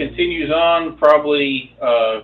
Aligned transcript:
continues 0.00 0.50
on 0.50 0.96
probably 0.96 1.76
uh, 1.80 2.20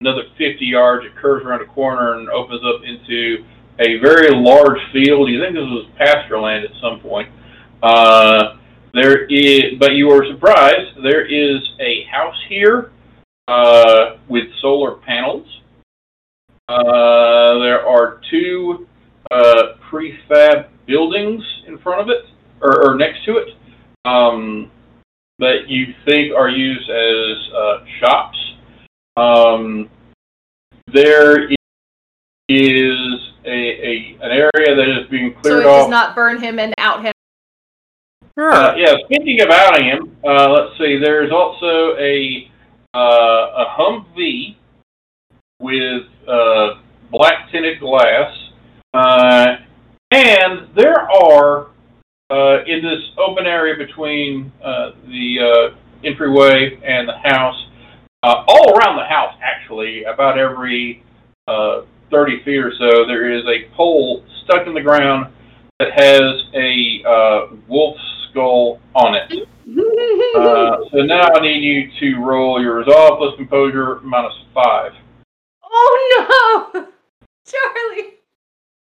another 0.00 0.22
50 0.38 0.64
yards. 0.64 1.04
It 1.04 1.14
curves 1.20 1.44
around 1.44 1.60
a 1.60 1.66
corner 1.66 2.18
and 2.18 2.28
opens 2.30 2.62
up 2.64 2.82
into 2.84 3.44
a 3.78 3.98
very 3.98 4.30
large 4.32 4.78
field. 4.92 5.28
You 5.28 5.40
think 5.40 5.54
this 5.54 5.62
was 5.62 5.86
pasture 5.98 6.40
land 6.40 6.64
at 6.64 6.70
some 6.80 7.00
point. 7.00 7.28
Uh, 7.82 8.56
there 8.94 9.26
is, 9.26 9.78
but 9.78 9.92
you 9.92 10.10
are 10.10 10.24
surprised. 10.32 11.04
There 11.04 11.26
is 11.26 11.60
a 11.80 12.04
house 12.10 12.40
here 12.48 12.92
uh, 13.46 14.16
with 14.28 14.44
solar 14.62 14.96
panels. 14.96 15.46
Uh, 16.68 17.58
there 17.60 17.86
are 17.86 18.22
two 18.30 18.88
uh, 19.30 19.76
prefab 19.90 20.68
buildings 20.86 21.42
in 21.66 21.78
front 21.78 22.00
of 22.00 22.08
it, 22.08 22.24
or, 22.62 22.90
or 22.90 22.96
next 22.96 23.24
to 23.26 23.36
it, 23.36 23.48
um, 24.06 24.70
that 25.38 25.68
you 25.68 25.86
think 26.06 26.34
are 26.34 26.48
used 26.48 26.88
as 26.88 27.54
uh, 27.54 27.84
shops. 28.00 28.38
Um, 29.16 29.90
there 30.92 31.48
is 32.48 33.20
a, 33.44 33.48
a 33.48 34.16
an 34.22 34.30
area 34.30 34.74
that 34.76 35.00
is 35.02 35.08
being 35.10 35.34
cleared 35.40 35.44
So 35.44 35.60
cleared 35.60 35.60
it 35.60 35.64
does 35.64 35.84
off. 35.84 35.90
not 35.90 36.14
burn 36.14 36.40
him 36.40 36.58
and 36.58 36.74
out 36.78 37.02
him. 37.02 37.12
Uh, 38.38 38.74
yeah, 38.76 38.94
speaking 39.06 39.40
of 39.40 39.48
outing 39.50 39.86
him, 39.86 40.16
uh, 40.26 40.50
let's 40.50 40.78
see. 40.78 40.98
There's 40.98 41.32
also 41.32 41.96
a 41.98 42.50
uh, 42.94 42.98
a 42.98 43.64
Humvee 43.78 44.56
with 45.60 46.02
uh, 46.28 46.74
black 47.10 47.50
tinted 47.50 47.80
glass, 47.80 48.30
uh, 48.92 49.56
and 50.10 50.68
there 50.76 51.00
are 51.10 51.68
uh, 52.30 52.64
in 52.66 52.82
this 52.82 53.02
open 53.18 53.46
area 53.46 53.74
between 53.76 54.52
uh, 54.64 54.90
the 55.06 55.38
uh, 55.72 55.76
entryway 56.04 56.78
and 56.84 57.08
the 57.08 57.16
house, 57.18 57.66
uh, 58.22 58.44
all 58.48 58.76
around 58.76 58.96
the 58.96 59.04
house, 59.04 59.34
actually, 59.42 60.04
about 60.04 60.38
every 60.38 61.04
uh, 61.46 61.82
30 62.10 62.42
feet 62.44 62.58
or 62.58 62.72
so, 62.78 63.06
there 63.06 63.32
is 63.32 63.44
a 63.46 63.72
pole 63.76 64.24
stuck 64.44 64.66
in 64.66 64.74
the 64.74 64.80
ground 64.80 65.32
that 65.78 65.92
has 65.92 66.22
a 66.54 67.02
uh, 67.06 67.56
wolf 67.68 67.96
skull 68.30 68.80
on 68.94 69.14
it. 69.14 69.48
Uh, 70.36 70.76
so 70.92 70.98
now 70.98 71.28
I 71.34 71.40
need 71.40 71.60
you 71.60 71.90
to 71.98 72.20
roll 72.20 72.62
your 72.62 72.76
resolve 72.76 73.18
plus 73.18 73.36
composure 73.36 74.00
minus 74.04 74.32
five. 74.54 74.92
oh 75.64 76.70
no, 76.74 76.86
Charlie! 77.46 78.14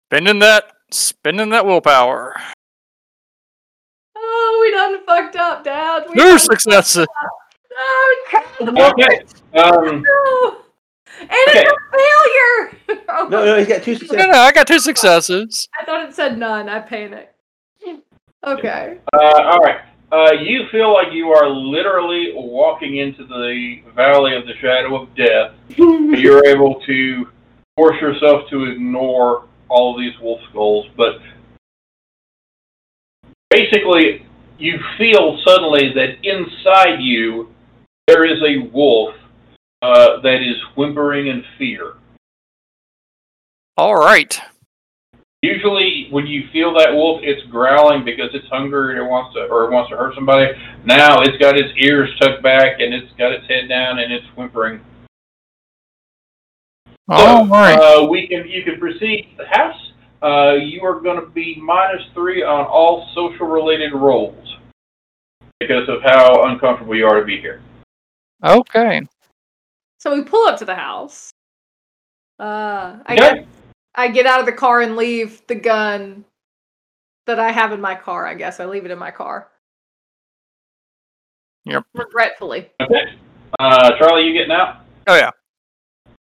Spending 0.07 0.39
that, 0.39 0.71
spending 0.91 1.49
that 1.49 1.65
willpower. 1.65 2.33
We 4.69 4.75
done 4.75 5.03
fucked 5.03 5.35
up, 5.35 5.63
Dad. 5.63 6.03
We 6.09 6.13
No 6.15 6.25
done 6.29 6.39
successes. 6.39 7.07
Oh, 7.75 8.61
no. 8.61 8.89
Okay. 8.91 9.21
Um, 9.55 10.03
no. 10.03 10.57
And 11.21 11.29
Okay. 11.49 11.63
it's 11.65 11.71
a 11.71 11.97
failure. 11.97 13.03
Oh, 13.11 13.27
No, 13.27 13.45
no, 13.45 13.57
he's 13.57 13.67
got 13.67 13.81
two 13.81 13.97
No, 14.11 14.25
no, 14.27 14.37
I 14.37 14.51
got 14.51 14.67
two 14.67 14.77
successes. 14.77 15.67
I 15.79 15.85
thought 15.85 16.07
it 16.07 16.13
said 16.13 16.37
none. 16.37 16.69
I 16.69 16.79
panicked. 16.81 17.33
Okay. 18.45 18.99
uh, 19.11 19.17
all 19.17 19.57
right. 19.59 19.79
Uh, 20.11 20.33
you 20.33 20.67
feel 20.71 20.93
like 20.93 21.07
you 21.11 21.29
are 21.29 21.49
literally 21.49 22.31
walking 22.35 22.97
into 22.97 23.25
the 23.25 23.77
valley 23.95 24.35
of 24.35 24.45
the 24.45 24.53
shadow 24.61 25.01
of 25.01 25.15
death. 25.15 25.53
You're 25.77 26.45
able 26.45 26.79
to 26.85 27.27
force 27.75 27.99
yourself 27.99 28.47
to 28.51 28.65
ignore 28.65 29.45
all 29.67 29.95
of 29.95 29.99
these 29.99 30.13
wolf 30.21 30.39
skulls, 30.51 30.85
but 30.95 31.15
basically, 33.49 34.25
you 34.59 34.77
feel 34.97 35.39
suddenly 35.45 35.93
that 35.93 36.17
inside 36.23 36.99
you 36.99 37.53
there 38.07 38.25
is 38.25 38.41
a 38.41 38.69
wolf 38.71 39.15
uh, 39.81 40.19
that 40.21 40.41
is 40.41 40.55
whimpering 40.75 41.27
in 41.27 41.43
fear. 41.57 41.93
All 43.77 43.95
right. 43.95 44.39
Usually, 45.41 46.07
when 46.11 46.27
you 46.27 46.49
feel 46.51 46.73
that 46.77 46.91
wolf, 46.91 47.21
it's 47.23 47.41
growling 47.49 48.03
because 48.03 48.29
it's 48.33 48.47
hungry 48.47 48.97
and 48.97 49.05
it 49.05 49.09
wants 49.09 49.33
to, 49.35 49.45
or 49.45 49.63
it 49.65 49.71
wants 49.71 49.89
to 49.91 49.95
hurt 49.95 50.13
somebody. 50.15 50.51
Now 50.83 51.21
it's 51.21 51.37
got 51.37 51.57
its 51.57 51.69
ears 51.77 52.09
tucked 52.19 52.43
back 52.43 52.79
and 52.79 52.93
it's 52.93 53.11
got 53.17 53.31
its 53.31 53.47
head 53.47 53.69
down 53.69 53.99
and 53.99 54.11
it's 54.11 54.25
whimpering. 54.35 54.81
All 57.07 57.47
right. 57.47 57.75
Uh, 57.75 58.07
we 58.07 58.27
can, 58.27 58.47
you 58.49 58.63
can 58.63 58.79
proceed 58.79 59.29
house. 59.49 59.88
Uh, 60.21 60.53
you 60.53 60.83
are 60.83 60.99
going 60.99 61.19
to 61.19 61.27
be 61.27 61.55
minus 61.61 62.03
three 62.13 62.43
on 62.43 62.65
all 62.65 63.07
social-related 63.15 63.93
roles 63.93 64.57
because 65.59 65.87
of 65.87 66.01
how 66.03 66.45
uncomfortable 66.45 66.95
you 66.95 67.05
are 67.05 67.19
to 67.19 67.25
be 67.25 67.39
here. 67.39 67.61
Okay. 68.43 69.01
So 69.99 70.13
we 70.13 70.23
pull 70.23 70.47
up 70.47 70.59
to 70.59 70.65
the 70.65 70.75
house. 70.75 71.31
Uh, 72.39 72.99
I 73.05 73.13
Okay. 73.13 73.15
get 73.15 73.47
I 73.95 74.07
get 74.07 74.25
out 74.25 74.39
of 74.39 74.45
the 74.45 74.53
car 74.53 74.81
and 74.81 74.95
leave 74.95 75.45
the 75.47 75.55
gun 75.55 76.23
that 77.25 77.39
I 77.39 77.51
have 77.51 77.73
in 77.73 77.81
my 77.81 77.95
car. 77.95 78.25
I 78.25 78.33
guess 78.33 78.59
I 78.59 78.65
leave 78.65 78.85
it 78.85 78.91
in 78.91 78.99
my 78.99 79.11
car. 79.11 79.49
Yep. 81.65 81.83
Regretfully. 81.93 82.71
Okay. 82.81 83.13
Uh, 83.59 83.97
Charlie, 83.97 84.23
you 84.23 84.33
getting 84.33 84.51
out? 84.51 84.81
Oh 85.07 85.15
yeah. 85.15 85.31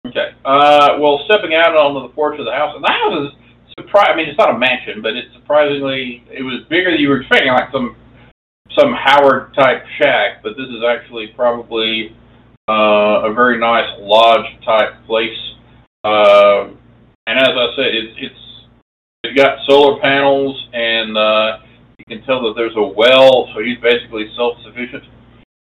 Okay. 0.07 0.35
Uh, 0.45 0.99
well, 1.01 1.25
stepping 1.25 1.55
out 1.55 1.75
onto 1.75 2.07
the 2.07 2.15
porch 2.15 2.39
of 2.39 2.45
the 2.45 2.53
house, 2.53 2.75
and 2.77 2.85
the 2.85 2.93
house 2.93 3.33
is 3.33 3.44
surprise. 3.79 4.09
I 4.13 4.17
mean, 4.17 4.29
it's 4.29 4.39
not 4.39 4.55
a 4.55 4.59
mansion, 4.59 5.03
but 5.03 5.17
it's 5.17 5.33
surprisingly 5.35 6.25
it 6.31 6.43
was 6.43 6.65
bigger 6.69 6.91
than 6.91 7.01
you 7.01 7.09
were 7.09 7.21
expecting, 7.21 7.53
like 7.53 7.71
some 7.73 7.97
some 8.79 8.93
Howard 8.93 9.55
type 9.55 9.85
shack. 9.99 10.43
But 10.43 10.57
this 10.57 10.69
is 10.69 10.83
actually 10.87 11.29
probably 11.37 12.17
uh, 12.69 13.29
a 13.29 13.35
very 13.35 13.59
nice 13.59 13.89
lodge 14.01 14.47
type 14.65 15.05
place. 15.07 15.39
Uh, 16.03 16.71
and 17.27 17.39
as 17.39 17.49
I 17.49 17.67
said, 17.77 17.95
it, 17.95 18.11
it's 18.19 18.45
it's 19.25 19.37
got 19.37 19.59
solar 19.67 20.01
panels, 20.01 20.69
and 20.73 21.17
uh, 21.17 21.59
you 21.99 22.05
can 22.05 22.27
tell 22.27 22.43
that 22.45 22.55
there's 22.57 22.77
a 22.77 22.83
well, 22.83 23.49
so 23.55 23.63
he's 23.63 23.79
basically 23.81 24.31
self 24.37 24.59
sufficient. 24.65 25.05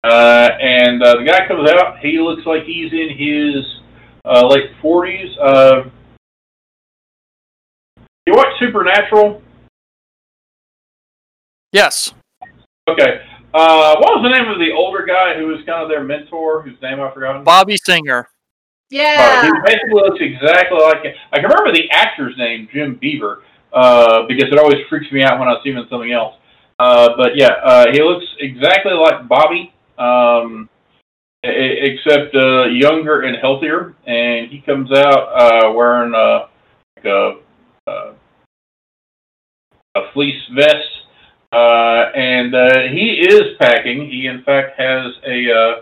Uh, 0.02 0.48
and 0.60 1.02
uh, 1.02 1.16
the 1.16 1.24
guy 1.24 1.46
comes 1.46 1.68
out. 1.70 1.98
He 2.00 2.18
looks 2.20 2.46
like 2.46 2.62
he's 2.64 2.92
in 2.92 3.10
his 3.18 3.64
uh, 4.24 4.46
late 4.46 4.70
40s. 4.82 5.36
Uh, 5.38 5.90
you 8.30 8.36
watch 8.36 8.58
Supernatural? 8.58 9.42
Yes. 11.72 12.12
Okay. 12.88 13.22
Uh, 13.52 13.96
what 13.98 14.14
was 14.14 14.22
the 14.22 14.28
name 14.28 14.48
of 14.48 14.58
the 14.58 14.70
older 14.72 15.04
guy 15.04 15.34
who 15.36 15.48
was 15.48 15.58
kind 15.66 15.82
of 15.82 15.88
their 15.88 16.04
mentor, 16.04 16.62
whose 16.62 16.80
name 16.80 17.00
I 17.00 17.12
forgot? 17.12 17.44
Bobby 17.44 17.76
Singer. 17.76 18.20
Uh, 18.20 18.26
Yeah. 18.90 19.42
he 19.42 19.50
basically 19.64 19.94
looks 19.94 20.18
exactly 20.20 20.78
like 20.78 20.98
I 21.32 21.36
can 21.36 21.44
remember 21.44 21.72
the 21.72 21.90
actor's 21.90 22.36
name, 22.36 22.68
Jim 22.72 22.96
Beaver, 23.00 23.42
uh, 23.72 24.26
because 24.26 24.52
it 24.52 24.58
always 24.58 24.78
freaks 24.88 25.10
me 25.12 25.22
out 25.22 25.38
when 25.38 25.48
I 25.48 25.56
see 25.62 25.70
him 25.70 25.78
in 25.78 25.88
something 25.88 26.12
else. 26.12 26.34
Uh, 26.78 27.10
but 27.16 27.36
yeah, 27.36 27.52
uh, 27.64 27.86
he 27.92 28.02
looks 28.02 28.24
exactly 28.38 28.92
like 28.92 29.28
Bobby, 29.28 29.72
um, 29.98 30.68
except 31.42 32.34
uh, 32.34 32.64
younger 32.66 33.22
and 33.22 33.36
healthier. 33.40 33.94
And 34.06 34.48
he 34.50 34.60
comes 34.60 34.90
out 34.92 35.28
uh, 35.34 35.72
wearing 35.72 36.14
a, 36.14 36.48
like 36.96 37.04
a, 37.04 37.30
a 37.30 37.49
a 39.94 40.12
fleece 40.12 40.40
vest, 40.54 40.88
uh, 41.52 42.10
and 42.14 42.54
uh, 42.54 42.82
he 42.92 43.26
is 43.28 43.56
packing. 43.58 44.08
He 44.10 44.26
in 44.26 44.42
fact 44.44 44.78
has 44.78 45.12
a 45.26 45.52
uh, 45.52 45.80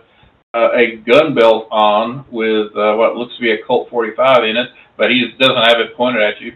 uh, 0.54 0.70
a 0.74 0.96
gun 0.96 1.34
belt 1.34 1.68
on 1.70 2.24
with 2.30 2.74
uh, 2.76 2.94
what 2.94 3.16
looks 3.16 3.34
to 3.36 3.40
be 3.40 3.52
a 3.52 3.62
Colt 3.66 3.90
45 3.90 4.44
in 4.44 4.56
it, 4.56 4.70
but 4.96 5.10
he 5.10 5.30
doesn't 5.38 5.56
have 5.56 5.80
it 5.80 5.94
pointed 5.94 6.22
at 6.22 6.40
you. 6.40 6.52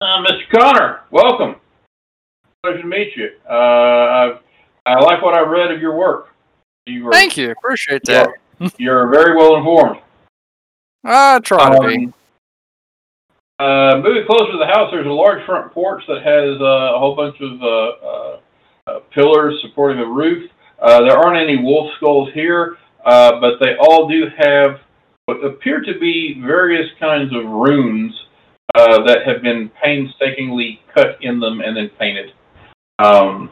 Uh, 0.00 0.24
Mr. 0.24 0.48
Conner, 0.50 1.00
welcome. 1.10 1.56
Pleasure 2.62 2.82
to 2.82 2.86
meet 2.86 3.16
you. 3.16 3.30
Uh, 3.48 3.52
I, 3.52 4.38
I 4.86 4.98
like 5.00 5.22
what 5.22 5.34
I 5.34 5.40
read 5.40 5.70
of 5.70 5.80
your 5.80 5.96
work. 5.96 6.34
You 6.86 7.04
were, 7.04 7.12
Thank 7.12 7.36
you. 7.36 7.52
Appreciate 7.52 8.02
that. 8.04 8.30
You're 8.76 9.08
very 9.08 9.36
well 9.36 9.56
informed. 9.56 9.98
I 11.04 11.38
try 11.38 11.78
to 11.78 11.86
be. 11.86 12.12
Uh, 13.60 14.00
moving 14.02 14.24
closer 14.26 14.52
to 14.52 14.58
the 14.58 14.66
house, 14.66 14.88
there's 14.90 15.06
a 15.06 15.10
large 15.10 15.44
front 15.44 15.70
porch 15.74 16.02
that 16.08 16.22
has 16.24 16.58
uh, 16.62 16.96
a 16.96 16.98
whole 16.98 17.14
bunch 17.14 17.36
of 17.42 17.60
uh, 17.60 17.66
uh, 17.66 18.40
uh, 18.86 19.00
pillars 19.14 19.54
supporting 19.60 19.98
the 19.98 20.06
roof. 20.06 20.50
Uh, 20.80 21.00
there 21.00 21.18
aren't 21.18 21.36
any 21.36 21.62
wolf 21.62 21.92
skulls 21.98 22.30
here, 22.32 22.78
uh, 23.04 23.38
but 23.38 23.60
they 23.60 23.76
all 23.78 24.08
do 24.08 24.24
have 24.38 24.80
what 25.26 25.44
appear 25.44 25.82
to 25.82 25.98
be 26.00 26.40
various 26.40 26.88
kinds 26.98 27.36
of 27.36 27.44
runes 27.44 28.14
uh, 28.76 29.04
that 29.04 29.26
have 29.26 29.42
been 29.42 29.70
painstakingly 29.84 30.80
cut 30.94 31.18
in 31.20 31.38
them 31.38 31.60
and 31.60 31.76
then 31.76 31.90
painted. 31.98 32.32
Um, 32.98 33.50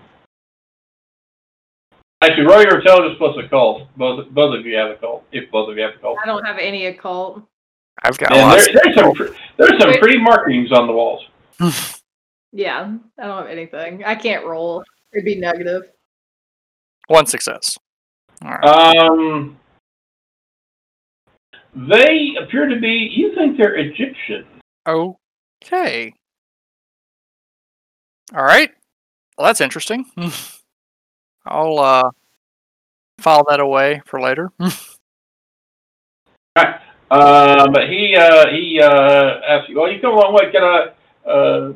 actually, 2.23 2.47
roll 2.47 2.63
your 2.63 2.81
intelligence 2.81 3.17
plus 3.19 3.37
occult. 3.45 3.83
Both, 3.99 4.31
both 4.31 4.59
of 4.59 4.65
you 4.65 4.75
have 4.77 4.91
a 4.91 4.97
cult, 4.97 5.25
if 5.33 5.51
both 5.51 5.69
of 5.69 5.77
you 5.77 5.83
have 5.83 5.97
a 5.97 5.99
cult. 5.99 6.17
I 6.23 6.27
don't 6.27 6.47
have 6.47 6.57
any 6.59 6.87
occult. 6.87 7.43
I've 8.03 8.17
got 8.19 8.33
And 8.33 8.41
lots. 8.49 8.67
there, 8.67 8.75
there's 8.85 8.97
some 8.97 9.13
there's 9.57 9.81
some 9.83 9.93
pretty 9.95 10.19
markings 10.19 10.73
on 10.73 10.87
the 10.87 10.93
walls. 10.93 11.25
Yeah, 12.51 12.95
I 13.19 13.27
don't 13.27 13.37
have 13.43 13.47
anything. 13.47 14.05
I 14.07 14.15
can't 14.15 14.47
roll. 14.47 14.83
It'd 15.13 15.23
be 15.27 15.37
negative. 15.39 15.83
One 17.09 17.27
success. 17.27 17.77
All 18.43 18.51
right. 18.53 18.65
Um, 19.07 19.59
they 21.77 22.35
appear 22.41 22.67
to 22.67 22.81
be. 22.81 23.11
You 23.15 23.35
think 23.35 23.59
they're 23.59 23.75
Egyptian? 23.77 24.47
Okay. 24.89 26.15
All 28.35 28.43
right. 28.45 28.71
Well, 29.37 29.47
that's 29.47 29.61
interesting. 29.61 30.07
I'll 31.45 31.79
uh, 31.79 32.11
file 33.21 33.45
that 33.51 33.61
away 33.61 34.01
for 34.07 34.23
later. 34.23 34.51
Uh, 37.11 37.71
but 37.71 37.89
he 37.89 38.15
uh, 38.17 38.49
he 38.49 38.81
uh, 38.83 39.41
asked 39.49 39.73
"Well, 39.75 39.91
you 39.91 40.01
come 40.01 40.13
a 40.13 40.17
long 40.17 40.35
way. 40.35 40.53
Can 40.53 40.63
I?" 40.63 41.29
Uh, 41.29 41.73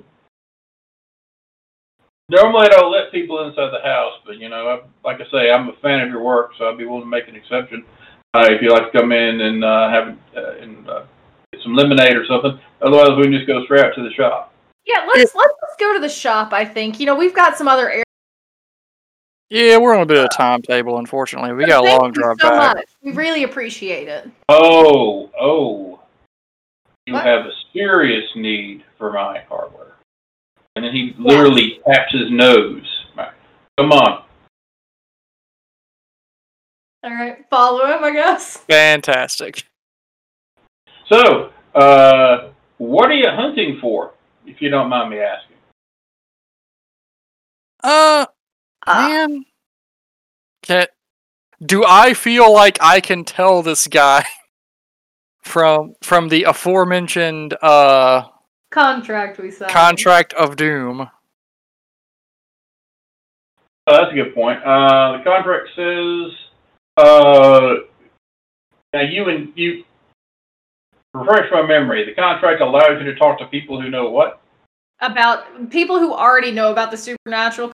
normally, 2.28 2.66
I 2.66 2.68
don't 2.68 2.92
let 2.92 3.12
people 3.12 3.46
inside 3.48 3.70
the 3.72 3.82
house, 3.82 4.14
but 4.26 4.36
you 4.38 4.48
know, 4.48 4.68
I, 4.68 4.80
like 5.08 5.20
I 5.20 5.30
say, 5.30 5.50
I'm 5.50 5.68
a 5.68 5.76
fan 5.80 6.00
of 6.00 6.08
your 6.08 6.22
work, 6.22 6.52
so 6.58 6.68
I'd 6.68 6.78
be 6.78 6.84
willing 6.84 7.02
to 7.02 7.08
make 7.08 7.28
an 7.28 7.36
exception 7.36 7.84
uh, 8.34 8.46
if 8.50 8.62
you 8.62 8.70
like 8.70 8.92
to 8.92 8.98
come 8.98 9.12
in 9.12 9.40
and 9.40 9.64
uh, 9.64 9.90
have 9.90 10.16
uh, 10.36 10.56
and 10.60 10.88
uh, 10.88 11.04
get 11.52 11.62
some 11.62 11.74
lemonade 11.74 12.16
or 12.16 12.26
something. 12.26 12.58
Otherwise, 12.80 13.10
we 13.16 13.24
can 13.24 13.32
just 13.32 13.46
go 13.46 13.64
straight 13.64 13.84
out 13.84 13.94
to 13.94 14.02
the 14.02 14.12
shop. 14.14 14.52
Yeah, 14.86 15.06
let's 15.14 15.34
let's 15.34 15.54
go 15.78 15.94
to 15.94 16.00
the 16.00 16.08
shop. 16.08 16.52
I 16.52 16.64
think 16.64 16.98
you 16.98 17.06
know 17.06 17.14
we've 17.14 17.34
got 17.34 17.56
some 17.56 17.68
other. 17.68 18.02
Yeah, 19.52 19.76
we're 19.76 19.94
on 19.94 20.00
a 20.00 20.06
bit 20.06 20.16
of 20.16 20.24
a 20.24 20.28
timetable, 20.28 20.98
unfortunately. 20.98 21.52
We 21.52 21.66
got 21.66 21.84
a 21.84 21.98
long 21.98 22.10
drive 22.10 22.38
so 22.40 22.48
back. 22.48 22.76
much. 22.76 22.86
We 23.02 23.12
really 23.12 23.42
appreciate 23.42 24.08
it. 24.08 24.30
Oh, 24.48 25.30
oh, 25.38 26.00
you 27.04 27.12
What? 27.12 27.26
have 27.26 27.44
a 27.44 27.50
serious 27.74 28.24
need 28.34 28.82
for 28.96 29.12
my 29.12 29.40
hardware. 29.50 29.96
And 30.74 30.82
then 30.86 30.92
he 30.94 31.14
literally 31.18 31.80
taps 31.86 32.12
his 32.12 32.30
nose. 32.30 33.04
Come 33.76 33.92
on. 33.92 34.24
All 37.04 37.10
right, 37.10 37.44
follow 37.50 37.84
him, 37.84 38.02
I 38.04 38.12
guess. 38.12 38.56
Fantastic. 38.56 39.64
So, 41.10 41.50
uh, 41.74 42.52
what 42.78 43.10
are 43.10 43.14
you 43.14 43.28
hunting 43.28 43.78
for, 43.82 44.14
if 44.46 44.62
you 44.62 44.70
don't 44.70 44.88
mind 44.88 45.10
me 45.10 45.18
asking? 45.18 45.56
Uh, 47.84 48.24
Uh, 48.24 48.26
man, 48.86 49.44
can 50.62 50.86
do 51.64 51.84
I 51.86 52.14
feel 52.14 52.52
like 52.52 52.78
I 52.80 53.00
can 53.00 53.24
tell 53.24 53.62
this 53.62 53.86
guy 53.86 54.24
from 55.42 55.94
from 56.02 56.28
the 56.28 56.44
aforementioned 56.44 57.54
uh 57.62 58.24
contract 58.70 59.38
we 59.38 59.50
signed. 59.50 59.70
contract 59.70 60.32
of 60.34 60.56
doom? 60.56 61.08
Oh, 63.86 63.96
that's 63.96 64.12
a 64.12 64.14
good 64.14 64.34
point. 64.34 64.62
Uh, 64.62 65.18
the 65.18 65.24
contract 65.24 65.68
says, 65.74 66.32
uh, 66.98 67.74
now 68.94 69.00
you 69.00 69.28
and 69.28 69.52
you, 69.56 69.82
refresh 71.12 71.50
my 71.50 71.62
memory, 71.62 72.04
the 72.04 72.14
contract 72.14 72.60
allows 72.60 73.00
you 73.00 73.04
to 73.06 73.16
talk 73.16 73.40
to 73.40 73.46
people 73.46 73.82
who 73.82 73.90
know 73.90 74.08
what? 74.08 74.42
about 75.02 75.68
people 75.68 75.98
who 75.98 76.14
already 76.14 76.52
know 76.52 76.70
about 76.70 76.90
the 76.90 76.96
supernatural 76.96 77.72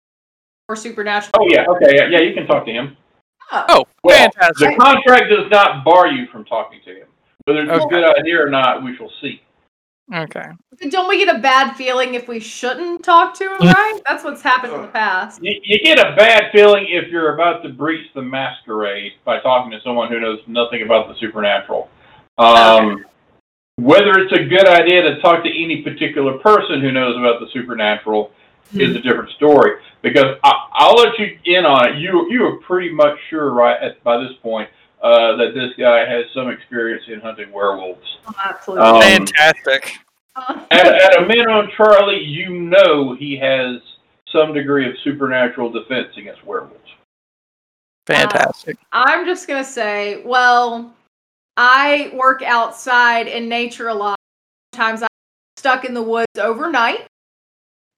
or 0.70 0.76
supernatural. 0.76 1.32
Oh, 1.40 1.48
yeah, 1.50 1.66
okay, 1.68 1.96
yeah, 1.96 2.10
yeah, 2.10 2.20
you 2.20 2.34
can 2.34 2.46
talk 2.46 2.66
to 2.66 2.72
him. 2.72 2.98
Oh, 3.52 3.86
Well, 4.04 4.18
fantastic. 4.18 4.72
The 4.72 4.76
contract 4.76 5.26
does 5.30 5.50
not 5.50 5.86
bar 5.86 6.08
you 6.08 6.28
from 6.28 6.44
talking 6.46 6.82
to 6.86 6.92
him. 6.92 7.08
Whether 7.46 7.62
it's 7.62 7.86
a 7.86 7.88
good 7.88 8.04
idea 8.04 8.44
or 8.44 8.50
not, 8.50 8.84
we 8.84 8.96
shall 8.98 9.12
see. 9.22 9.42
Okay. 10.14 10.46
Don't 10.90 11.08
we 11.08 11.24
get 11.24 11.34
a 11.34 11.40
bad 11.40 11.76
feeling 11.76 12.14
if 12.14 12.28
we 12.28 12.40
shouldn't 12.40 13.04
talk 13.04 13.34
to 13.36 13.44
him? 13.44 13.58
Right? 13.74 14.00
That's 14.06 14.24
what's 14.24 14.42
happened 14.42 14.74
in 14.74 14.82
the 14.82 14.88
past. 14.88 15.42
You, 15.42 15.58
you 15.64 15.80
get 15.80 16.00
a 16.00 16.16
bad 16.16 16.52
feeling 16.52 16.88
if 16.90 17.10
you're 17.10 17.34
about 17.36 17.64
to 17.64 17.70
breach 17.70 18.06
the 18.14 18.22
masquerade 18.22 19.14
by 19.24 19.40
talking 19.40 19.72
to 19.72 19.80
someone 19.84 20.10
who 20.10 20.20
knows 20.20 20.40
nothing 20.48 20.82
about 20.84 21.08
the 21.08 21.16
supernatural. 21.20 21.90
Um, 22.38 23.06
whether 23.78 24.20
it's 24.20 24.34
a 24.34 24.44
good 24.44 24.68
idea 24.68 25.04
to 25.04 25.22
talk 25.22 25.44
to 25.44 25.50
any 25.50 25.82
particular 25.84 26.38
person 26.40 26.82
who 26.82 26.92
knows 26.92 27.18
about 27.18 27.40
the 27.40 27.48
supernatural 27.54 28.32
is 28.74 28.96
a 28.96 29.02
different 29.02 29.30
story. 29.32 29.82
Because 30.02 30.38
I, 30.44 30.68
I'll 30.74 30.96
let 30.96 31.18
you 31.20 31.38
in 31.46 31.66
on 31.66 31.90
it. 31.90 31.98
You 31.98 32.28
you 32.30 32.46
are 32.46 32.58
pretty 32.58 32.92
much 32.92 33.18
sure 33.30 33.52
right 33.52 33.82
at, 33.82 34.04
by 34.04 34.18
this 34.18 34.34
point 34.42 34.70
uh, 35.02 35.36
that 35.38 35.54
this 35.54 35.72
guy 35.78 36.08
has 36.10 36.26
some 36.34 36.50
experience 36.50 37.04
in 37.08 37.20
hunting 37.20 37.52
werewolves. 37.52 38.18
Absolutely. 38.44 38.86
Um, 38.86 39.02
Fantastic. 39.02 39.94
at, 40.72 40.86
at 40.86 41.22
a 41.22 41.26
minimum, 41.26 41.70
Charlie, 41.76 42.24
you 42.24 42.50
know 42.50 43.16
he 43.16 43.38
has 43.38 43.82
some 44.32 44.54
degree 44.54 44.88
of 44.88 44.96
supernatural 45.04 45.72
defense 45.72 46.10
against 46.18 46.46
werewolves. 46.46 46.74
Fantastic. 48.06 48.78
I'm 48.92 49.26
just 49.26 49.48
gonna 49.48 49.64
say, 49.64 50.22
well, 50.24 50.94
I 51.58 52.12
work 52.14 52.42
outside 52.44 53.28
in 53.28 53.50
nature 53.50 53.90
a 53.90 53.94
lot. 53.94 54.18
Sometimes 54.74 55.02
I'm 55.02 55.08
stuck 55.58 55.86
in 55.86 55.94
the 55.94 56.04
woods 56.04 56.40
overnight. 56.40 57.07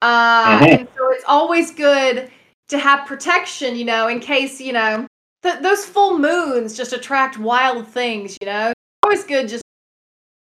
Uh, 0.01 0.59
Mhm. 0.59 0.79
and 0.79 0.87
so 0.97 1.11
it's 1.11 1.23
always 1.27 1.71
good 1.71 2.31
to 2.69 2.77
have 2.77 3.05
protection, 3.05 3.75
you 3.75 3.85
know, 3.85 4.07
in 4.07 4.19
case, 4.19 4.61
you 4.61 4.71
know, 4.73 5.05
th- 5.43 5.59
those 5.59 5.85
full 5.85 6.17
moons 6.17 6.77
just 6.77 6.93
attract 6.93 7.37
wild 7.37 7.87
things, 7.87 8.37
you 8.41 8.45
know. 8.47 8.71
Always 9.03 9.23
good 9.23 9.47
just 9.49 9.63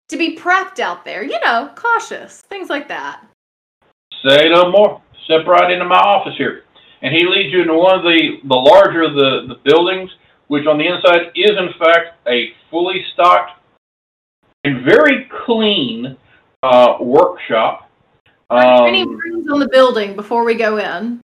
to 0.10 0.18
be 0.18 0.36
prepped 0.38 0.80
out 0.80 1.04
there, 1.06 1.24
you 1.24 1.40
know, 1.44 1.72
cautious, 1.76 2.42
things 2.42 2.70
like 2.70 2.88
that. 2.88 3.24
Say 4.26 4.50
no 4.50 4.70
more. 4.72 5.02
Step 5.26 5.46
right 5.48 5.72
into 5.72 5.86
my 5.86 5.98
office 5.98 6.36
here. 6.38 6.64
And 7.02 7.14
he 7.14 7.26
leads 7.26 7.52
you 7.52 7.62
into 7.62 7.74
one 7.74 7.98
of 7.98 8.04
the, 8.04 8.40
the 8.44 8.56
larger 8.56 9.02
of 9.04 9.16
the, 9.16 9.46
the 9.48 9.56
buildings, 9.70 10.10
which 10.48 10.66
on 10.68 10.78
the 10.78 10.86
inside 10.88 11.32
is 11.36 11.52
in 11.52 11.70
fact 11.80 12.16
a 12.28 12.54
fully 12.70 13.04
stocked 13.14 13.52
and 14.64 14.86
very 14.86 15.28
clean 15.46 16.16
uh, 16.62 16.96
workshop. 17.02 17.90
Are 18.54 18.78
there 18.80 18.88
any 18.88 19.02
Um, 19.02 19.16
rooms 19.18 19.50
on 19.52 19.60
the 19.60 19.68
building 19.68 20.16
before 20.16 20.44
we 20.44 20.54
go 20.56 20.78
in? 20.78 21.22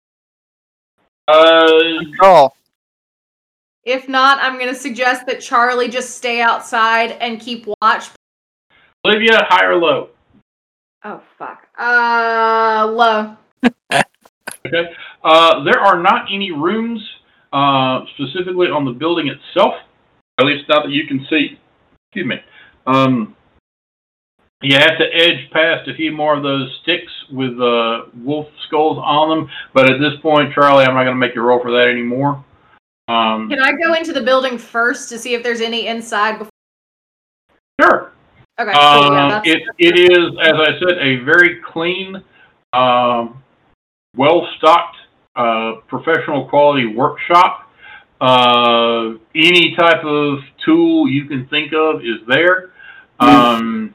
uh, 1.28 1.72
Oh, 2.22 2.50
If 3.84 4.08
not, 4.08 4.38
I'm 4.42 4.54
going 4.58 4.68
to 4.68 4.74
suggest 4.74 5.26
that 5.26 5.40
Charlie 5.40 5.88
just 5.88 6.16
stay 6.16 6.40
outside 6.40 7.12
and 7.12 7.40
keep 7.40 7.66
watch. 7.82 8.06
Olivia, 9.04 9.46
high 9.48 9.64
or 9.64 9.76
low? 9.76 10.08
Oh 11.04 11.20
fuck. 11.38 11.66
Uh, 11.78 12.86
low. 12.90 13.36
Okay. 14.66 14.90
Uh, 15.24 15.62
there 15.64 15.80
are 15.80 15.98
not 16.02 16.26
any 16.30 16.50
rooms 16.50 17.00
uh, 17.52 18.00
specifically 18.14 18.66
on 18.68 18.84
the 18.84 18.90
building 18.90 19.28
itself, 19.28 19.74
at 20.38 20.44
least 20.44 20.68
not 20.68 20.82
that 20.84 20.90
you 20.90 21.06
can 21.06 21.24
see. 21.30 21.58
Excuse 22.10 22.26
me. 22.26 22.36
Um, 22.86 23.34
you 24.62 24.76
have 24.76 24.98
to 24.98 25.04
edge 25.12 25.50
past 25.52 25.88
a 25.88 25.94
few 25.94 26.10
more 26.12 26.36
of 26.36 26.42
those 26.42 26.68
sticks 26.82 27.12
with 27.30 27.60
uh, 27.60 28.06
wolf 28.16 28.48
skulls 28.66 28.98
on 29.04 29.28
them, 29.28 29.50
but 29.72 29.88
at 29.88 30.00
this 30.00 30.18
point, 30.20 30.52
Charlie, 30.52 30.84
I'm 30.84 30.94
not 30.94 31.04
going 31.04 31.14
to 31.14 31.20
make 31.20 31.34
you 31.34 31.42
roll 31.42 31.62
for 31.62 31.70
that 31.70 31.88
anymore. 31.88 32.44
Um, 33.06 33.48
Can 33.48 33.60
I 33.60 33.72
go 33.72 33.94
into 33.94 34.12
the 34.12 34.20
building 34.20 34.58
first 34.58 35.08
to 35.10 35.18
see 35.18 35.34
if 35.34 35.42
there's 35.42 35.60
any 35.60 35.86
inside 35.86 36.38
before? 36.38 36.50
sure. 37.80 38.12
Okay. 38.60 38.72
cool, 38.72 39.12
yeah, 39.12 39.24
Um, 39.24 39.30
that's, 39.30 39.48
it, 39.48 39.62
it 39.78 39.98
is, 40.10 40.36
as 40.42 40.54
I 40.54 40.78
said, 40.80 40.98
a 40.98 41.24
very 41.24 41.60
clean, 41.60 42.22
um, 42.72 43.40
well-stocked, 44.16 44.96
uh, 45.36 45.74
professional 45.86 46.48
quality 46.48 46.86
workshop. 46.86 47.70
Uh, 48.20 49.10
any 49.36 49.76
type 49.76 50.04
of 50.04 50.40
tool 50.64 51.08
you 51.08 51.26
can 51.26 51.46
think 51.46 51.72
of 51.72 52.00
is 52.00 52.18
there. 52.26 52.72
Um, 53.20 53.94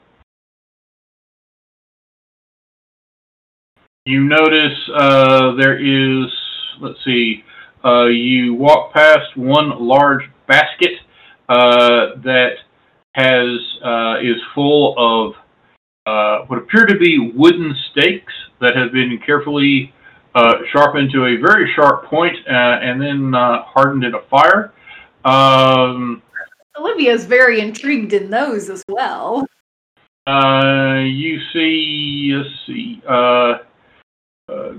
you 4.06 4.24
notice 4.24 4.78
uh, 4.96 5.54
there 5.56 5.78
is, 5.78 6.32
let's 6.82 7.00
see, 7.06 7.44
uh, 7.86 8.06
you 8.06 8.54
walk 8.54 8.94
past 8.94 9.36
one 9.36 9.80
large 9.80 10.24
basket 10.48 10.92
uh, 11.50 12.16
that 12.24 12.56
has 13.14 13.60
uh, 13.84 14.20
is 14.22 14.36
full 14.54 14.96
of 14.98 15.36
uh, 16.06 16.46
what 16.48 16.60
appear 16.60 16.86
to 16.86 16.98
be 16.98 17.32
wooden 17.36 17.74
stakes 17.92 18.34
that 18.60 18.76
have 18.76 18.92
been 18.92 19.20
carefully 19.26 19.94
uh, 20.36 20.56
sharpened 20.72 21.12
to 21.12 21.26
a 21.26 21.38
very 21.38 21.72
sharp 21.76 22.06
point, 22.06 22.36
uh, 22.48 22.52
and 22.52 23.00
then 23.00 23.36
uh, 23.36 23.64
hardened 23.64 24.04
in 24.04 24.16
a 24.16 24.22
fire. 24.30 24.74
Um, 25.24 26.22
Olivia's 26.78 27.26
very 27.26 27.62
intrigued 27.62 28.14
in 28.14 28.30
those 28.30 28.70
as 28.70 28.84
well. 28.90 29.46
uh, 30.28 31.04
you 31.06 31.40
see, 31.54 32.34
let's 32.36 32.50
see, 32.66 33.02
there's 34.48 34.76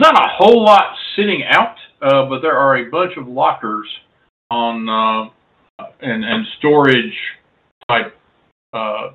not 0.00 0.14
a 0.14 0.28
whole 0.28 0.64
lot 0.64 0.94
sitting 1.16 1.44
out, 1.44 1.76
uh, 2.02 2.28
but 2.28 2.40
there 2.40 2.56
are 2.56 2.78
a 2.78 2.90
bunch 2.90 3.16
of 3.16 3.28
lockers 3.28 3.88
on 4.50 4.88
uh, 4.88 5.30
and 6.00 6.24
and 6.24 6.46
storage 6.58 7.14
type 7.88 8.16
uh, 8.72 9.10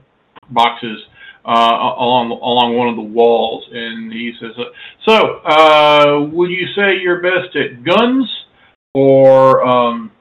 boxes 0.51 0.99
uh, 1.45 1.49
along 1.49 2.31
along 2.31 2.77
one 2.77 2.87
of 2.87 2.95
the 2.95 3.01
walls, 3.01 3.65
and 3.71 4.11
he 4.11 4.33
says, 4.39 4.51
uh, 4.57 4.63
"So, 5.05 5.37
uh, 5.39 6.27
would 6.31 6.49
you 6.49 6.67
say 6.75 6.99
you're 6.99 7.21
best 7.21 7.55
at 7.55 7.83
guns, 7.83 8.29
or 8.93 9.65
um, 9.65 10.11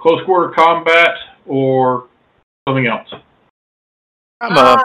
close 0.00 0.24
quarter 0.24 0.52
combat, 0.54 1.16
or 1.46 2.08
something 2.66 2.86
else?" 2.86 3.08
I'm 4.40 4.56
a, 4.56 4.60
Uh, 4.60 4.82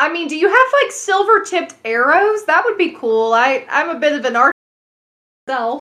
I 0.00 0.10
mean, 0.10 0.28
do 0.28 0.36
you 0.36 0.48
have 0.48 0.66
like 0.82 0.90
silver 0.90 1.44
tipped 1.44 1.74
arrows? 1.84 2.46
That 2.46 2.64
would 2.64 2.78
be 2.78 2.92
cool. 2.92 3.34
I 3.34 3.66
I'm 3.68 3.90
a 3.90 3.98
bit 3.98 4.14
of 4.14 4.24
an 4.24 4.34
archer 4.34 4.54
myself, 5.46 5.78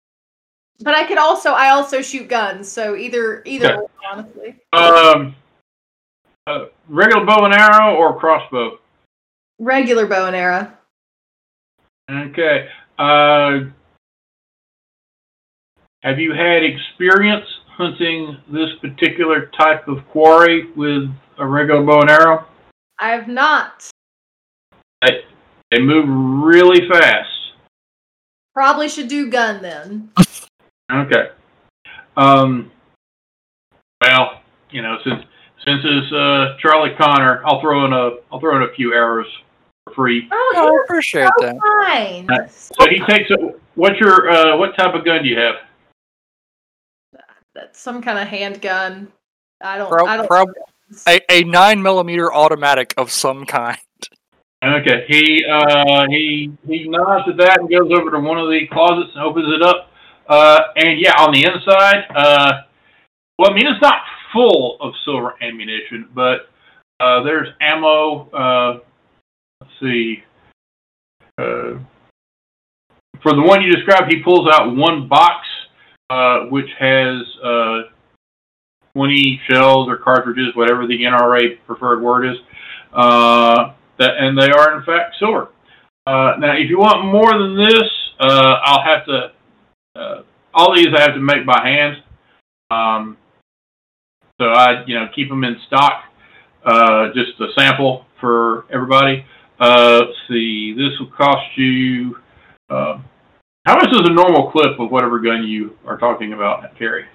but 0.81 0.93
I 0.93 1.05
could 1.07 1.17
also 1.17 1.51
I 1.51 1.69
also 1.69 2.01
shoot 2.01 2.27
guns. 2.27 2.69
So 2.69 2.97
either 2.97 3.41
either 3.45 3.67
Okay. 3.67 3.77
way, 3.77 3.85
honestly. 4.11 4.55
Um, 4.73 5.35
uh, 6.47 6.65
regular 6.89 7.25
bow 7.25 7.45
and 7.45 7.53
arrow 7.53 7.95
or 7.95 8.19
crossbow? 8.19 8.79
Regular 9.57 10.05
bow 10.05 10.27
and 10.27 10.35
arrow. 10.35 10.69
Okay. 12.11 12.67
Uh, 12.97 13.69
have 16.03 16.19
you 16.19 16.33
had 16.33 16.63
experience 16.65 17.45
hunting 17.69 18.35
this 18.49 18.71
particular 18.81 19.45
type 19.57 19.88
of 19.88 20.05
quarry 20.09 20.71
with 20.73 21.09
a 21.38 21.47
regular 21.47 21.83
bow 21.83 22.01
and 22.01 22.09
arrow? 22.09 22.45
I 22.99 23.11
have 23.11 23.29
not. 23.29 23.89
They 25.71 25.79
move 25.79 26.05
really 26.43 26.87
fast. 26.89 27.29
Probably 28.55 28.89
should 28.89 29.07
do 29.07 29.29
gun 29.29 29.61
then. 29.61 30.09
Okay. 30.91 31.29
Um, 32.17 32.71
well, 34.01 34.41
you 34.71 34.81
know, 34.81 34.97
since 35.03 35.23
since 35.63 35.81
it's 35.83 36.11
uh, 36.11 36.57
Charlie 36.59 36.95
Conner, 36.97 37.41
I'll 37.45 37.61
throw 37.61 37.85
in 37.85 37.93
a 37.93 38.17
I'll 38.31 38.39
throw 38.39 38.55
in 38.57 38.63
a 38.63 38.73
few 38.73 38.93
arrows 38.93 39.27
for 39.85 39.93
free. 39.93 40.27
Oh, 40.31 40.53
I 40.57 40.63
you're 40.63 40.83
appreciate 40.83 41.29
so 41.39 41.45
that. 41.45 41.55
fine. 41.85 42.29
Uh, 42.31 42.47
So 42.47 42.89
he 42.89 42.99
takes 43.07 43.29
a. 43.29 43.35
What's 43.75 43.99
your 43.99 44.29
uh, 44.29 44.57
what 44.57 44.75
type 44.75 44.95
of 44.95 45.05
gun 45.05 45.21
do 45.23 45.29
you 45.29 45.39
have? 45.39 45.55
That's 47.53 47.79
some 47.79 48.01
kind 48.01 48.17
of 48.17 48.27
handgun. 48.27 49.09
I 49.61 49.77
don't. 49.77 49.89
Prob- 49.89 50.07
I 50.07 50.17
don't. 50.17 50.27
prob- 50.27 50.49
A, 51.07 51.19
a 51.29 51.43
nine 51.43 51.81
millimeter 51.83 52.33
automatic 52.33 52.93
of 52.97 53.11
some 53.11 53.45
kind. 53.45 53.77
Okay, 54.61 55.05
he 55.07 55.45
uh, 55.45 56.05
he 56.09 56.51
he 56.67 56.89
nods 56.89 57.29
at 57.29 57.37
that 57.37 57.61
and 57.61 57.69
goes 57.69 57.97
over 57.97 58.11
to 58.11 58.19
one 58.19 58.37
of 58.37 58.49
the 58.49 58.67
closets 58.69 59.11
and 59.15 59.23
opens 59.23 59.47
it 59.55 59.61
up. 59.61 59.89
Uh, 60.27 60.59
and 60.75 60.99
yeah, 60.99 61.13
on 61.17 61.31
the 61.31 61.45
inside, 61.45 62.03
uh, 62.13 62.61
well, 63.37 63.51
I 63.51 63.53
mean, 63.53 63.67
it's 63.67 63.81
not 63.81 64.01
full 64.33 64.77
of 64.81 64.93
silver 65.05 65.33
ammunition, 65.41 66.09
but 66.13 66.49
uh, 66.99 67.23
there's 67.23 67.47
ammo. 67.61 68.29
Uh, 68.31 68.79
let's 69.61 69.73
see. 69.79 70.23
Uh, 71.37 71.79
for 73.23 73.33
the 73.33 73.41
one 73.41 73.61
you 73.61 73.71
described, 73.71 74.11
he 74.11 74.21
pulls 74.21 74.49
out 74.51 74.75
one 74.75 75.07
box, 75.07 75.47
uh, 76.09 76.41
which 76.49 76.69
has 76.77 77.21
uh, 77.43 77.81
20 78.93 79.41
shells 79.49 79.87
or 79.87 79.97
cartridges, 79.97 80.53
whatever 80.55 80.85
the 80.85 81.01
NRA 81.03 81.57
preferred 81.65 82.01
word 82.01 82.25
is. 82.25 82.37
Uh, 82.93 83.73
that, 83.99 84.17
and 84.17 84.37
they 84.37 84.49
are 84.49 84.77
in 84.77 84.83
fact 84.85 85.15
silver. 85.19 85.49
Uh, 86.07 86.33
now, 86.39 86.53
if 86.53 86.69
you 86.69 86.79
want 86.79 87.05
more 87.05 87.31
than 87.37 87.55
this, 87.55 87.89
uh, 88.19 88.55
I'll 88.63 88.83
have 88.83 89.05
to. 89.05 89.31
Uh, 89.95 90.23
all 90.53 90.75
these 90.75 90.87
I 90.95 91.01
have 91.01 91.13
to 91.13 91.19
make 91.19 91.45
by 91.45 91.61
hand. 91.63 92.03
Um, 92.71 93.17
so 94.41 94.47
I, 94.47 94.83
you 94.87 94.95
know, 94.95 95.07
keep 95.13 95.29
them 95.29 95.43
in 95.43 95.57
stock. 95.67 96.03
Uh, 96.65 97.07
just 97.13 97.39
a 97.39 97.47
sample 97.57 98.05
for 98.19 98.65
everybody. 98.71 99.25
Uh, 99.59 100.01
let's 100.01 100.17
see, 100.27 100.73
this 100.73 100.97
will 100.99 101.11
cost 101.15 101.45
you. 101.57 102.17
Uh, 102.69 102.99
how 103.65 103.75
much 103.75 103.89
is 103.91 104.01
a 104.03 104.13
normal 104.13 104.51
clip 104.51 104.79
of 104.79 104.89
whatever 104.91 105.19
gun 105.19 105.43
you 105.43 105.77
are 105.85 105.97
talking 105.97 106.33
about, 106.33 106.77
Carrie? 106.77 107.05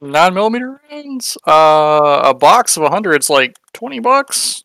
Nine 0.00 0.34
millimeter 0.34 0.80
rounds. 0.90 1.36
Uh, 1.46 2.22
a 2.24 2.34
box 2.34 2.76
of 2.76 2.84
a 2.84 2.90
hundred. 2.90 3.14
It's 3.14 3.30
like 3.30 3.56
twenty 3.72 4.00
bucks. 4.00 4.64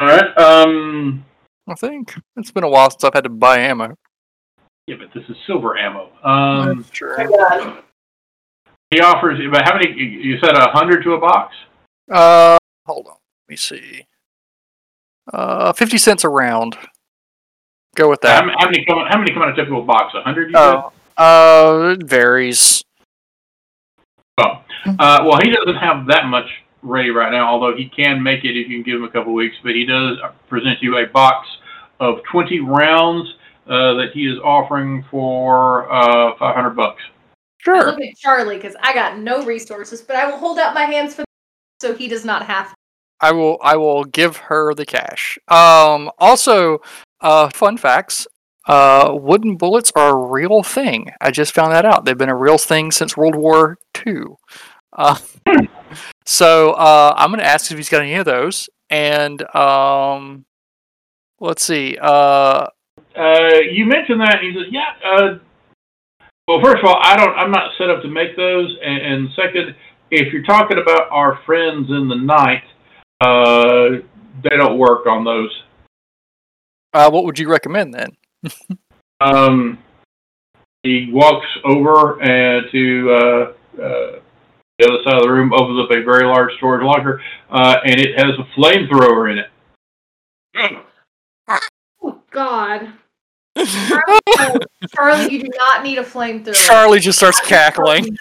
All 0.00 0.06
right. 0.08 0.38
Um, 0.38 1.24
I 1.68 1.74
think 1.74 2.14
it's 2.36 2.50
been 2.50 2.64
a 2.64 2.68
while 2.68 2.90
since 2.90 3.04
I've 3.04 3.14
had 3.14 3.24
to 3.24 3.30
buy 3.30 3.58
ammo. 3.58 3.94
yeah, 4.86 4.96
but 4.98 5.08
this 5.14 5.24
is 5.28 5.36
silver 5.46 5.76
ammo. 5.78 6.10
Um, 6.22 6.84
sure. 6.92 7.16
he 8.90 9.00
offers. 9.00 9.38
But 9.50 9.62
how 9.64 9.74
many? 9.74 9.90
you- 9.92 10.38
said 10.40 10.56
a 10.56 10.70
hundred 10.72 11.02
to 11.04 11.12
a 11.12 11.20
box. 11.20 11.54
Uh, 12.10 12.58
hold 12.86 13.06
on. 13.06 13.12
Let 13.14 13.50
me 13.52 13.56
see. 13.56 14.06
Uh, 15.32 15.72
fifty 15.72 15.96
cents 15.98 16.24
a 16.24 16.28
round. 16.28 16.76
Go 17.94 18.10
with 18.10 18.20
that. 18.22 18.42
how 18.58 18.66
many 18.66 18.84
come? 18.84 18.98
How 19.08 19.18
many 19.18 19.32
come 19.32 19.42
in 19.44 19.50
a 19.50 19.56
typical 19.56 19.82
box? 19.82 20.12
A 20.14 20.22
hundred? 20.22 20.50
You 20.50 20.56
Oh, 20.58 20.92
uh, 21.16 21.94
it 21.98 22.02
varies. 22.06 22.82
said. 24.38 24.64
Uh, 24.98 25.24
well, 25.24 25.38
he 25.42 25.50
doesn't 25.50 25.76
have 25.76 26.06
that 26.08 26.26
much 26.26 26.44
ready 26.84 27.10
right 27.10 27.32
now. 27.32 27.48
Although 27.48 27.76
he 27.76 27.88
can 27.88 28.22
make 28.22 28.44
it 28.44 28.56
if 28.58 28.68
you 28.68 28.76
can 28.76 28.82
give 28.82 28.96
him 29.00 29.04
a 29.04 29.10
couple 29.10 29.32
of 29.32 29.36
weeks. 29.36 29.56
But 29.62 29.74
he 29.74 29.84
does 29.84 30.18
present 30.48 30.78
you 30.82 30.98
a 30.98 31.06
box 31.06 31.48
of 32.00 32.20
twenty 32.30 32.60
rounds 32.60 33.28
uh, 33.66 33.94
that 33.94 34.10
he 34.12 34.26
is 34.26 34.38
offering 34.44 35.04
for 35.10 35.90
uh, 35.92 36.36
five 36.38 36.54
hundred 36.54 36.76
bucks. 36.76 37.02
I 37.06 37.10
Sure. 37.64 37.86
look 37.86 38.00
at 38.00 38.14
Charlie 38.18 38.56
because 38.56 38.76
I 38.82 38.92
got 38.92 39.18
no 39.18 39.42
resources, 39.44 40.02
but 40.02 40.16
I 40.16 40.26
will 40.30 40.36
hold 40.36 40.58
out 40.58 40.74
my 40.74 40.84
hands 40.84 41.14
for 41.14 41.24
so 41.80 41.94
he 41.94 42.08
does 42.08 42.24
not 42.24 42.44
have. 42.46 42.68
to. 42.68 42.74
I 43.20 43.32
will. 43.32 43.58
I 43.62 43.76
will 43.76 44.04
give 44.04 44.36
her 44.36 44.74
the 44.74 44.84
cash. 44.86 45.38
Um. 45.48 46.10
Also, 46.18 46.78
uh, 47.20 47.48
fun 47.50 47.78
facts. 47.78 48.26
Uh, 48.66 49.10
wooden 49.12 49.56
bullets 49.56 49.92
are 49.94 50.10
a 50.10 50.30
real 50.30 50.62
thing. 50.62 51.10
I 51.20 51.30
just 51.30 51.52
found 51.54 51.72
that 51.72 51.84
out. 51.84 52.04
They've 52.06 52.16
been 52.16 52.30
a 52.30 52.36
real 52.36 52.56
thing 52.56 52.90
since 52.90 53.14
World 53.14 53.34
War 53.34 53.76
II. 54.06 54.22
Uh, 54.94 55.18
so 56.26 56.72
uh, 56.72 57.14
I'm 57.16 57.30
going 57.30 57.40
to 57.40 57.46
ask 57.46 57.70
if 57.70 57.76
he's 57.76 57.88
got 57.88 58.02
any 58.02 58.14
of 58.14 58.24
those. 58.24 58.68
And 58.90 59.42
um, 59.54 60.44
let's 61.40 61.64
see. 61.64 61.96
Uh, 62.00 62.68
Uh, 63.16 63.60
you 63.70 63.86
mentioned 63.86 64.20
that, 64.20 64.38
and 64.40 64.46
he 64.46 64.52
says, 64.52 64.70
"Yeah." 64.70 64.92
Uh, 65.04 65.38
well, 66.46 66.60
first 66.62 66.82
of 66.82 66.88
all, 66.88 66.98
I 67.00 67.16
don't. 67.16 67.34
I'm 67.36 67.50
not 67.50 67.70
set 67.78 67.88
up 67.90 68.02
to 68.02 68.08
make 68.08 68.36
those, 68.36 68.76
and, 68.84 69.00
and 69.00 69.28
second, 69.34 69.74
if 70.10 70.32
you're 70.32 70.42
talking 70.42 70.78
about 70.78 71.08
our 71.10 71.40
friends 71.46 71.88
in 71.90 72.08
the 72.08 72.16
night, 72.16 72.64
uh, 73.20 74.02
they 74.42 74.56
don't 74.56 74.78
work 74.78 75.06
on 75.06 75.24
those. 75.24 75.50
uh, 76.92 77.10
what 77.10 77.24
would 77.24 77.38
you 77.38 77.48
recommend 77.48 77.94
then? 77.94 78.16
Um, 79.20 79.78
he 80.82 81.08
walks 81.12 81.46
over 81.64 82.20
and 82.20 82.66
to 82.70 83.10
uh, 83.12 83.82
uh, 83.82 84.20
the 84.78 84.86
other 84.86 84.98
side 85.04 85.14
of 85.14 85.22
the 85.22 85.30
room, 85.30 85.52
opens 85.52 85.80
up 85.80 85.90
a 85.90 86.02
very 86.02 86.26
large 86.26 86.52
storage 86.56 86.84
locker, 86.84 87.22
uh, 87.50 87.76
and 87.84 88.00
it 88.00 88.18
has 88.18 88.34
a 88.38 88.58
flamethrower 88.58 89.30
in 89.32 89.38
it. 89.38 89.50
Oh 92.02 92.20
God, 92.30 92.92
Charlie, 93.56 94.20
Charlie, 94.94 95.32
you 95.32 95.42
do 95.44 95.50
not 95.56 95.82
need 95.82 95.98
a 95.98 96.04
flamethrower. 96.04 96.54
Charlie 96.54 97.00
just 97.00 97.18
starts 97.18 97.40
cackling. 97.40 98.16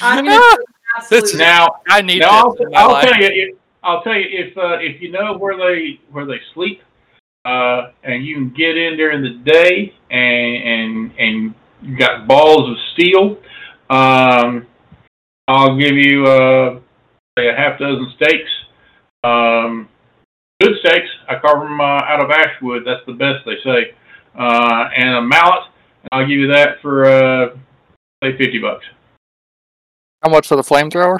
I'm 0.00 0.24
gonna 0.24 0.40
tell. 1.08 1.22
Now, 1.34 1.76
I 1.88 2.02
need 2.02 2.20
Now, 2.20 2.30
I'll, 2.30 2.52
this 2.54 2.68
I'll 2.74 2.92
life. 2.92 3.08
tell 3.08 3.20
you. 3.20 3.28
If, 3.52 3.56
I'll 3.82 4.02
tell 4.02 4.14
you 4.14 4.26
if 4.30 4.56
uh, 4.56 4.78
if 4.80 5.00
you 5.00 5.10
know 5.10 5.36
where 5.38 5.56
they 5.56 6.00
where 6.12 6.24
they 6.26 6.40
sleep, 6.54 6.82
uh, 7.44 7.90
and 8.04 8.24
you 8.24 8.34
can 8.36 8.50
get 8.50 8.76
in 8.76 8.96
during 8.96 9.22
the 9.22 9.50
day, 9.50 9.94
and 10.10 10.62
and 10.62 11.12
and 11.18 11.54
you 11.82 11.96
got 11.96 12.28
balls 12.28 12.70
of 12.70 12.76
steel. 12.92 13.38
Um, 13.88 14.66
I'll 15.50 15.76
give 15.76 15.96
you 15.96 16.26
uh, 16.26 16.78
say 17.36 17.48
a 17.48 17.54
half 17.54 17.78
dozen 17.80 18.12
steaks. 18.14 18.50
Um, 19.24 19.88
good 20.60 20.76
steaks. 20.78 21.08
I 21.28 21.40
carve 21.40 21.62
them 21.62 21.80
uh, 21.80 21.84
out 21.84 22.22
of 22.22 22.30
ash 22.30 22.54
wood. 22.62 22.84
That's 22.86 23.04
the 23.06 23.14
best 23.14 23.44
they 23.44 23.56
say. 23.64 23.94
Uh, 24.38 24.88
and 24.96 25.16
a 25.16 25.22
mallet. 25.22 25.64
I'll 26.12 26.26
give 26.26 26.38
you 26.38 26.46
that 26.52 26.80
for 26.80 27.04
uh, 27.04 27.56
say 28.22 28.38
fifty 28.38 28.60
bucks. 28.60 28.84
How 30.22 30.30
much 30.30 30.46
for 30.46 30.54
the 30.54 30.62
flamethrower? 30.62 31.18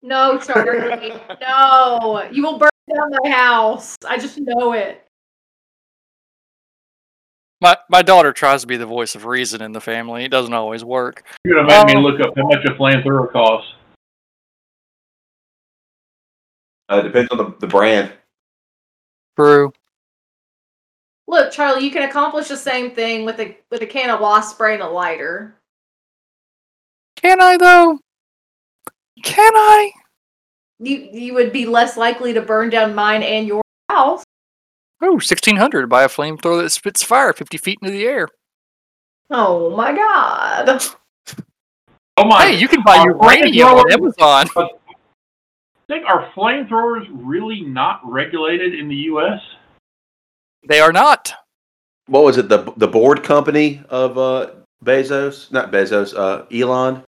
No, 0.00 0.38
Charlie, 0.38 1.12
no, 1.40 2.26
you 2.30 2.42
will 2.42 2.56
burn 2.56 2.70
down 2.94 3.10
my 3.22 3.30
house. 3.30 3.96
I 4.08 4.16
just 4.16 4.38
know 4.38 4.72
it. 4.72 5.07
My 7.60 7.76
my 7.88 8.02
daughter 8.02 8.32
tries 8.32 8.60
to 8.60 8.66
be 8.66 8.76
the 8.76 8.86
voice 8.86 9.14
of 9.14 9.24
reason 9.24 9.60
in 9.62 9.72
the 9.72 9.80
family. 9.80 10.24
It 10.24 10.30
doesn't 10.30 10.54
always 10.54 10.84
work. 10.84 11.24
You're 11.44 11.56
gonna 11.56 11.68
make 11.86 11.96
me 11.96 12.00
Oh. 12.00 12.02
look 12.02 12.20
up 12.20 12.34
how 12.36 12.46
much 12.46 12.64
a 12.64 12.74
flamethrower 12.74 13.32
costs. 13.32 13.72
Uh, 16.88 17.02
depends 17.02 17.30
on 17.32 17.38
the, 17.38 17.54
the 17.60 17.66
brand. 17.66 18.12
True. 19.36 19.72
Look, 21.26 21.52
Charlie, 21.52 21.84
you 21.84 21.90
can 21.90 22.08
accomplish 22.08 22.48
the 22.48 22.56
same 22.56 22.92
thing 22.92 23.24
with 23.26 23.38
a 23.40 23.56
with 23.70 23.82
a 23.82 23.86
can 23.86 24.08
of 24.10 24.20
wasp 24.20 24.54
spray 24.54 24.74
and 24.74 24.82
a 24.82 24.88
lighter. 24.88 25.54
Can 27.16 27.42
I 27.42 27.56
though? 27.56 27.98
Can 29.22 29.52
I? 29.54 29.90
You 30.78 30.96
you 31.12 31.34
would 31.34 31.52
be 31.52 31.66
less 31.66 31.96
likely 31.96 32.32
to 32.34 32.40
burn 32.40 32.70
down 32.70 32.94
mine 32.94 33.22
and 33.24 33.46
your 33.48 33.62
house. 33.90 34.24
Oh, 35.00 35.12
1600 35.12 35.82
to 35.82 35.86
buy 35.86 36.02
a 36.02 36.08
flamethrower 36.08 36.62
that 36.62 36.70
spits 36.70 37.02
fire 37.02 37.32
50 37.32 37.58
feet 37.58 37.78
into 37.80 37.92
the 37.92 38.04
air. 38.04 38.28
Oh 39.30 39.76
my 39.76 39.92
god. 39.92 40.82
Oh 42.16 42.24
my! 42.24 42.46
Hey, 42.46 42.58
you 42.58 42.66
can 42.66 42.82
buy 42.82 42.96
Our 42.96 43.10
uranium 43.10 43.68
on 43.68 43.92
Amazon. 43.92 44.48
I 44.56 44.68
think 45.86 46.04
are 46.06 46.30
flamethrowers 46.32 47.06
really 47.12 47.60
not 47.60 48.00
regulated 48.04 48.74
in 48.74 48.88
the 48.88 48.96
U.S.? 48.96 49.40
They 50.66 50.80
are 50.80 50.92
not. 50.92 51.32
What 52.06 52.24
was 52.24 52.36
it? 52.36 52.48
The 52.48 52.72
the 52.76 52.88
board 52.88 53.22
company 53.22 53.82
of 53.88 54.18
uh, 54.18 54.50
Bezos, 54.84 55.52
not 55.52 55.70
Bezos, 55.70 56.12
uh, 56.16 56.46
Elon. 56.50 57.04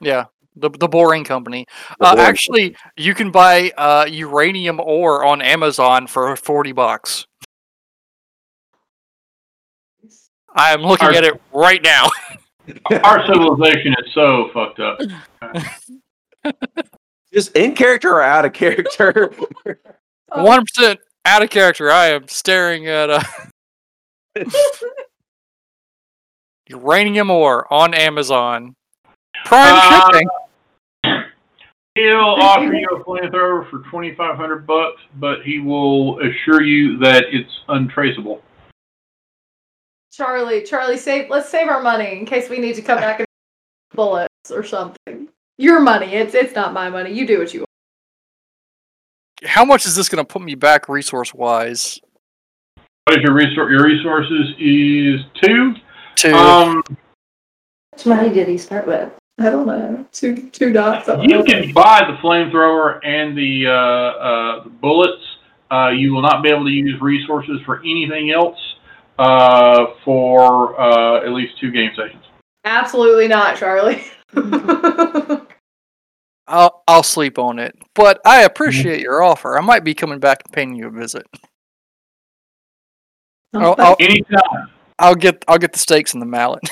Yeah, 0.00 0.24
the 0.56 0.70
the 0.70 0.88
boring 0.88 1.22
company. 1.22 1.64
The 2.00 2.06
Uh, 2.06 2.14
Boring 2.16 2.26
actually, 2.26 2.76
you 2.96 3.14
can 3.14 3.30
buy 3.30 3.70
uh, 3.76 4.06
uranium 4.10 4.80
ore 4.80 5.24
on 5.24 5.40
Amazon 5.40 6.08
for 6.08 6.34
40 6.34 6.72
bucks. 6.72 7.27
I 10.54 10.72
am 10.72 10.82
looking 10.82 11.08
Our- 11.08 11.14
at 11.14 11.24
it 11.24 11.40
right 11.52 11.82
now. 11.82 12.08
Our 13.04 13.26
civilization 13.26 13.94
is 14.04 14.12
so 14.14 14.50
fucked 14.52 14.80
up. 14.80 14.98
Just 17.32 17.56
in 17.56 17.74
character 17.74 18.10
or 18.10 18.22
out 18.22 18.44
of 18.44 18.52
character? 18.52 19.32
One 20.34 20.64
percent 20.66 21.00
out 21.24 21.42
of 21.42 21.50
character. 21.50 21.90
I 21.90 22.08
am 22.08 22.28
staring 22.28 22.86
at 22.86 23.08
a 23.10 23.24
uranium 26.68 27.30
ore 27.30 27.70
on 27.72 27.94
Amazon. 27.94 28.74
Prime 29.44 29.74
Uh, 29.74 30.00
shipping. 30.12 30.28
He'll 31.94 32.36
offer 32.40 32.72
you 32.74 32.86
a 32.92 33.04
flamethrower 33.04 33.68
for 33.70 33.78
twenty 33.90 34.14
five 34.14 34.36
hundred 34.36 34.66
bucks, 34.66 35.00
but 35.16 35.42
he 35.42 35.58
will 35.58 36.20
assure 36.20 36.62
you 36.62 36.98
that 36.98 37.24
it's 37.32 37.50
untraceable. 37.68 38.42
Charlie, 40.18 40.64
Charlie, 40.64 40.96
save 40.96 41.30
let's 41.30 41.48
save 41.48 41.68
our 41.68 41.80
money 41.80 42.18
in 42.18 42.26
case 42.26 42.50
we 42.50 42.58
need 42.58 42.74
to 42.74 42.82
come 42.82 42.98
back 42.98 43.20
and 43.20 43.28
bullets 43.94 44.50
or 44.50 44.64
something. 44.64 45.28
Your 45.58 45.78
money. 45.78 46.06
It's 46.06 46.34
it's 46.34 46.56
not 46.56 46.72
my 46.72 46.90
money. 46.90 47.12
You 47.12 47.24
do 47.24 47.38
what 47.38 47.54
you 47.54 47.60
want. 47.60 47.68
How 49.44 49.64
much 49.64 49.86
is 49.86 49.94
this 49.94 50.08
going 50.08 50.24
to 50.24 50.28
put 50.28 50.42
me 50.42 50.56
back 50.56 50.88
resource 50.88 51.32
wise? 51.32 52.00
What 53.04 53.16
is 53.16 53.22
your 53.22 53.32
resource? 53.32 53.70
Your 53.70 53.84
resources 53.84 54.54
is 54.58 55.20
two. 55.40 55.74
Two. 56.16 56.34
Um, 56.34 56.82
How 56.88 56.96
much 57.92 58.06
money 58.06 58.30
did 58.30 58.48
he 58.48 58.58
start 58.58 58.88
with? 58.88 59.12
I 59.38 59.50
don't 59.50 59.68
know. 59.68 60.04
Two 60.10 60.50
two 60.50 60.72
dots. 60.72 61.06
you 61.22 61.44
can 61.44 61.72
buy 61.72 62.00
the 62.00 62.16
flamethrower 62.16 62.98
and 63.06 63.38
the 63.38 63.68
uh, 63.68 63.72
uh, 63.72 64.64
the 64.64 64.70
bullets. 64.70 65.22
Uh, 65.70 65.90
you 65.90 66.12
will 66.12 66.22
not 66.22 66.42
be 66.42 66.48
able 66.48 66.64
to 66.64 66.72
use 66.72 67.00
resources 67.00 67.60
for 67.64 67.78
anything 67.82 68.32
else 68.32 68.58
uh, 69.18 69.86
for 70.04 70.80
uh, 70.80 71.24
at 71.24 71.32
least 71.32 71.58
two 71.60 71.70
game 71.70 71.90
sessions. 71.96 72.24
Absolutely 72.64 73.28
not, 73.28 73.56
Charlie. 73.56 74.04
I'll 76.46 76.82
I'll 76.88 77.02
sleep 77.02 77.38
on 77.38 77.58
it. 77.58 77.76
But 77.94 78.20
I 78.24 78.42
appreciate 78.42 79.00
your 79.00 79.22
offer. 79.22 79.58
I 79.58 79.60
might 79.60 79.84
be 79.84 79.94
coming 79.94 80.18
back 80.18 80.42
and 80.44 80.52
paying 80.52 80.74
you 80.74 80.88
a 80.88 80.90
visit. 80.90 81.26
I'll, 83.54 83.74
I'll, 83.78 83.96
Anytime. 84.00 84.70
I'll 84.98 85.14
get 85.14 85.44
I'll 85.48 85.58
get 85.58 85.72
the 85.72 85.78
steaks 85.78 86.12
and 86.12 86.22
the 86.22 86.26
mallet. 86.26 86.62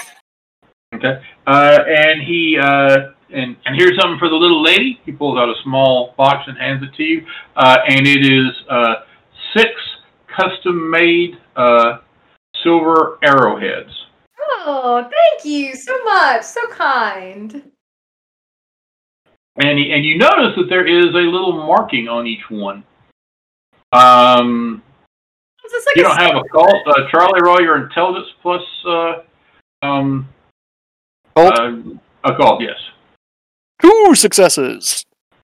Okay. 0.95 1.21
Uh, 1.47 1.79
and 1.89 2.23
he 2.23 2.57
uh, 2.63 2.97
and 3.31 3.57
and 3.67 3.77
here's 3.77 3.99
something 4.01 4.19
for 4.19 4.29
the 4.29 4.37
little 4.37 4.63
lady. 4.63 5.01
He 5.05 5.13
pulls 5.13 5.37
out 5.37 5.49
a 5.49 5.55
small 5.65 6.15
box 6.17 6.45
and 6.47 6.57
hands 6.57 6.83
it 6.83 6.95
to 6.97 7.03
you, 7.03 7.27
uh, 7.57 7.79
and 7.89 8.07
it 8.07 8.25
is 8.25 8.53
uh, 8.71 8.95
six 9.55 9.69
custom-made 10.35 11.37
uh, 11.57 11.99
silver 12.63 13.19
arrowheads. 13.23 13.91
oh, 14.51 15.03
thank 15.11 15.45
you 15.45 15.75
so 15.75 15.93
much. 16.05 16.43
So 16.43 16.61
kind. 16.69 17.63
And 19.59 19.79
and 19.79 20.05
you 20.05 20.19
notice 20.19 20.55
that 20.57 20.67
there 20.69 20.87
is 20.87 21.07
a 21.15 21.19
little 21.31 21.53
marking 21.55 22.09
on 22.09 22.27
each 22.27 22.51
one. 22.51 22.85
Um, 23.93 24.83
Is 25.65 25.73
this 25.73 25.87
like 25.87 25.97
you 25.97 26.03
a 26.05 26.09
don't 26.09 26.19
have 26.21 26.37
a 26.37 26.49
cult. 26.51 26.87
Uh, 26.87 27.09
Charlie 27.11 27.41
Roy, 27.43 27.61
your 27.61 27.85
intelligence 27.87 28.29
plus 28.43 28.63
uh, 28.87 29.13
um, 29.83 30.29
Cult? 31.35 31.59
uh, 31.59 31.73
occult, 32.25 32.61
yes. 32.61 32.77
Two 33.81 34.15
successes. 34.15 35.05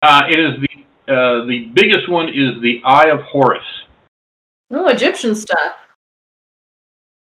Uh, 0.03 0.23
it 0.29 0.37
is 0.39 0.59
the 0.61 1.13
uh, 1.13 1.45
the 1.45 1.71
biggest 1.73 2.07
one 2.09 2.27
is 2.29 2.61
the 2.61 2.81
Eye 2.85 3.09
of 3.09 3.21
Horus. 3.21 3.63
oh 4.71 4.87
Egyptian 4.89 5.33
stuff? 5.33 5.75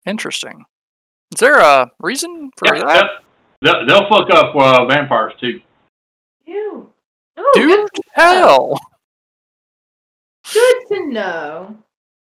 Interesting. 0.07 0.63
Is 1.33 1.39
there 1.39 1.59
a 1.59 1.91
reason 1.99 2.49
for 2.57 2.73
Yeah, 2.75 2.83
that? 2.85 3.09
they'll, 3.61 3.85
they'll 3.85 4.09
fuck 4.09 4.29
up 4.31 4.55
uh, 4.55 4.85
vampires 4.85 5.33
too. 5.39 5.59
Ew. 6.45 6.89
Oh, 7.37 7.51
Do 7.53 7.67
good 7.67 7.89
to 7.93 8.01
know. 8.17 8.23
tell. 8.23 8.79
Good 10.53 10.75
to 10.89 11.05
know. 11.07 11.77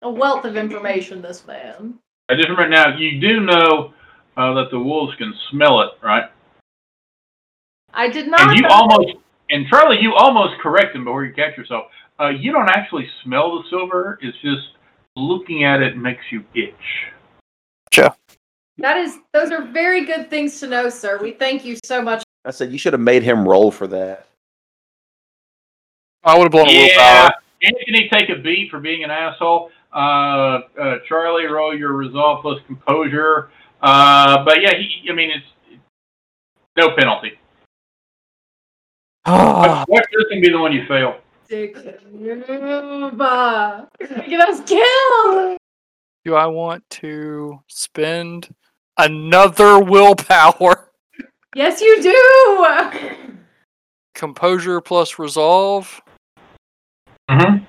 A 0.02 0.10
wealth 0.10 0.44
of 0.44 0.56
information, 0.56 1.20
this 1.22 1.46
man. 1.46 1.94
I 2.28 2.34
just 2.36 2.48
remember 2.48 2.68
now. 2.68 2.96
You 2.96 3.20
do 3.20 3.40
know 3.40 3.92
uh, 4.36 4.54
that 4.54 4.68
the 4.70 4.78
wolves 4.78 5.14
can 5.16 5.34
smell 5.50 5.80
it, 5.82 5.90
right? 6.02 6.24
I 7.92 8.08
did 8.08 8.28
not. 8.28 8.40
And 8.40 8.56
you 8.56 8.62
know- 8.62 8.68
almost 8.70 9.16
and 9.50 9.66
Charlie, 9.68 9.98
you 10.00 10.14
almost 10.14 10.54
correct 10.62 10.94
him 10.96 11.04
before 11.04 11.24
you 11.24 11.34
catch 11.34 11.58
yourself. 11.58 11.86
Uh, 12.18 12.28
you 12.28 12.52
don't 12.52 12.70
actually 12.70 13.06
smell 13.24 13.58
the 13.62 13.68
silver. 13.68 14.18
It's 14.22 14.38
just 14.40 14.62
looking 15.16 15.64
at 15.64 15.82
it 15.82 15.96
makes 15.96 16.22
you 16.30 16.42
itch. 16.54 16.72
That 18.78 18.96
is. 18.96 19.18
Those 19.32 19.50
are 19.50 19.62
very 19.62 20.04
good 20.04 20.30
things 20.30 20.58
to 20.60 20.66
know, 20.66 20.88
sir. 20.88 21.18
We 21.22 21.32
thank 21.32 21.64
you 21.64 21.76
so 21.84 22.00
much. 22.02 22.22
I 22.44 22.50
said 22.50 22.72
you 22.72 22.78
should 22.78 22.92
have 22.94 23.00
made 23.00 23.22
him 23.22 23.46
roll 23.48 23.70
for 23.70 23.86
that. 23.88 24.26
I 26.24 26.36
would 26.36 26.44
have 26.44 26.52
blown 26.52 26.68
a 26.68 26.72
Yeah. 26.72 26.86
willpower. 26.86 27.34
Anthony, 27.62 28.08
take 28.12 28.28
a 28.30 28.36
beat 28.36 28.70
for 28.70 28.80
being 28.80 29.04
an 29.04 29.10
asshole. 29.10 29.70
Uh, 29.92 30.62
uh, 30.80 30.98
Charlie, 31.06 31.46
roll 31.46 31.76
your 31.76 31.92
resolve 31.92 32.42
plus 32.42 32.60
composure. 32.66 33.50
Uh, 33.82 34.44
but 34.44 34.60
yeah, 34.62 34.74
he, 34.74 35.06
I 35.08 35.12
mean, 35.12 35.30
it's 35.30 35.46
no 36.76 36.96
penalty. 36.96 37.38
Ah, 39.24 39.84
What 39.86 40.04
this 40.12 40.24
can 40.30 40.40
be 40.40 40.48
the 40.48 40.58
one 40.58 40.72
you 40.72 40.84
fail? 40.86 41.20
Dick. 41.48 41.74
Get 44.28 44.40
us 44.48 44.60
killed. 44.66 45.58
Do 46.24 46.34
I 46.34 46.46
want 46.46 46.88
to 46.90 47.60
spend 47.68 48.54
another 48.98 49.78
willpower? 49.78 50.88
Yes, 51.54 51.82
you 51.82 52.02
do. 52.02 53.36
Composure 54.14 54.80
plus 54.80 55.18
resolve? 55.18 56.00
Mm-hmm. 57.30 57.64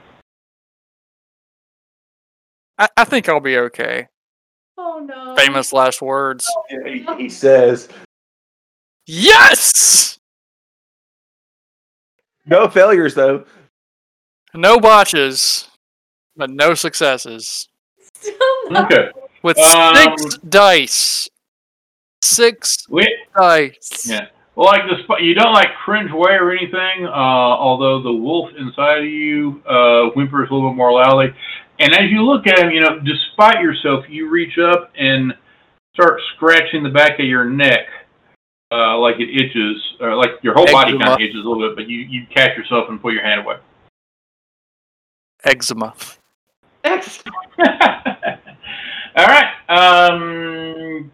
I, 2.78 2.88
I 2.96 3.04
think 3.04 3.28
I'll 3.28 3.42
be 3.42 3.58
okay. 3.58 4.08
Oh 4.78 5.06
no. 5.06 5.36
Famous 5.36 5.74
last 5.74 6.02
words. 6.02 6.50
He, 6.70 7.06
he 7.18 7.28
says 7.28 7.90
Yes! 9.06 10.18
no 12.46 12.70
failures 12.70 13.16
though. 13.16 13.44
No 14.54 14.80
botches, 14.80 15.68
but 16.38 16.50
no 16.50 16.74
successes. 16.74 17.68
Still 18.74 18.82
not. 18.82 18.92
Okay. 18.92 19.12
With 19.42 19.58
Um, 19.60 19.96
six 19.96 20.38
dice. 20.38 21.30
Six 22.22 22.88
We, 22.90 23.06
dice. 23.38 24.08
Yeah. 24.08 24.28
Well, 24.56 24.68
like 24.68 24.84
this, 24.90 25.00
you 25.20 25.34
don't 25.34 25.52
like 25.54 25.70
cringe 25.84 26.12
away 26.12 26.34
or 26.34 26.52
anything. 26.52 27.06
Uh, 27.06 27.10
although 27.10 28.02
the 28.02 28.14
wolf 28.14 28.50
inside 28.58 29.00
of 29.00 29.06
you 29.06 29.62
uh, 29.68 30.12
whimpers 30.12 30.50
a 30.50 30.54
little 30.54 30.70
bit 30.70 30.78
more 30.78 30.94
loudly, 30.94 31.34
and 31.80 31.94
as 31.94 32.10
you 32.12 32.24
look 32.24 32.48
at 32.48 32.60
him, 32.60 32.72
you 32.72 32.80
know, 32.80 33.00
despite 33.00 33.62
yourself, 33.62 34.06
you 34.08 34.30
reach 34.30 34.58
up 34.60 34.92
and 34.98 35.34
start 35.96 36.22
scratching 36.36 36.84
the 36.84 36.90
back 36.90 37.20
of 37.20 37.26
your 37.26 37.46
neck, 37.46 37.88
uh, 38.72 38.98
like 39.00 39.16
it 39.20 39.30
itches, 39.30 39.82
or 40.00 40.16
like 40.16 40.32
your 40.44 40.54
whole 40.54 40.72
body 40.72 40.92
kind 40.98 41.10
of 41.10 41.20
itches 41.20 41.44
a 41.44 41.48
little 41.48 41.68
bit. 41.68 41.76
But 41.76 41.90
you 41.90 42.00
you 42.00 42.26
catch 42.34 42.56
yourself 42.56 42.86
and 42.90 43.02
pull 43.02 43.12
your 43.12 43.24
hand 43.24 43.42
away. 43.42 43.58
Eczema. 45.44 45.94
Excellent. 46.84 47.36
all 49.16 49.26
right. 49.26 49.46
Um, 49.70 51.12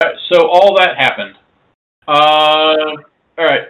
uh, 0.00 0.08
so 0.30 0.48
all 0.48 0.76
that 0.78 0.96
happened. 0.96 1.34
Uh, 2.06 3.02
all 3.38 3.44
right. 3.44 3.68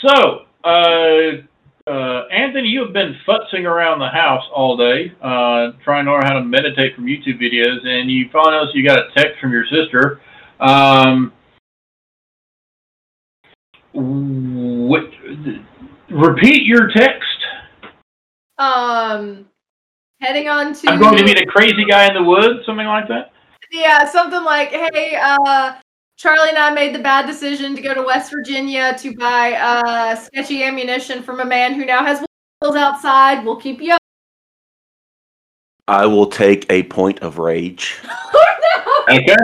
So, 0.00 0.46
uh, 0.64 1.90
uh, 1.90 2.26
Anthony, 2.28 2.68
you 2.68 2.82
have 2.84 2.92
been 2.92 3.16
futzing 3.26 3.64
around 3.64 4.00
the 4.00 4.08
house 4.08 4.44
all 4.54 4.76
day, 4.76 5.12
uh, 5.22 5.72
trying 5.84 6.06
to 6.06 6.12
learn 6.12 6.22
how 6.24 6.34
to 6.34 6.44
meditate 6.44 6.94
from 6.94 7.04
YouTube 7.04 7.40
videos, 7.40 7.86
and 7.86 8.10
you 8.10 8.28
found 8.32 8.54
out 8.54 8.74
you 8.74 8.86
got 8.86 8.98
a 8.98 9.08
text 9.16 9.40
from 9.40 9.52
your 9.52 9.64
sister. 9.66 10.20
Um, 10.60 11.32
what, 13.92 15.04
repeat 16.10 16.64
your 16.64 16.90
text. 16.90 17.28
Um, 18.58 19.46
heading 20.20 20.48
on 20.48 20.74
to. 20.74 20.90
I'm 20.90 21.00
going 21.00 21.16
to 21.18 21.24
be 21.24 21.34
the 21.34 21.46
crazy 21.46 21.84
guy 21.84 22.06
in 22.08 22.14
the 22.14 22.22
woods, 22.22 22.64
something 22.66 22.86
like 22.86 23.08
that. 23.08 23.32
Yeah, 23.70 24.08
something 24.08 24.44
like, 24.44 24.68
hey, 24.68 25.16
uh, 25.20 25.74
Charlie 26.16 26.50
and 26.50 26.58
I 26.58 26.70
made 26.70 26.94
the 26.94 27.00
bad 27.00 27.26
decision 27.26 27.74
to 27.74 27.82
go 27.82 27.92
to 27.92 28.02
West 28.02 28.30
Virginia 28.30 28.96
to 28.98 29.14
buy 29.16 29.54
uh, 29.54 30.14
sketchy 30.14 30.62
ammunition 30.62 31.22
from 31.22 31.40
a 31.40 31.44
man 31.44 31.74
who 31.74 31.84
now 31.84 32.04
has 32.04 32.24
wheels 32.62 32.76
outside. 32.76 33.44
We'll 33.44 33.60
keep 33.60 33.80
you 33.80 33.94
up. 33.94 34.00
I 35.86 36.06
will 36.06 36.26
take 36.26 36.66
a 36.70 36.84
point 36.84 37.20
of 37.20 37.38
rage. 37.38 38.00
Oh 39.06 39.06
no! 39.08 39.16
Okay. 39.16 39.36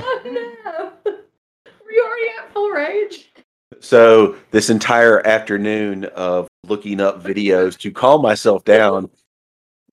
Oh 0.00 0.20
no! 0.24 0.92
Were 1.04 1.92
you 1.92 2.02
already 2.02 2.28
at 2.38 2.52
full 2.52 2.70
rage? 2.70 3.30
So 3.80 4.36
this 4.50 4.70
entire 4.70 5.26
afternoon 5.26 6.06
of 6.16 6.48
looking 6.66 7.00
up 7.00 7.22
videos 7.22 7.76
to 7.80 7.90
calm 7.90 8.22
myself 8.22 8.64
down, 8.64 9.10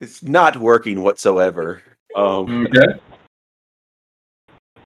it's 0.02 0.22
not 0.22 0.56
working 0.56 1.00
whatsoever. 1.00 1.80
Um, 2.16 2.66
Okay. 2.66 3.00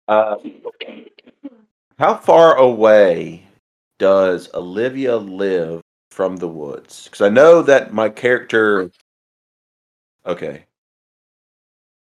uh, 0.07 0.37
how 1.99 2.15
far 2.15 2.57
away 2.57 3.45
does 3.99 4.51
Olivia 4.55 5.17
live 5.17 5.81
from 6.11 6.37
the 6.37 6.47
woods? 6.47 7.05
Because 7.05 7.23
I 7.23 7.31
know 7.31 7.63
that 7.63 7.95
my 7.95 8.11
character. 8.11 8.91
Okay. 10.27 10.65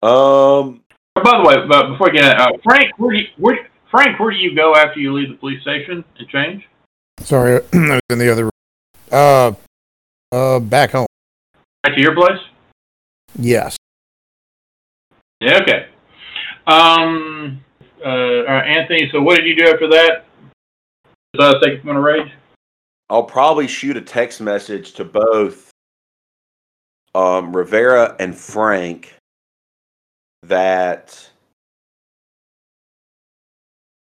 Um. 0.02 0.82
By 1.14 1.36
the 1.36 1.48
way, 1.48 1.66
but 1.66 1.88
before 1.88 2.10
we 2.12 2.18
get 2.18 2.38
uh, 2.38 2.52
Frank, 2.62 2.96
where 2.98 3.12
do 3.12 3.18
you, 3.18 3.26
where 3.38 3.68
Frank, 3.90 4.20
where 4.20 4.30
do 4.30 4.36
you 4.36 4.54
go 4.54 4.76
after 4.76 5.00
you 5.00 5.12
leave 5.12 5.30
the 5.30 5.34
police 5.34 5.60
station 5.62 6.04
and 6.18 6.28
change? 6.28 6.68
Sorry, 7.20 7.56
I 7.72 7.94
was 7.94 8.00
in 8.10 8.18
the 8.18 8.30
other 8.30 8.44
room. 8.44 8.50
Uh, 9.10 9.52
uh, 10.30 10.60
back 10.60 10.92
home. 10.92 11.06
Back 11.82 11.96
to 11.96 12.00
your 12.00 12.14
place? 12.14 12.38
Yes. 13.38 13.76
Yeah. 15.40 15.60
Okay. 15.62 15.86
Um. 16.66 17.64
Uh. 18.04 18.08
all 18.08 18.44
right, 18.44 18.66
Anthony. 18.66 19.08
So 19.12 19.22
what 19.22 19.36
did 19.36 19.46
you 19.46 19.56
do 19.56 19.70
after 19.70 19.88
that? 19.88 20.26
Besides 21.32 21.58
taking 21.64 21.86
one 21.86 21.96
of 21.96 22.02
rage. 22.02 22.30
I'll 23.10 23.24
probably 23.24 23.68
shoot 23.68 23.96
a 23.96 24.02
text 24.02 24.40
message 24.40 24.92
to 24.94 25.04
both 25.04 25.70
um, 27.14 27.56
Rivera 27.56 28.16
and 28.18 28.36
Frank 28.36 29.14
that 30.42 31.30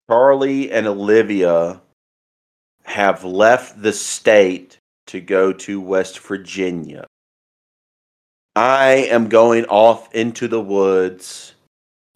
Charlie 0.08 0.70
and 0.70 0.86
Olivia 0.86 1.80
have 2.84 3.24
left 3.24 3.82
the 3.82 3.92
state 3.92 4.78
to 5.06 5.20
go 5.20 5.52
to 5.52 5.80
West 5.80 6.18
Virginia. 6.20 7.06
I 8.56 9.08
am 9.10 9.28
going 9.28 9.64
off 9.66 10.14
into 10.14 10.48
the 10.48 10.60
woods 10.60 11.54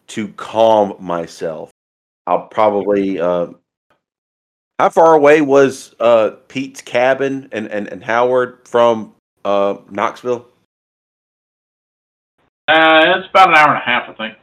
to 0.09 0.29
calm 0.29 0.95
myself. 0.99 1.71
I'll 2.27 2.47
probably 2.47 3.21
uh, 3.21 3.49
how 4.79 4.91
far 4.91 5.15
away 5.15 5.41
was 5.41 5.95
uh, 5.99 6.37
Pete's 6.47 6.81
cabin 6.81 7.49
and, 7.51 7.67
and, 7.69 7.89
and 7.89 8.03
Howard 8.03 8.61
from 8.65 9.15
uh, 9.45 9.79
Knoxville? 9.91 10.47
Uh, 12.69 13.15
it's 13.17 13.29
about 13.31 13.49
an 13.49 13.57
hour 13.57 13.75
and 13.75 13.83
a 13.83 13.85
half, 13.85 14.09
I 14.09 14.13
think. 14.15 14.35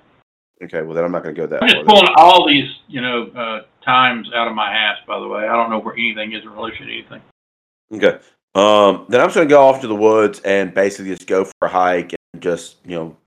Okay, 0.64 0.82
well 0.82 0.94
then 0.94 1.06
I'm 1.06 1.12
not 1.12 1.24
going 1.24 1.36
to 1.36 1.42
go 1.42 1.48
that 1.48 1.64
I'm 1.64 1.70
just 1.70 1.86
pulling 1.86 2.08
all 2.18 2.48
these, 2.48 2.70
you 2.88 3.02
know, 3.02 3.28
uh, 3.28 3.62
times 3.84 4.30
out 4.34 4.48
of 4.48 4.56
my 4.56 4.74
ass. 4.74 4.98
By 5.08 5.20
the 5.20 5.28
way, 5.28 5.48
I 5.48 5.54
don't 5.56 5.70
know 5.70 5.80
where 5.80 5.94
anything 5.94 6.34
is 6.34 6.44
in 6.44 6.50
relation 6.50 6.88
to 6.88 6.94
anything. 6.94 7.22
Okay, 7.94 8.20
um, 8.56 9.06
then 9.10 9.22
I'm 9.22 9.28
just 9.28 9.36
going 9.36 9.48
to 9.48 9.54
go 9.54 9.68
off 9.68 9.82
to 9.82 9.88
the 9.88 9.96
woods 9.96 10.39
and 10.46 10.74
basically 10.74 11.12
just 11.13 11.28
go 11.28 11.44
for 11.46 11.54
a 11.63 11.68
hike 11.70 12.13
and 12.34 12.41
just 12.41 12.78
you 12.86 12.96
know 12.96 13.18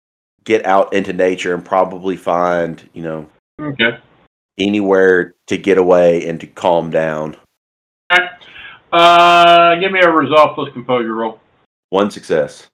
get 0.44 0.64
out 0.64 0.92
into 0.94 1.12
nature 1.12 1.54
and 1.54 1.64
probably 1.64 2.16
find 2.16 2.88
you 2.94 3.02
know 3.02 3.28
Okay. 3.60 3.98
anywhere 4.58 5.34
to 5.48 5.56
get 5.58 5.78
away 5.78 6.28
and 6.28 6.40
to 6.40 6.46
calm 6.46 6.90
down. 6.90 7.36
Right. 8.10 8.30
Uh, 8.92 9.74
give 9.80 9.92
me 9.92 10.00
a 10.00 10.10
resolve 10.10 10.54
plus 10.54 10.72
composure 10.72 11.14
roll. 11.14 11.40
One 11.90 12.10
success. 12.10 12.68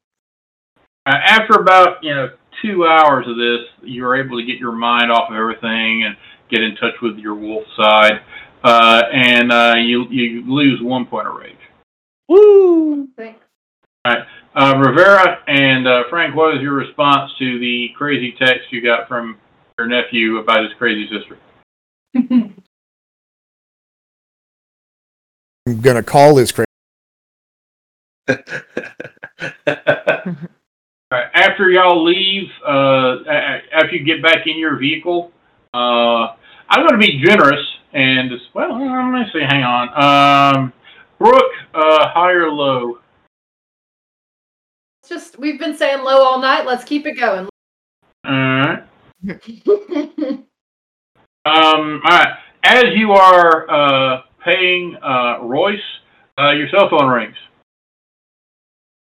Uh, 1.06 1.16
after 1.24 1.54
about 1.54 2.02
you 2.04 2.14
know 2.14 2.30
two 2.62 2.86
hours 2.86 3.26
of 3.26 3.36
this, 3.36 3.60
you're 3.82 4.16
able 4.16 4.38
to 4.38 4.46
get 4.46 4.58
your 4.58 4.72
mind 4.72 5.10
off 5.10 5.30
of 5.30 5.36
everything 5.36 6.04
and 6.04 6.16
get 6.50 6.62
in 6.62 6.76
touch 6.76 6.94
with 7.02 7.18
your 7.18 7.34
wolf 7.34 7.64
side, 7.76 8.20
uh, 8.62 9.02
and 9.12 9.50
uh, 9.50 9.74
you 9.76 10.06
you 10.10 10.44
lose 10.46 10.80
one 10.82 11.04
point 11.06 11.26
of 11.26 11.34
rage. 11.34 11.56
Woo! 12.28 13.08
Thanks. 13.16 13.40
Uh, 14.54 14.74
Rivera 14.78 15.38
and 15.48 15.88
uh, 15.88 16.02
Frank, 16.10 16.36
what 16.36 16.54
is 16.56 16.62
your 16.62 16.74
response 16.74 17.32
to 17.38 17.58
the 17.58 17.88
crazy 17.96 18.34
text 18.38 18.70
you 18.70 18.82
got 18.82 19.08
from 19.08 19.38
your 19.78 19.88
nephew 19.88 20.38
about 20.38 20.62
his 20.62 20.72
crazy 20.78 21.08
sister? 21.08 21.38
I'm 25.66 25.80
gonna 25.80 26.02
call 26.02 26.34
this 26.34 26.52
crazy. 26.52 26.66
All 31.10 31.18
right, 31.20 31.30
after 31.34 31.70
y'all 31.70 32.04
leave, 32.04 32.48
uh, 32.66 32.70
a- 32.70 33.24
a- 33.28 33.62
after 33.72 33.94
you 33.96 34.04
get 34.04 34.22
back 34.22 34.46
in 34.46 34.58
your 34.58 34.76
vehicle, 34.78 35.32
uh, 35.74 36.34
I'm 36.68 36.86
going 36.86 36.98
to 37.00 37.06
be 37.06 37.22
generous 37.24 37.64
and 37.92 38.30
just, 38.30 38.44
well, 38.54 38.72
let 38.72 39.10
me 39.12 39.24
see. 39.32 39.40
Hang 39.40 39.62
on. 39.62 40.56
Um, 40.56 40.72
Brooke, 41.24 41.52
uh, 41.72 42.08
high 42.10 42.32
or 42.32 42.50
low? 42.50 42.98
It's 45.00 45.08
just 45.08 45.38
we've 45.38 45.58
been 45.58 45.74
saying 45.74 46.04
low 46.04 46.22
all 46.22 46.38
night. 46.38 46.66
Let's 46.66 46.84
keep 46.84 47.06
it 47.06 47.14
going. 47.18 47.48
All 48.26 48.32
right. 48.32 48.84
Um, 51.46 52.00
all 52.06 52.16
right. 52.18 52.38
As 52.64 52.84
you 52.94 53.12
are 53.12 53.70
uh, 53.70 54.22
paying 54.42 54.96
uh, 55.02 55.40
Royce, 55.42 55.78
uh, 56.38 56.52
your 56.52 56.70
cell 56.70 56.88
phone 56.88 57.10
rings. 57.10 57.36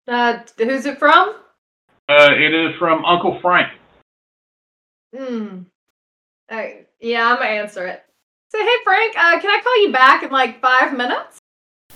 uh, 0.09 0.39
who's 0.57 0.85
it 0.85 0.99
from? 0.99 1.35
Uh, 2.09 2.31
it 2.33 2.53
is 2.53 2.75
from 2.79 3.05
Uncle 3.05 3.39
Frank. 3.41 3.69
Hmm. 5.15 5.59
Uh, 6.51 6.63
yeah, 6.99 7.31
I'm 7.31 7.37
gonna 7.37 7.49
answer 7.49 7.87
it. 7.87 8.03
Say, 8.51 8.59
hey 8.59 8.75
Frank, 8.83 9.15
uh, 9.17 9.39
can 9.39 9.49
I 9.49 9.61
call 9.63 9.81
you 9.81 9.93
back 9.93 10.23
in 10.23 10.29
like 10.29 10.59
five 10.59 10.97
minutes? 10.97 11.39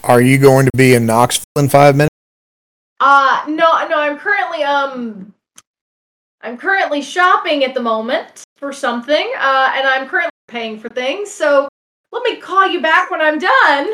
Are 0.03 0.21
you 0.21 0.37
going 0.37 0.65
to 0.65 0.71
be 0.75 0.95
in 0.95 1.05
Knoxville 1.05 1.45
in 1.57 1.69
five 1.69 1.95
minutes? 1.95 2.15
Uh, 2.99 3.43
no, 3.47 3.87
no, 3.87 3.99
I'm 3.99 4.17
currently 4.17 4.63
um, 4.63 5.33
I'm 6.41 6.57
currently 6.57 7.01
shopping 7.01 7.63
at 7.63 7.73
the 7.73 7.81
moment 7.81 8.43
for 8.57 8.73
something, 8.73 9.31
uh, 9.37 9.73
and 9.75 9.87
I'm 9.87 10.07
currently 10.07 10.31
paying 10.47 10.79
for 10.79 10.89
things. 10.89 11.29
So 11.31 11.67
let 12.11 12.23
me 12.23 12.37
call 12.37 12.67
you 12.67 12.81
back 12.81 13.11
when 13.11 13.21
I'm 13.21 13.39
done. 13.39 13.93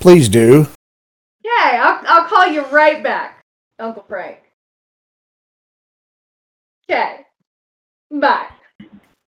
Please 0.00 0.28
do. 0.28 0.60
Okay, 0.60 1.76
I'll 1.78 2.02
I'll 2.06 2.28
call 2.28 2.46
you 2.46 2.64
right 2.66 3.02
back, 3.02 3.42
Uncle 3.78 4.04
Frank. 4.08 4.38
Okay, 6.90 7.26
bye. 8.10 8.46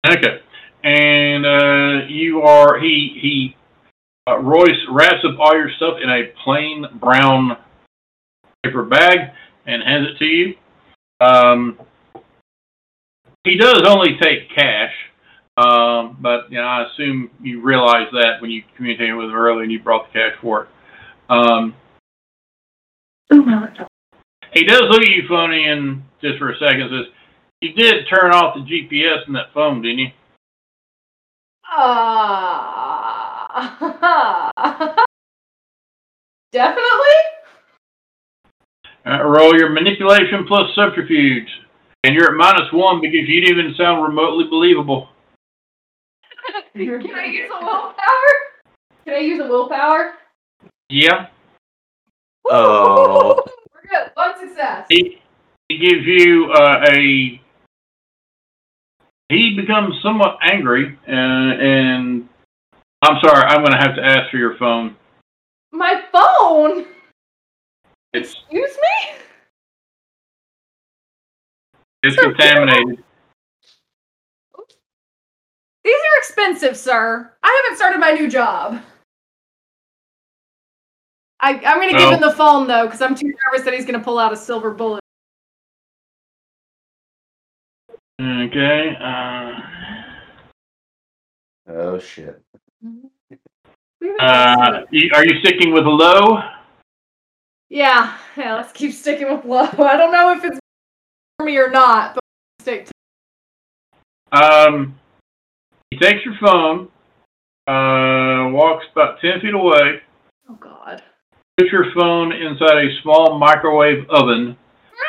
Okay. 0.06 0.40
And 0.84 1.46
uh, 1.46 2.06
you 2.08 2.42
are 2.42 2.80
he 2.80 3.18
he 3.20 3.56
uh, 4.28 4.38
Royce 4.38 4.70
wraps 4.90 5.24
up 5.24 5.38
all 5.38 5.54
your 5.54 5.70
stuff 5.76 5.94
in 6.02 6.08
a 6.08 6.32
plain 6.44 6.86
brown 7.00 7.56
paper 8.62 8.84
bag 8.84 9.30
and 9.66 9.82
hands 9.82 10.08
it 10.14 10.18
to 10.18 10.24
you. 10.24 10.54
Um, 11.20 11.78
he 13.44 13.56
does 13.56 13.82
only 13.86 14.16
take 14.20 14.54
cash, 14.54 14.92
um, 15.56 16.16
but 16.20 16.50
you 16.50 16.58
know 16.58 16.64
I 16.64 16.86
assume 16.86 17.30
you 17.40 17.60
realize 17.60 18.06
that 18.12 18.40
when 18.40 18.50
you 18.50 18.62
communicated 18.76 19.14
with 19.14 19.26
him 19.26 19.34
earlier 19.34 19.62
and 19.62 19.72
you 19.72 19.82
brought 19.82 20.12
the 20.12 20.18
cash 20.18 20.32
for 20.40 20.64
it. 20.64 20.68
Um, 21.28 21.74
he 24.52 24.64
does 24.64 24.82
look 24.82 25.00
at 25.00 25.08
you 25.08 25.22
funny 25.28 25.66
and 25.66 26.02
just 26.20 26.38
for 26.38 26.50
a 26.52 26.58
second 26.58 26.90
says, 26.90 27.12
"You 27.60 27.72
did 27.72 28.06
turn 28.08 28.32
off 28.32 28.54
the 28.54 28.60
GPS 28.60 29.26
in 29.26 29.32
that 29.32 29.52
phone, 29.52 29.82
didn't 29.82 29.98
you?" 29.98 30.10
Uh, 31.76 32.71
definitely. 36.52 37.18
Uh, 39.04 39.22
roll 39.24 39.54
your 39.56 39.70
manipulation 39.70 40.44
plus 40.46 40.74
subterfuge. 40.74 41.48
And 42.04 42.14
you're 42.14 42.30
at 42.30 42.36
minus 42.36 42.72
one 42.72 43.00
because 43.00 43.28
you 43.28 43.40
didn't 43.40 43.58
even 43.58 43.74
sound 43.76 44.02
remotely 44.02 44.44
believable. 44.48 45.08
Can 46.74 47.14
I 47.14 47.26
use 47.26 47.50
a 47.52 47.64
willpower? 47.64 48.32
Can 49.04 49.14
I 49.14 49.18
use 49.18 49.40
a 49.40 49.46
willpower? 49.46 50.14
Yeah. 50.88 51.26
Oh. 52.50 53.44
We're 53.74 53.82
good. 53.88 54.10
One 54.14 54.38
success. 54.40 54.86
He, 54.88 55.20
he 55.68 55.78
gives 55.78 56.04
you 56.06 56.52
uh, 56.52 56.84
a. 56.88 57.40
He 59.28 59.56
becomes 59.56 59.94
somewhat 60.02 60.38
angry, 60.42 60.98
uh, 61.08 61.10
and 61.10 62.28
I'm 63.02 63.18
sorry, 63.20 63.42
I'm 63.42 63.64
going 63.64 63.72
to 63.72 63.78
have 63.78 63.96
to 63.96 64.04
ask 64.04 64.30
for 64.30 64.36
your 64.36 64.56
phone. 64.56 64.96
My 65.72 66.02
phone. 66.12 66.86
It's 68.12 68.36
Excuse 68.48 68.76
me? 68.76 69.16
it's 72.04 72.16
contaminated. 72.16 73.02
These 75.84 75.94
are 75.94 76.18
expensive, 76.18 76.76
sir. 76.76 77.32
I 77.42 77.62
haven't 77.64 77.76
started 77.76 77.98
my 77.98 78.12
new 78.12 78.28
job. 78.30 78.80
I, 81.40 81.54
I'm 81.54 81.78
going 81.78 81.90
to 81.90 81.98
give 81.98 82.12
him 82.12 82.20
the 82.20 82.32
phone, 82.32 82.68
though, 82.68 82.86
because 82.86 83.02
I'm 83.02 83.16
too 83.16 83.32
nervous 83.46 83.64
that 83.64 83.74
he's 83.74 83.84
going 83.84 83.98
to 83.98 84.04
pull 84.04 84.18
out 84.20 84.32
a 84.32 84.36
silver 84.36 84.70
bullet. 84.70 85.02
Okay. 88.20 88.96
Uh, 89.00 89.42
Oh 91.68 91.98
shit. 91.98 92.42
Uh, 92.84 94.80
are 95.14 95.24
you 95.24 95.38
sticking 95.40 95.72
with 95.72 95.84
low? 95.84 96.40
yeah, 97.70 98.18
yeah, 98.36 98.54
let's 98.56 98.72
keep 98.72 98.92
sticking 98.92 99.30
with 99.32 99.44
low. 99.44 99.62
I 99.78 99.96
don't 99.96 100.12
know 100.12 100.32
if 100.32 100.44
it's 100.44 100.58
for 101.38 101.46
me 101.46 101.56
or 101.58 101.70
not, 101.70 102.14
but 102.14 102.22
stick 102.60 102.86
to 102.86 102.92
Um, 104.42 104.98
he 105.90 105.98
takes 105.98 106.24
your 106.24 106.34
phone, 106.40 106.88
uh, 107.68 108.50
walks 108.52 108.84
about 108.92 109.20
ten 109.20 109.40
feet 109.40 109.54
away, 109.54 110.00
Oh, 110.50 110.54
God. 110.54 111.02
puts 111.56 111.70
your 111.70 111.86
phone 111.94 112.32
inside 112.32 112.78
a 112.84 113.00
small 113.02 113.38
microwave 113.38 114.04
oven, 114.10 114.56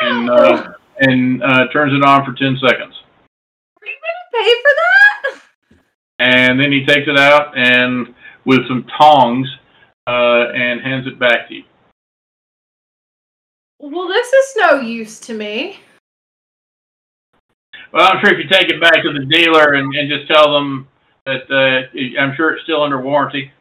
and 0.02 0.30
uh, 0.30 0.72
and 1.00 1.42
uh, 1.44 1.68
turns 1.74 1.94
it 1.94 2.06
on 2.08 2.24
for 2.24 2.34
ten 2.34 2.58
seconds. 2.62 2.94
Are 3.82 3.88
you 3.88 3.98
going 3.98 4.20
to 4.22 4.38
pay 4.38 4.50
for 4.62 4.72
that? 4.76 5.03
And 6.24 6.58
then 6.58 6.72
he 6.72 6.86
takes 6.86 7.06
it 7.10 7.20
out 7.20 7.58
and 7.58 8.16
with 8.46 8.66
some 8.70 8.86
tongs 8.98 9.46
uh, 10.08 10.52
and 10.56 10.80
hands 10.80 11.06
it 11.06 11.20
back 11.20 11.50
to 11.50 11.56
you. 11.56 11.64
Well, 13.80 14.08
this 14.08 14.32
is 14.32 14.56
no 14.56 14.80
use 14.80 15.20
to 15.20 15.34
me. 15.34 15.82
Well, 17.92 18.10
I'm 18.10 18.24
sure 18.24 18.34
if 18.34 18.42
you 18.42 18.50
take 18.50 18.70
it 18.70 18.80
back 18.80 19.04
to 19.04 19.12
the 19.12 19.26
dealer 19.26 19.74
and, 19.74 19.94
and 19.94 20.10
just 20.10 20.32
tell 20.34 20.54
them 20.54 20.88
that 21.26 21.44
uh, 21.52 22.22
I'm 22.22 22.34
sure 22.38 22.54
it's 22.54 22.64
still 22.64 22.82
under 22.82 23.02
warranty. 23.02 23.52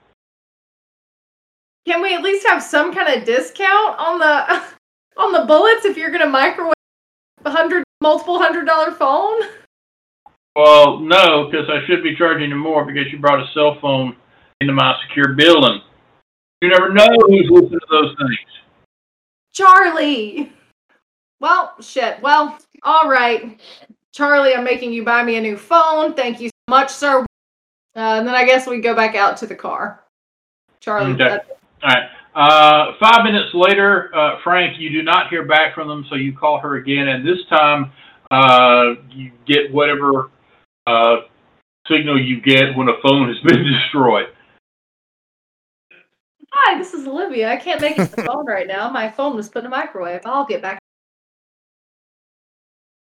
Can 1.84 2.00
we 2.00 2.14
at 2.14 2.22
least 2.22 2.46
have 2.46 2.62
some 2.62 2.94
kind 2.94 3.12
of 3.12 3.26
discount 3.26 3.98
on 3.98 4.20
the 4.20 4.62
on 5.20 5.32
the 5.32 5.44
bullets 5.46 5.84
if 5.84 5.96
you're 5.96 6.10
going 6.10 6.22
to 6.22 6.28
microwave 6.28 6.74
a 7.44 7.50
hundred 7.50 7.82
multiple 8.00 8.38
hundred 8.38 8.66
dollar 8.66 8.92
phone? 8.92 9.40
Well, 10.54 10.98
no, 11.00 11.48
because 11.48 11.68
I 11.70 11.86
should 11.86 12.02
be 12.02 12.14
charging 12.16 12.50
you 12.50 12.56
more 12.56 12.84
because 12.84 13.10
you 13.10 13.18
brought 13.18 13.40
a 13.40 13.46
cell 13.54 13.78
phone 13.80 14.16
into 14.60 14.72
my 14.72 14.94
secure 15.08 15.34
building. 15.34 15.80
You 16.60 16.68
never 16.68 16.92
know 16.92 17.08
who's 17.26 17.48
listening 17.50 17.80
to 17.80 17.86
those 17.90 18.14
things. 18.18 18.38
Charlie. 19.52 20.52
Well, 21.40 21.74
shit. 21.80 22.20
Well, 22.22 22.58
all 22.82 23.08
right. 23.08 23.60
Charlie, 24.12 24.54
I'm 24.54 24.62
making 24.62 24.92
you 24.92 25.04
buy 25.04 25.22
me 25.24 25.36
a 25.36 25.40
new 25.40 25.56
phone. 25.56 26.14
Thank 26.14 26.40
you 26.40 26.48
so 26.48 26.70
much, 26.70 26.90
sir. 26.90 27.20
Uh, 27.96 28.18
and 28.18 28.26
then 28.26 28.34
I 28.34 28.44
guess 28.44 28.66
we 28.66 28.80
go 28.80 28.94
back 28.94 29.16
out 29.16 29.36
to 29.38 29.46
the 29.46 29.54
car. 29.54 30.04
Charlie, 30.80 31.12
Okay. 31.12 31.38
All 31.82 31.90
right. 31.90 32.08
Uh, 32.34 32.92
five 33.00 33.24
minutes 33.24 33.50
later, 33.54 34.14
uh, 34.14 34.38
Frank, 34.42 34.78
you 34.78 34.90
do 34.90 35.02
not 35.02 35.28
hear 35.28 35.44
back 35.44 35.74
from 35.74 35.88
them, 35.88 36.06
so 36.08 36.14
you 36.14 36.32
call 36.32 36.58
her 36.60 36.76
again, 36.76 37.08
and 37.08 37.26
this 37.26 37.44
time 37.50 37.92
uh, 38.30 38.94
you 39.10 39.30
get 39.46 39.70
whatever 39.72 40.30
uh, 40.86 41.16
signal 41.88 42.20
you 42.20 42.40
get 42.40 42.76
when 42.76 42.88
a 42.88 43.00
phone 43.02 43.28
has 43.28 43.38
been 43.40 43.64
destroyed. 43.72 44.28
hi, 46.50 46.78
this 46.78 46.94
is 46.94 47.06
Olivia. 47.06 47.50
I 47.50 47.56
can't 47.56 47.80
make 47.80 47.98
it 47.98 48.10
to 48.10 48.16
the 48.16 48.22
phone 48.26 48.46
right 48.46 48.66
now. 48.66 48.90
My 48.90 49.10
phone 49.10 49.36
was 49.36 49.48
put 49.48 49.60
in 49.60 49.66
a 49.66 49.70
microwave. 49.70 50.22
I'll 50.24 50.46
get 50.46 50.62
back. 50.62 50.78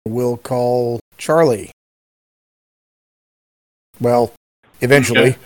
We'll 0.07 0.37
call 0.37 0.99
Charlie. 1.17 1.71
Well, 3.99 4.33
eventually. 4.81 5.29
Okay. 5.29 5.37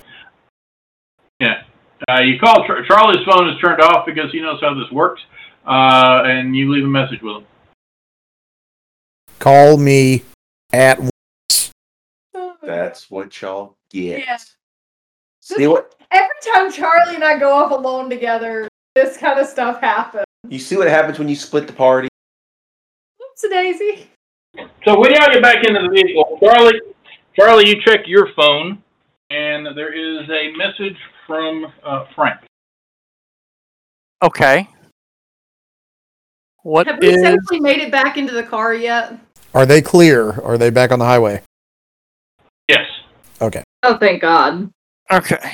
Uh, 2.09 2.19
you 2.19 2.37
call 2.37 2.65
Char- 2.67 2.83
Charlie's 2.85 3.25
phone 3.25 3.49
is 3.49 3.59
turned 3.61 3.81
off 3.81 4.05
because 4.05 4.31
he 4.31 4.41
knows 4.41 4.59
how 4.59 4.73
this 4.73 4.91
works, 4.91 5.21
uh, 5.65 6.23
and 6.25 6.55
you 6.55 6.71
leave 6.71 6.83
a 6.83 6.87
message 6.87 7.21
with 7.21 7.37
him. 7.37 7.45
Call 9.39 9.77
me 9.77 10.23
at 10.71 10.99
That's 12.63 13.11
what 13.11 13.41
y'all 13.41 13.75
get. 13.91 14.19
Yeah. 14.19 14.37
See 15.41 15.67
what 15.67 15.95
Every 16.11 16.29
time 16.53 16.71
Charlie 16.71 17.15
and 17.15 17.23
I 17.23 17.37
go 17.37 17.51
off 17.51 17.71
alone 17.71 18.09
together, 18.09 18.69
this 18.95 19.17
kind 19.17 19.39
of 19.39 19.47
stuff 19.47 19.81
happens. 19.81 20.25
you 20.47 20.59
see 20.59 20.77
what 20.77 20.87
happens 20.87 21.19
when 21.19 21.27
you 21.27 21.35
split 21.35 21.67
the 21.67 21.73
party? 21.73 22.07
Oops, 23.21 23.45
Daisy. 23.49 24.07
So 24.85 24.99
when 24.99 25.11
y'all 25.13 25.31
get 25.31 25.41
back 25.41 25.65
into 25.65 25.81
the 25.81 25.89
vehicle, 25.89 26.37
Charlie, 26.41 26.79
Charlie, 27.35 27.67
you 27.67 27.81
check 27.81 28.01
your 28.05 28.29
phone, 28.35 28.81
and 29.31 29.65
there 29.75 29.91
is 29.91 30.29
a 30.29 30.55
message 30.55 30.97
from 31.25 31.65
uh, 31.83 32.05
Frank. 32.15 32.39
Okay. 34.23 34.69
What 36.61 36.87
Have 36.87 36.99
we 36.99 37.09
is 37.09 37.21
safely 37.21 37.59
made 37.59 37.79
it 37.79 37.91
back 37.91 38.17
into 38.17 38.33
the 38.33 38.43
car 38.43 38.73
yet? 38.73 39.19
Are 39.53 39.65
they 39.65 39.81
clear? 39.81 40.39
Are 40.41 40.57
they 40.57 40.69
back 40.69 40.91
on 40.91 40.99
the 40.99 41.05
highway? 41.05 41.41
Yes. 43.43 43.47
Okay. 43.47 43.63
Oh, 43.83 43.97
thank 43.97 44.21
God. 44.21 44.71
okay? 45.11 45.51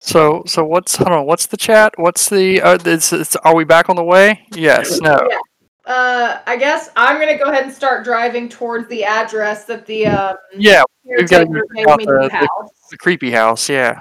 So 0.00 0.42
so 0.46 0.64
what's 0.64 0.96
hold 0.96 1.08
on? 1.12 1.26
What's 1.26 1.46
the 1.46 1.56
chat? 1.56 1.94
What's 1.96 2.28
the? 2.28 2.60
Uh, 2.60 2.78
it's, 2.84 3.12
it's, 3.12 3.36
are 3.36 3.54
we 3.54 3.64
back 3.64 3.88
on 3.88 3.96
the 3.96 4.04
way? 4.04 4.46
Yes. 4.54 5.00
No. 5.00 5.18
Yeah. 5.30 5.38
Uh, 5.86 6.40
I 6.46 6.56
guess 6.56 6.90
I'm 6.96 7.18
gonna 7.18 7.38
go 7.38 7.44
ahead 7.50 7.64
and 7.64 7.72
start 7.72 8.04
driving 8.04 8.48
towards 8.48 8.86
the 8.88 9.04
address 9.04 9.64
that 9.64 9.86
the 9.86 10.06
um, 10.06 10.36
Yeah. 10.56 10.82
We've 11.04 11.28
gotta 11.28 11.46
caretaker 11.46 11.66
get 11.74 11.76
gave 11.76 11.88
out 11.88 11.98
me 11.98 12.04
the- 12.04 12.12
the 12.12 12.28
the- 12.28 12.68
The 12.90 12.96
creepy 12.98 13.30
house. 13.30 13.68
Yeah. 13.68 14.00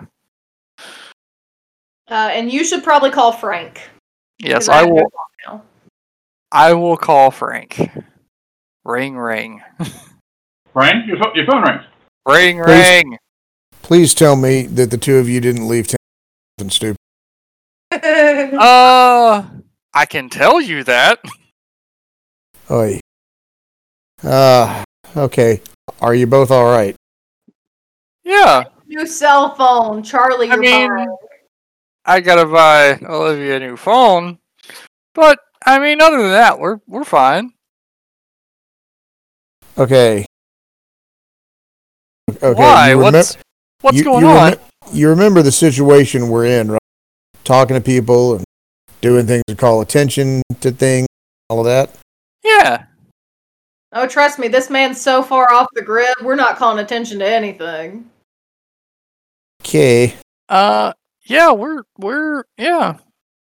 Uh, 2.09 2.29
and 2.33 2.51
you 2.51 2.63
should 2.65 2.83
probably 2.83 3.09
call 3.09 3.31
Frank. 3.31 3.81
Yes, 4.39 4.67
I 4.67 4.77
have 4.79 4.88
your 4.88 4.95
will. 5.49 5.63
I 6.51 6.73
will 6.73 6.97
call 6.97 7.31
Frank. 7.31 7.89
Ring 8.83 9.15
ring. 9.17 9.62
Frank, 10.73 11.07
your, 11.07 11.17
pho- 11.17 11.33
your 11.36 11.45
phone 11.45 11.62
rings. 11.63 11.83
Ring 12.27 12.63
Please. 12.63 12.88
ring. 13.03 13.17
Please 13.81 14.13
tell 14.13 14.36
me 14.36 14.63
that 14.67 14.91
the 14.91 14.97
two 14.97 15.17
of 15.17 15.27
you 15.29 15.39
didn't 15.41 15.67
leave 15.67 15.88
town 15.88 15.97
something 16.59 16.71
stupid. 16.71 16.97
Uh, 18.59 19.43
I 19.93 20.05
can 20.07 20.29
tell 20.29 20.59
you 20.59 20.83
that. 20.86 21.19
Oy. 22.71 22.99
Uh, 24.23 24.83
okay. 25.15 25.62
Are 26.01 26.15
you 26.15 26.25
both 26.25 26.49
all 26.49 26.65
right? 26.65 26.95
Yeah, 28.23 28.63
New 28.88 29.05
cell 29.05 29.53
phone, 29.55 30.01
Charlie. 30.01 30.47
I 30.49 30.53
You're 30.53 30.59
mean- 30.62 30.89
fine. 30.89 31.07
I 32.05 32.19
gotta 32.19 32.45
buy 32.45 32.99
Olivia 33.07 33.57
a 33.57 33.59
new 33.59 33.77
phone, 33.77 34.39
but 35.13 35.39
I 35.65 35.79
mean, 35.79 36.01
other 36.01 36.21
than 36.21 36.31
that, 36.31 36.59
we're 36.59 36.79
we're 36.88 37.03
fine. 37.05 37.51
Okay. 39.77 40.25
Okay. 42.29 42.53
Why? 42.53 42.91
you 42.91 42.97
remem- 42.97 43.13
What's 43.13 43.38
what's 43.81 43.97
you- 43.97 44.03
going 44.03 44.21
you 44.25 44.31
on? 44.31 44.53
remem- 44.53 44.59
you 44.93 45.09
remember 45.09 45.41
the 45.41 45.51
situation 45.51 46.29
we're 46.29 46.45
in, 46.45 46.71
right? 46.71 46.79
Talking 47.43 47.75
to 47.75 47.81
people 47.81 48.36
and 48.36 48.43
doing 49.01 49.25
things 49.27 49.43
to 49.47 49.55
call 49.55 49.81
attention 49.81 50.41
to 50.62 50.71
things, 50.71 51.07
all 51.49 51.59
of 51.59 51.65
that. 51.65 51.89
yeah. 52.43 52.86
Oh, 53.95 54.07
trust 54.07 54.39
me, 54.39 54.47
this 54.47 54.71
man's 54.71 54.99
so 54.99 55.21
far 55.21 55.53
off 55.53 55.67
the 55.75 55.81
grid. 55.83 56.15
We're 56.23 56.33
not 56.36 56.57
calling 56.57 56.79
attention 56.83 57.19
to 57.19 57.27
anything. 57.27 58.09
Okay. 59.62 60.15
Uh, 60.49 60.93
yeah, 61.25 61.51
we're 61.51 61.83
we're 61.97 62.43
yeah. 62.57 62.97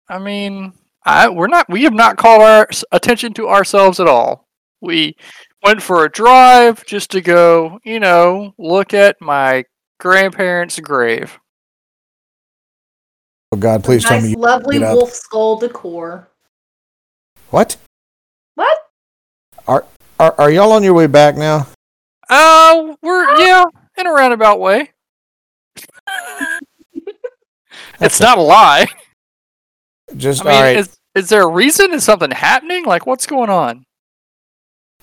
I 0.10 0.18
mean, 0.18 0.74
I 1.06 1.30
we're 1.30 1.48
not. 1.48 1.70
We 1.70 1.84
have 1.84 1.94
not 1.94 2.18
called 2.18 2.42
our 2.42 2.68
attention 2.92 3.34
to 3.34 3.48
ourselves 3.48 4.00
at 4.00 4.08
all. 4.08 4.48
We 4.82 5.15
went 5.63 5.82
for 5.82 6.06
a 6.06 6.12
drive 6.12 6.86
just 6.86 7.12
to 7.12 7.22
go, 7.22 7.80
you 7.84 8.00
know, 8.00 8.54
look 8.58 8.93
at 8.93 9.19
my 9.22 9.65
grandparents' 10.00 10.80
grave. 10.80 11.39
Oh 13.52 13.58
God, 13.58 13.84
please 13.84 14.04
tell 14.04 14.17
nice, 14.17 14.24
me. 14.24 14.30
You- 14.32 14.38
lovely 14.38 14.80
get 14.80 14.89
out. 14.89 14.98
wolf 14.98 15.12
skull 15.12 15.58
decor. 15.58 16.30
what? 17.50 17.78
What? 18.56 18.78
Are 19.67 19.86
are 20.19 20.36
are 20.38 20.52
y'all 20.52 20.72
on 20.72 20.84
your 20.84 20.93
way 20.93 21.08
back 21.08 21.36
now? 21.36 21.67
Uh, 22.30 22.93
we're 23.02 23.39
yeah, 23.39 23.63
in 23.98 24.06
a 24.06 24.12
roundabout 24.12 24.60
way. 24.60 24.91
it's 28.00 28.19
not 28.19 28.38
a 28.38 28.41
lie. 28.41 28.88
Just 30.15 30.41
I 30.41 30.45
mean, 30.45 30.54
all 30.54 30.62
right. 30.62 30.78
is 30.78 30.98
is 31.15 31.30
there 31.30 31.43
a 31.43 31.52
reason? 31.52 31.91
Is 31.93 32.04
something 32.04 32.32
happening? 32.32 32.86
Like, 32.86 33.08
what's 33.08 33.26
going 33.26 33.50
on? 33.50 33.86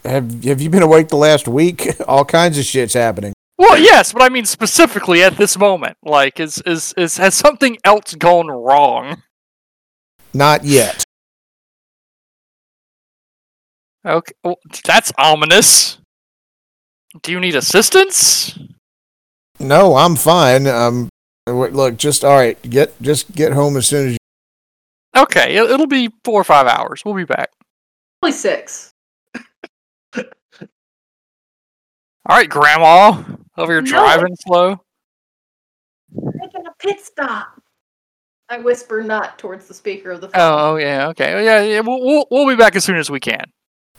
Have 0.06 0.44
Have 0.44 0.60
you 0.60 0.70
been 0.70 0.82
awake 0.82 1.08
the 1.08 1.16
last 1.16 1.48
week? 1.48 1.88
all 2.08 2.24
kinds 2.24 2.58
of 2.58 2.64
shit's 2.64 2.94
happening. 2.94 3.32
Well, 3.58 3.78
yes, 3.78 4.12
but 4.12 4.22
I 4.22 4.28
mean 4.28 4.44
specifically 4.44 5.22
at 5.22 5.36
this 5.36 5.58
moment. 5.58 5.96
Like, 6.02 6.38
is 6.40 6.62
is 6.66 6.92
is 6.96 7.16
has 7.16 7.34
something 7.34 7.78
else 7.84 8.14
gone 8.14 8.48
wrong? 8.48 9.22
Not 10.34 10.64
yet. 10.64 11.04
Okay, 14.04 14.32
well, 14.44 14.56
that's 14.84 15.12
ominous. 15.18 15.98
Do 17.22 17.32
you 17.32 17.40
need 17.40 17.56
assistance? 17.56 18.56
No, 19.58 19.96
I'm 19.96 20.14
fine. 20.16 20.66
Um, 20.66 21.08
look, 21.46 21.96
just 21.96 22.24
all 22.24 22.36
right. 22.36 22.60
Get 22.68 23.00
just 23.02 23.32
get 23.34 23.52
home 23.52 23.76
as 23.76 23.86
soon 23.88 24.08
as 24.08 24.12
you. 24.12 24.18
Okay, 25.22 25.56
it- 25.56 25.70
it'll 25.70 25.86
be 25.86 26.10
four 26.24 26.40
or 26.40 26.44
five 26.44 26.66
hours. 26.66 27.02
We'll 27.04 27.14
be 27.14 27.24
back. 27.24 27.50
Only 28.22 28.32
six. 28.32 28.85
All 32.28 32.36
right, 32.36 32.48
Grandma. 32.48 33.22
Over 33.56 33.72
here 33.74 33.82
No. 33.82 33.88
driving 33.90 34.36
slow. 34.40 34.80
Making 36.12 36.66
a 36.66 36.72
pit 36.78 37.00
stop. 37.00 37.60
I 38.48 38.58
whisper 38.58 39.02
not 39.02 39.38
towards 39.38 39.66
the 39.66 39.74
speaker 39.74 40.10
of 40.12 40.20
the 40.20 40.28
phone. 40.28 40.40
Oh, 40.40 40.58
oh 40.72 40.76
yeah, 40.76 41.08
okay, 41.08 41.34
Oh, 41.34 41.40
yeah, 41.40 41.62
yeah. 41.62 41.80
We'll, 41.80 42.00
we'll 42.00 42.26
we'll 42.30 42.46
be 42.48 42.54
back 42.54 42.76
as 42.76 42.84
soon 42.84 42.96
as 42.96 43.10
we 43.10 43.18
can. 43.18 43.44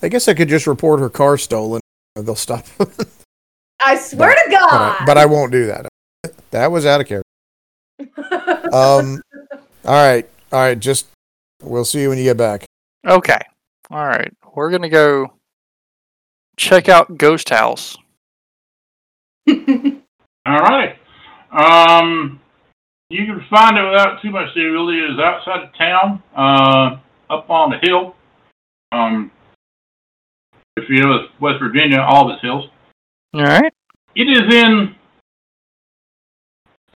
I 0.01 0.07
guess 0.09 0.27
I 0.27 0.33
could 0.33 0.47
just 0.47 0.67
report 0.67 0.99
her 0.99 1.09
car 1.09 1.37
stolen. 1.37 1.81
They'll 2.15 2.35
stop. 2.35 2.65
I 3.83 3.95
swear 3.97 4.33
to 4.33 4.41
I, 4.47 4.49
God. 4.49 5.05
but 5.05 5.17
I 5.17 5.25
won't 5.25 5.51
do 5.51 5.65
that. 5.67 5.87
That 6.51 6.71
was 6.71 6.85
out 6.85 7.01
of 7.01 7.07
character. 7.07 7.23
Um. 8.73 9.21
all 9.85 9.93
right. 9.93 10.27
All 10.51 10.59
right. 10.59 10.79
Just 10.79 11.07
we'll 11.61 11.83
see 11.85 12.01
you 12.01 12.09
when 12.09 12.17
you 12.17 12.23
get 12.23 12.37
back. 12.37 12.65
Okay, 13.05 13.39
all 13.91 14.05
right. 14.07 14.31
We're 14.55 14.71
gonna 14.71 14.89
go 14.89 15.33
check 16.55 16.87
out 16.89 17.17
Ghost 17.17 17.49
House. 17.49 17.97
All 20.45 20.59
right. 20.59 20.95
Um, 21.51 22.39
you 23.09 23.25
can 23.25 23.41
find 23.49 23.77
it 23.77 23.89
without 23.89 24.21
too 24.21 24.31
much 24.31 24.53
difficulty. 24.53 24.99
It 24.99 25.11
is 25.11 25.19
outside 25.19 25.63
of 25.63 25.77
town, 25.77 26.23
uh, 26.35 26.99
up 27.33 27.49
on 27.49 27.71
the 27.71 27.77
hill. 27.81 28.15
Um, 28.91 29.31
if 30.75 30.89
you 30.89 31.01
know 31.01 31.27
West 31.39 31.59
Virginia, 31.61 31.99
all 31.99 32.29
of 32.29 32.35
its 32.35 32.41
hills. 32.41 32.69
All 33.33 33.43
right. 33.43 33.73
It 34.15 34.23
is 34.23 34.53
in. 34.53 34.95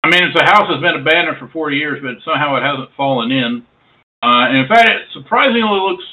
I 0.03 0.09
mean, 0.09 0.23
it's 0.23 0.35
a 0.35 0.43
house 0.43 0.65
that's 0.67 0.81
been 0.81 0.99
abandoned 0.99 1.37
for 1.37 1.47
40 1.47 1.77
years, 1.77 1.99
but 2.01 2.23
somehow 2.25 2.57
it 2.57 2.63
hasn't 2.63 2.89
fallen 2.97 3.31
in. 3.31 3.65
Uh, 4.23 4.49
and 4.49 4.57
in 4.57 4.67
fact, 4.67 4.89
it 4.89 5.07
surprisingly 5.13 5.61
looks. 5.61 6.03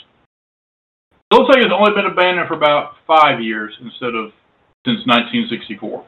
It 1.30 1.34
looks 1.34 1.48
like 1.48 1.64
it's 1.64 1.74
only 1.74 1.92
been 1.94 2.10
abandoned 2.10 2.48
for 2.48 2.54
about 2.54 2.92
five 3.06 3.40
years 3.40 3.74
instead 3.80 4.14
of 4.14 4.32
since 4.86 5.04
1964. 5.06 6.04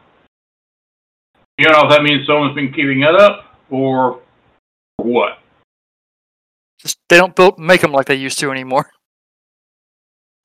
You 1.61 1.69
know 1.69 1.83
if 1.83 1.91
that 1.91 2.03
means 2.03 2.27
someone's 2.27 2.55
been 2.55 2.73
keeping 2.73 3.03
it 3.03 3.15
up 3.15 3.55
or, 3.69 4.21
or 4.97 5.05
what? 5.05 5.39
Just 6.79 6.97
they 7.11 7.19
don't 7.19 7.37
build 7.37 7.59
make 7.59 7.83
them 7.83 7.93
like 7.93 8.07
they 8.07 8.15
used 8.15 8.39
to 8.39 8.51
anymore. 8.51 8.91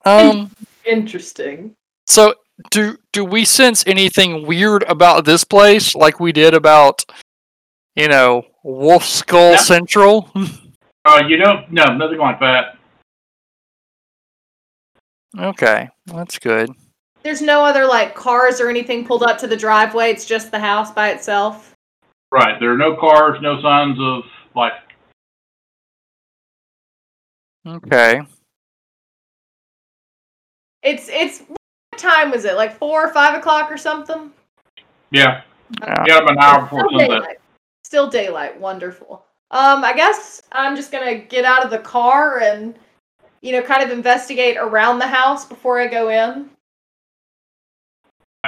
Um. 0.04 0.52
Interesting. 0.84 1.74
So 2.06 2.34
do 2.70 2.96
do 3.12 3.24
we 3.24 3.44
sense 3.44 3.82
anything 3.88 4.46
weird 4.46 4.84
about 4.84 5.24
this 5.24 5.42
place, 5.42 5.96
like 5.96 6.20
we 6.20 6.30
did 6.30 6.54
about, 6.54 7.04
you 7.96 8.06
know, 8.06 8.44
Wolf 8.62 9.02
Skull 9.04 9.52
No. 9.52 9.56
Central? 9.56 10.30
Uh, 11.06 11.22
you 11.28 11.36
don't. 11.36 11.70
No, 11.72 11.84
nothing 11.96 12.18
like 12.18 12.40
that. 12.40 12.76
okay, 15.38 15.88
that's 16.06 16.38
good. 16.40 16.68
There's 17.26 17.42
no 17.42 17.64
other 17.64 17.84
like 17.84 18.14
cars 18.14 18.60
or 18.60 18.68
anything 18.68 19.04
pulled 19.04 19.24
up 19.24 19.36
to 19.38 19.48
the 19.48 19.56
driveway. 19.56 20.10
It's 20.10 20.24
just 20.24 20.52
the 20.52 20.60
house 20.60 20.92
by 20.92 21.10
itself. 21.10 21.74
Right. 22.30 22.60
There 22.60 22.72
are 22.72 22.78
no 22.78 22.94
cars, 22.94 23.42
no 23.42 23.60
signs 23.60 23.98
of 23.98 24.22
life. 24.54 24.74
Okay. 27.66 28.20
It's 30.84 31.08
it's 31.08 31.40
what 31.40 31.98
time 31.98 32.30
was 32.30 32.44
it? 32.44 32.54
Like 32.54 32.78
four 32.78 33.04
or 33.04 33.12
five 33.12 33.36
o'clock 33.36 33.72
or 33.72 33.76
something? 33.76 34.30
Yeah. 35.10 35.42
Yeah. 35.80 36.04
Yeah, 36.06 36.18
about 36.18 36.30
an 36.30 36.38
hour 36.38 36.60
before 36.62 36.86
Still 36.86 37.00
sunset. 37.00 37.08
daylight. 37.08 37.38
Still 37.82 38.08
daylight. 38.08 38.60
Wonderful. 38.60 39.24
Um, 39.50 39.84
I 39.84 39.94
guess 39.96 40.42
I'm 40.52 40.76
just 40.76 40.92
gonna 40.92 41.16
get 41.16 41.44
out 41.44 41.64
of 41.64 41.72
the 41.72 41.80
car 41.80 42.38
and 42.38 42.78
you 43.40 43.50
know 43.50 43.62
kind 43.62 43.82
of 43.82 43.90
investigate 43.90 44.56
around 44.58 45.00
the 45.00 45.08
house 45.08 45.44
before 45.44 45.80
I 45.80 45.88
go 45.88 46.10
in. 46.10 46.50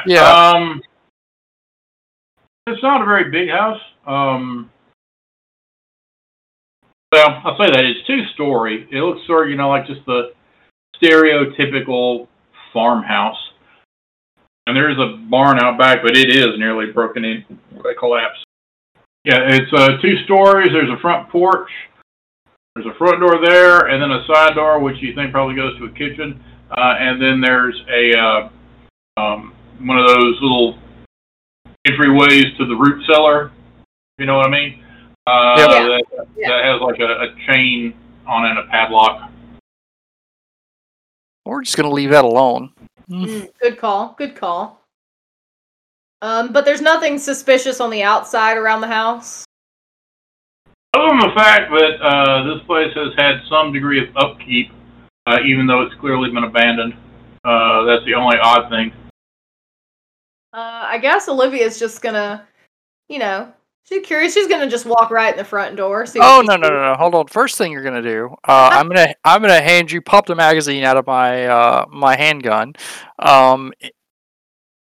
Yeah. 0.06 0.50
Um, 0.52 0.80
it's 2.66 2.82
not 2.82 3.02
a 3.02 3.04
very 3.04 3.30
big 3.30 3.48
house. 3.48 3.80
Um, 4.06 4.70
well, 7.12 7.40
I'll 7.44 7.56
say 7.56 7.70
that 7.70 7.84
it's 7.84 8.06
two 8.06 8.24
story. 8.34 8.87
It 8.92 8.96
looks 8.96 9.26
sort 9.26 9.46
of, 9.46 9.50
you 9.50 9.56
know, 9.56 9.70
like 9.70 9.87
just 9.87 10.04
the 10.06 10.32
stereotypical 11.02 12.28
farmhouse. 12.72 13.37
And 14.66 14.76
there 14.76 14.90
is 14.90 14.98
a 14.98 15.16
barn 15.30 15.58
out 15.62 15.78
back, 15.78 16.00
but 16.02 16.14
it 16.16 16.28
is 16.28 16.58
nearly 16.58 16.92
broken 16.92 17.24
in. 17.24 17.44
Collapsed. 17.98 18.44
Yeah, 19.24 19.40
it's 19.48 19.72
uh, 19.72 19.96
two 20.02 20.22
stories. 20.24 20.70
There's 20.72 20.90
a 20.90 21.00
front 21.00 21.30
porch. 21.30 21.70
There's 22.74 22.87
a 22.87 22.98
front 22.98 23.20
door 23.20 23.40
there, 23.42 23.87
and 23.88 24.02
then 24.02 24.11
a 24.11 24.26
side 24.26 24.54
door, 24.54 24.78
which 24.78 24.96
you 25.00 25.14
think 25.14 25.32
probably 25.32 25.56
goes 25.56 25.76
to 25.78 25.87
a 25.87 25.90
kitchen. 25.92 26.42
Uh, 26.70 26.94
and 26.98 27.20
then 27.20 27.40
there's 27.40 27.80
a 27.90 28.18
uh, 28.18 28.48
um, 29.20 29.54
one 29.80 29.98
of 29.98 30.06
those 30.06 30.38
little 30.40 30.78
entryways 31.86 32.56
to 32.58 32.66
the 32.66 32.74
root 32.74 33.04
cellar. 33.06 33.46
if 33.46 33.52
You 34.18 34.26
know 34.26 34.36
what 34.36 34.46
I 34.46 34.50
mean? 34.50 34.84
Uh, 35.26 35.54
Yeah. 35.58 35.66
That, 35.66 36.26
Yeah. 36.36 36.48
that 36.48 36.64
has 36.64 36.80
like 36.80 37.00
a, 37.00 37.20
a 37.22 37.34
chain 37.46 37.94
on 38.26 38.44
it, 38.46 38.50
and 38.50 38.58
a 38.58 38.64
padlock. 38.64 39.30
We're 41.44 41.62
just 41.62 41.76
gonna 41.76 41.90
leave 41.90 42.10
that 42.10 42.24
alone. 42.24 42.72
Mm, 43.08 43.48
good 43.60 43.78
call. 43.78 44.14
Good 44.18 44.36
call. 44.36 44.82
Um, 46.20 46.52
but 46.52 46.64
there's 46.64 46.82
nothing 46.82 47.16
suspicious 47.18 47.80
on 47.80 47.90
the 47.90 48.02
outside 48.02 48.56
around 48.56 48.80
the 48.80 48.88
house. 48.88 49.44
Other 50.94 51.08
than 51.08 51.20
the 51.20 51.34
fact 51.34 51.70
that 51.70 52.02
uh, 52.02 52.42
this 52.54 52.62
place 52.66 52.92
has 52.94 53.12
had 53.16 53.40
some 53.48 53.72
degree 53.72 54.02
of 54.02 54.14
upkeep, 54.16 54.70
uh, 55.26 55.38
even 55.46 55.66
though 55.66 55.82
it's 55.82 55.94
clearly 56.00 56.30
been 56.30 56.44
abandoned. 56.44 56.94
Uh, 57.44 57.84
that's 57.84 58.04
the 58.04 58.14
only 58.14 58.36
odd 58.42 58.68
thing. 58.68 58.92
Uh, 60.52 60.84
I 60.87 60.98
guess 60.98 61.28
Olivia's 61.28 61.78
just 61.78 62.00
gonna, 62.00 62.46
you 63.08 63.18
know, 63.18 63.52
she's 63.84 64.06
curious. 64.06 64.34
She's 64.34 64.48
gonna 64.48 64.68
just 64.68 64.87
walk 64.87 65.11
right 65.11 65.32
in 65.32 65.38
the 65.38 65.44
front 65.44 65.76
door. 65.76 66.06
See 66.06 66.20
Oh 66.22 66.42
no 66.44 66.56
no 66.56 66.68
no 66.68 66.92
no! 66.92 66.94
Hold 66.94 67.14
on. 67.14 67.26
First 67.26 67.58
thing 67.58 67.72
you're 67.72 67.82
gonna 67.82 68.02
do, 68.02 68.34
uh, 68.44 68.70
I'm 68.72 68.88
gonna 68.88 69.14
I'm 69.24 69.42
gonna 69.42 69.61
hand 69.61 69.92
you 69.92 70.00
pop 70.00 70.26
the 70.26 70.34
magazine 70.34 70.84
out 70.84 70.96
of 70.96 71.06
my 71.06 71.46
uh, 71.46 71.87
my 71.90 72.16
handgun, 72.16 72.74
um, 73.18 73.72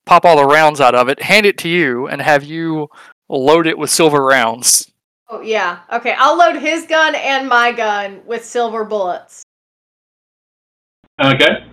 pop 0.04 0.24
all 0.24 0.36
the 0.36 0.44
rounds 0.44 0.80
out 0.80 0.94
of 0.94 1.08
it, 1.08 1.22
hand 1.22 1.46
it 1.46 1.58
to 1.58 1.68
you, 1.68 2.08
and 2.08 2.20
have 2.20 2.44
you 2.44 2.88
load 3.28 3.66
it 3.66 3.78
with 3.78 3.90
silver 3.90 4.24
rounds. 4.24 4.90
Oh 5.28 5.40
yeah. 5.40 5.80
Okay, 5.92 6.14
I'll 6.18 6.36
load 6.36 6.56
his 6.56 6.86
gun 6.86 7.14
and 7.14 7.48
my 7.48 7.72
gun 7.72 8.20
with 8.26 8.44
silver 8.44 8.84
bullets. 8.84 9.42
Okay. 11.20 11.64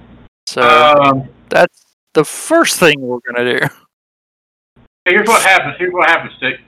So 0.47 0.61
Um, 0.61 1.30
that's 1.49 1.95
the 2.13 2.24
first 2.24 2.80
thing 2.80 2.99
we're 3.01 3.20
gonna 3.20 3.59
do. 3.59 3.68
here's 5.06 5.28
what 5.28 5.41
happens. 5.41 5.76
Here's 5.78 5.93
what 5.93 6.10
happens, 6.10 6.34
Stick. 6.38 6.60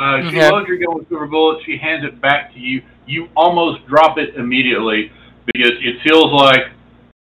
Uh, 0.00 0.20
she 0.20 0.26
Okay. 0.28 0.50
loads 0.50 0.68
your 0.68 0.78
gun 0.78 0.98
with 0.98 1.08
silver 1.08 1.26
bullets. 1.26 1.64
She 1.64 1.76
hands 1.76 2.04
it 2.04 2.20
back 2.20 2.52
to 2.54 2.58
you. 2.60 2.82
You 3.06 3.28
almost 3.36 3.84
drop 3.86 4.16
it 4.18 4.36
immediately 4.36 5.10
because 5.46 5.72
it 5.80 5.96
feels 6.02 6.32
like 6.32 6.70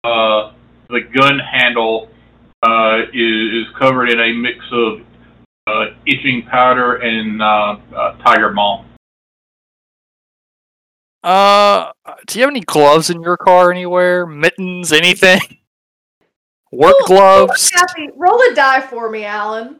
uh, 0.03 0.51
the 0.89 1.01
gun 1.01 1.39
handle 1.39 2.09
uh, 2.63 3.01
is, 3.13 3.53
is 3.53 3.65
covered 3.79 4.09
in 4.09 4.19
a 4.19 4.33
mix 4.33 4.57
of 4.71 4.99
uh, 5.67 5.85
itching 6.05 6.43
powder 6.51 6.95
and 6.95 7.41
uh, 7.41 7.77
uh, 7.95 8.17
tiger 8.23 8.51
balm. 8.51 8.85
Uh, 11.23 11.91
do 12.27 12.37
you 12.37 12.43
have 12.45 12.51
any 12.51 12.61
gloves 12.61 13.09
in 13.09 13.21
your 13.21 13.37
car 13.37 13.71
anywhere? 13.71 14.25
Mittens, 14.27 14.91
anything? 14.91 15.39
Work 16.71 16.95
Roll- 17.09 17.17
roll 17.17 17.43
a 17.43 17.47
gloves? 17.47 17.71
Happy, 17.71 18.09
roll 18.15 18.39
a 18.51 18.53
die 18.53 18.81
for 18.81 19.09
me, 19.09 19.23
Alan. 19.23 19.79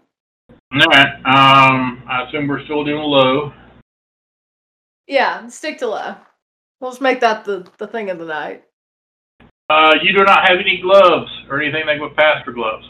All 0.76 0.88
right. 0.88 1.08
Um, 1.26 2.04
I 2.06 2.26
assume 2.28 2.48
we're 2.48 2.64
still 2.66 2.84
doing 2.84 3.02
low. 3.02 3.54
Yeah, 5.08 5.48
stick 5.48 5.78
to 5.78 5.88
low. 5.88 6.16
We'll 6.82 6.92
just 6.92 7.02
make 7.02 7.22
that 7.22 7.46
the, 7.46 7.66
the 7.78 7.88
thing 7.88 8.10
of 8.10 8.20
the 8.20 8.26
night. 8.26 8.64
Uh, 9.70 9.94
you 10.02 10.12
do 10.12 10.26
not 10.26 10.50
have 10.50 10.60
any 10.60 10.82
gloves 10.82 11.32
or 11.50 11.62
anything 11.62 11.86
that 11.86 12.00
would 12.00 12.16
pass 12.18 12.44
for 12.44 12.52
gloves. 12.52 12.86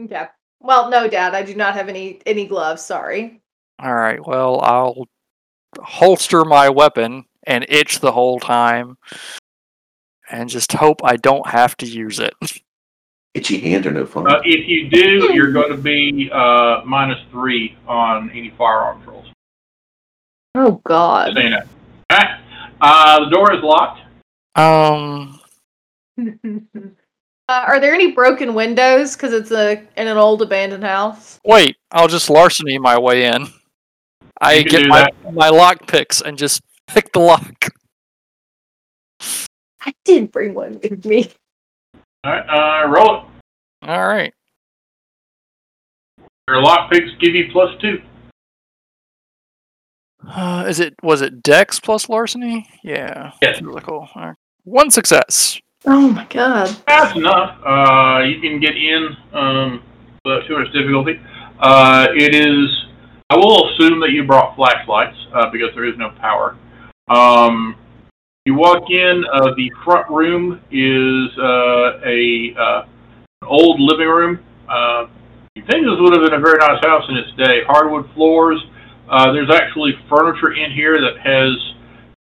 Okay. 0.00 0.26
Well, 0.60 0.90
no, 0.90 1.08
Dad, 1.08 1.34
I 1.34 1.42
do 1.42 1.54
not 1.54 1.74
have 1.74 1.88
any 1.88 2.20
any 2.24 2.46
gloves. 2.46 2.82
Sorry. 2.82 3.42
All 3.80 3.94
right. 3.94 4.24
Well, 4.24 4.60
I'll 4.60 5.08
holster 5.78 6.44
my 6.44 6.68
weapon 6.68 7.24
and 7.46 7.66
itch 7.68 7.98
the 7.98 8.12
whole 8.12 8.38
time, 8.38 8.96
and 10.30 10.48
just 10.48 10.72
hope 10.72 11.00
I 11.02 11.16
don't 11.16 11.48
have 11.48 11.76
to 11.78 11.86
use 11.86 12.20
it. 12.20 12.34
Itchy 13.34 13.58
hands 13.58 13.84
are 13.86 13.90
no 13.90 14.06
fun. 14.06 14.30
Uh, 14.30 14.40
if 14.44 14.68
you 14.68 14.88
do, 14.88 15.34
you're 15.34 15.50
going 15.50 15.70
to 15.70 15.76
be 15.76 16.30
uh, 16.32 16.82
minus 16.84 17.18
three 17.32 17.76
on 17.88 18.30
any 18.30 18.50
firearms 18.50 19.04
rolls. 19.06 19.26
Oh 20.54 20.80
God. 20.84 21.34
Saying 21.34 21.50
that. 21.50 21.66
Alright. 22.12 22.40
Uh, 22.80 23.24
the 23.24 23.30
door 23.30 23.52
is 23.52 23.62
locked. 23.62 24.00
Um, 24.54 25.40
uh, 26.20 26.34
are 27.48 27.80
there 27.80 27.92
any 27.92 28.12
broken 28.12 28.54
windows? 28.54 29.16
Because 29.16 29.32
it's 29.32 29.50
a 29.50 29.82
in 29.96 30.06
an 30.06 30.16
old 30.16 30.42
abandoned 30.42 30.84
house. 30.84 31.40
wait, 31.44 31.76
I'll 31.90 32.06
just 32.06 32.30
larceny 32.30 32.78
my 32.78 32.96
way 32.98 33.26
in. 33.26 33.48
I 34.40 34.62
get 34.62 34.84
do 34.84 34.88
my, 34.88 35.08
my 35.32 35.48
lock 35.48 35.88
picks 35.88 36.20
and 36.20 36.38
just 36.38 36.62
pick 36.86 37.12
the 37.12 37.18
lock. 37.18 37.68
I 39.80 39.92
did 40.04 40.30
bring 40.30 40.54
one 40.54 40.78
with 40.82 41.04
me. 41.04 41.32
All 42.24 42.30
right, 42.30 42.84
uh, 42.84 42.88
roll 42.88 43.16
it. 43.16 43.22
All 43.86 44.08
right. 44.08 44.32
Your 46.48 46.62
lock 46.62 46.90
picks 46.90 47.10
give 47.20 47.34
you 47.34 47.50
plus 47.52 47.70
two. 47.82 48.00
Uh, 50.26 50.64
is 50.66 50.80
it 50.80 50.94
was 51.02 51.20
it 51.20 51.42
Dex 51.42 51.80
plus 51.80 52.08
larceny? 52.08 52.66
Yeah. 52.82 53.32
Yes. 53.42 53.60
Really 53.60 53.82
cool. 53.82 54.08
All 54.14 54.26
right. 54.28 54.36
One 54.64 54.90
success. 54.90 55.60
Oh 55.84 56.08
my 56.08 56.24
god. 56.30 56.74
That's 56.86 57.14
enough. 57.14 57.58
Uh, 57.64 58.22
you 58.24 58.40
can 58.40 58.58
get 58.58 58.74
in 58.74 59.14
um, 59.34 59.82
without 60.24 60.46
too 60.46 60.58
much 60.58 60.72
difficulty. 60.72 61.20
Uh, 61.60 62.06
it 62.14 62.34
is. 62.34 62.86
I 63.28 63.36
will 63.36 63.70
assume 63.70 64.00
that 64.00 64.10
you 64.10 64.24
brought 64.24 64.56
flashlights 64.56 65.16
uh, 65.34 65.50
because 65.50 65.70
there 65.74 65.84
is 65.84 65.96
no 65.98 66.10
power. 66.20 66.56
Um, 67.08 67.76
you 68.44 68.54
walk 68.54 68.90
in. 68.90 69.24
Uh, 69.32 69.54
the 69.56 69.70
front 69.84 70.08
room 70.10 70.60
is 70.70 71.38
uh, 71.38 72.00
a 72.04 72.54
uh, 72.58 72.82
an 73.42 73.48
old 73.48 73.80
living 73.80 74.08
room. 74.08 74.38
Uh, 74.68 75.06
you 75.54 75.62
think 75.70 75.84
this 75.84 75.96
would 75.98 76.12
have 76.12 76.22
been 76.22 76.38
a 76.38 76.42
very 76.42 76.58
nice 76.58 76.82
house 76.84 77.04
in 77.08 77.16
its 77.16 77.30
day. 77.36 77.62
Hardwood 77.66 78.10
floors. 78.14 78.60
Uh, 79.08 79.32
there's 79.32 79.50
actually 79.52 79.92
furniture 80.08 80.54
in 80.54 80.72
here 80.72 81.00
that 81.00 81.18
has 81.20 81.74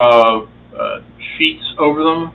uh, 0.01 0.41
uh, 0.77 1.01
sheets 1.37 1.65
over 1.79 2.03
them 2.03 2.33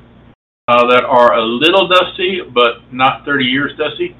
uh, 0.68 0.88
that 0.88 1.04
are 1.04 1.34
a 1.34 1.44
little 1.44 1.88
dusty, 1.88 2.42
but 2.54 2.92
not 2.92 3.26
30 3.26 3.46
years 3.46 3.72
dusty. 3.78 4.16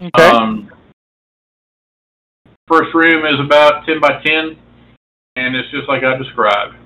Okay. 0.00 0.28
Um, 0.28 0.70
first 2.68 2.94
room 2.94 3.24
is 3.26 3.40
about 3.44 3.84
10 3.86 4.00
by 4.00 4.22
10, 4.24 4.56
and 5.36 5.56
it's 5.56 5.70
just 5.70 5.88
like 5.88 6.02
I 6.04 6.16
described. 6.16 6.76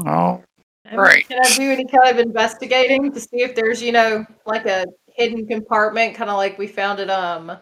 Oh. 0.00 0.42
Um, 0.90 0.98
Right. 0.98 1.26
Can 1.26 1.38
I 1.42 1.48
do 1.54 1.70
any 1.70 1.86
kind 1.86 2.18
of 2.18 2.18
investigating 2.18 3.12
to 3.12 3.20
see 3.20 3.42
if 3.42 3.54
there's, 3.54 3.80
you 3.82 3.92
know, 3.92 4.26
like 4.46 4.66
a 4.66 4.84
hidden 5.14 5.46
compartment, 5.46 6.14
kind 6.14 6.28
of 6.28 6.36
like 6.36 6.58
we 6.58 6.66
found 6.66 7.00
at 7.00 7.08
um 7.08 7.56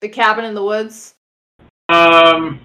the 0.00 0.08
cabin 0.08 0.44
in 0.44 0.54
the 0.54 0.64
woods? 0.64 1.16
Um, 1.88 2.60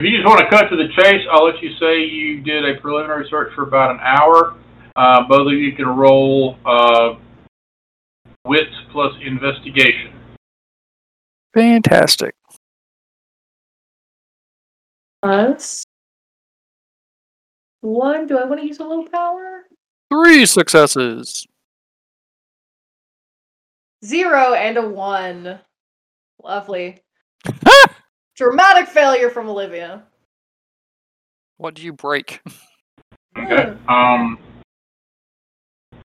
if 0.00 0.06
you 0.06 0.16
just 0.16 0.26
want 0.26 0.40
to 0.40 0.48
cut 0.48 0.68
to 0.68 0.76
the 0.76 0.88
chase, 0.96 1.26
I'll 1.30 1.44
let 1.44 1.62
you 1.62 1.70
say 1.80 2.04
you 2.04 2.40
did 2.42 2.64
a 2.64 2.80
preliminary 2.80 3.26
search 3.30 3.52
for 3.54 3.62
about 3.62 3.92
an 3.92 4.00
hour. 4.00 4.56
Uh, 4.96 5.26
both 5.28 5.46
of 5.46 5.52
you 5.52 5.72
can 5.72 5.86
roll 5.86 6.56
uh, 6.66 7.14
wits 8.44 8.70
plus 8.92 9.12
investigation. 9.24 10.12
Fantastic. 11.54 12.34
Us. 15.22 15.84
One. 17.80 18.26
Do 18.26 18.38
I 18.38 18.44
want 18.44 18.60
to 18.60 18.66
use 18.66 18.78
a 18.78 18.84
little 18.84 19.08
power? 19.08 19.64
Three 20.10 20.46
successes. 20.46 21.46
Zero 24.04 24.54
and 24.54 24.76
a 24.76 24.88
one. 24.88 25.58
Lovely. 26.42 27.02
Dramatic 28.36 28.88
failure 28.88 29.30
from 29.30 29.48
Olivia. 29.48 30.04
What 31.56 31.74
do 31.74 31.82
you 31.82 31.92
break? 31.92 32.40
Okay. 33.36 33.76
Um, 33.88 34.38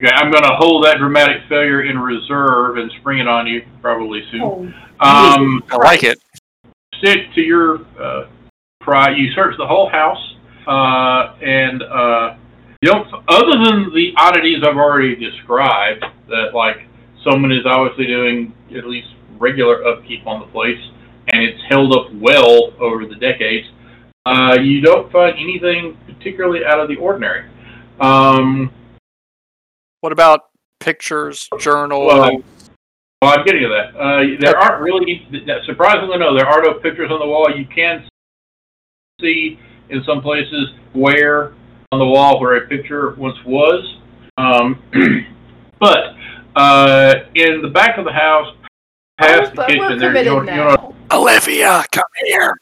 okay, 0.03 0.15
I'm 0.15 0.31
going 0.31 0.43
to 0.45 0.57
hold 0.57 0.85
that 0.87 0.97
dramatic 0.99 1.43
failure 1.49 1.83
in 1.83 1.99
reserve 1.99 2.79
and 2.79 2.91
spring 3.01 3.19
it 3.19 3.29
on 3.29 3.47
you 3.47 3.63
probably 3.83 4.23
soon. 4.31 4.75
Um, 5.01 5.63
I 5.71 5.77
like 5.77 6.03
it. 6.03 6.19
stick 6.99 7.33
to 7.35 7.43
your 7.43 7.81
uh, 8.01 8.29
pri 8.81 9.15
You 9.17 9.31
search 9.35 9.55
the 9.59 9.67
whole 9.67 9.91
house, 9.91 10.35
uh, 10.67 11.37
and 11.43 11.83
uh, 11.83 12.37
you 12.83 12.91
don't. 12.91 13.07
Other 13.29 13.65
than 13.65 13.93
the 13.95 14.13
oddities 14.17 14.63
I've 14.63 14.77
already 14.77 15.17
described, 15.17 16.05
that 16.29 16.55
like 16.55 16.87
someone 17.23 17.53
is 17.53 17.67
obviously 17.67 18.07
doing 18.07 18.55
at 18.77 18.87
least 18.87 19.09
regular 19.39 19.87
upkeep 19.87 20.27
on 20.27 20.41
the 20.41 20.47
place, 20.47 20.81
and 21.29 21.43
it's 21.43 21.61
held 21.69 21.95
up 21.97 22.13
well 22.15 22.73
over 22.81 23.07
the 23.07 23.17
decades. 23.17 23.67
Uh, 24.27 24.57
you 24.61 24.81
don't 24.81 25.11
find 25.13 25.39
anything 25.39 25.99
particularly 26.07 26.65
out 26.65 26.81
of 26.81 26.89
the 26.89 26.97
ordinary. 26.97 27.49
Um, 28.01 28.71
What 30.01 30.13
about 30.13 30.47
pictures, 30.81 31.49
journal? 31.59 32.07
Well, 32.07 32.43
well, 33.23 33.39
I'm 33.39 33.45
getting 33.45 33.63
to 33.63 33.69
that. 33.69 33.97
Uh, 33.99 34.41
there 34.41 34.59
aren't 34.59 34.83
really, 34.83 35.27
surprisingly, 35.65 36.19
no, 36.19 36.37
there 36.37 36.47
are 36.47 36.63
no 36.63 36.75
pictures 36.75 37.11
on 37.11 37.21
the 37.21 37.27
wall. 37.27 37.51
You 37.55 37.67
can 37.67 38.07
see 39.21 39.59
in 39.91 40.03
some 40.05 40.21
places 40.21 40.71
where 40.93 41.53
on 41.93 41.99
the 41.99 42.07
wall 42.07 42.41
where 42.41 42.57
a 42.57 42.67
picture 42.69 43.15
once 43.15 43.39
was. 43.45 43.99
Um, 44.37 44.83
but 45.81 46.15
uh, 46.57 47.15
in 47.35 47.63
the 47.63 47.69
back 47.69 47.99
of 47.99 48.05
the 48.05 48.13
house, 48.13 48.55
past 49.19 49.55
the 49.55 49.65
kitchen, 49.65 49.79
we're 49.79 49.99
there's 49.99 50.27
you 50.27 50.33
know, 50.33 50.43
you 50.43 50.47
know. 50.47 50.95
Olivia, 51.13 51.85
come 51.93 52.05
here. 52.27 52.57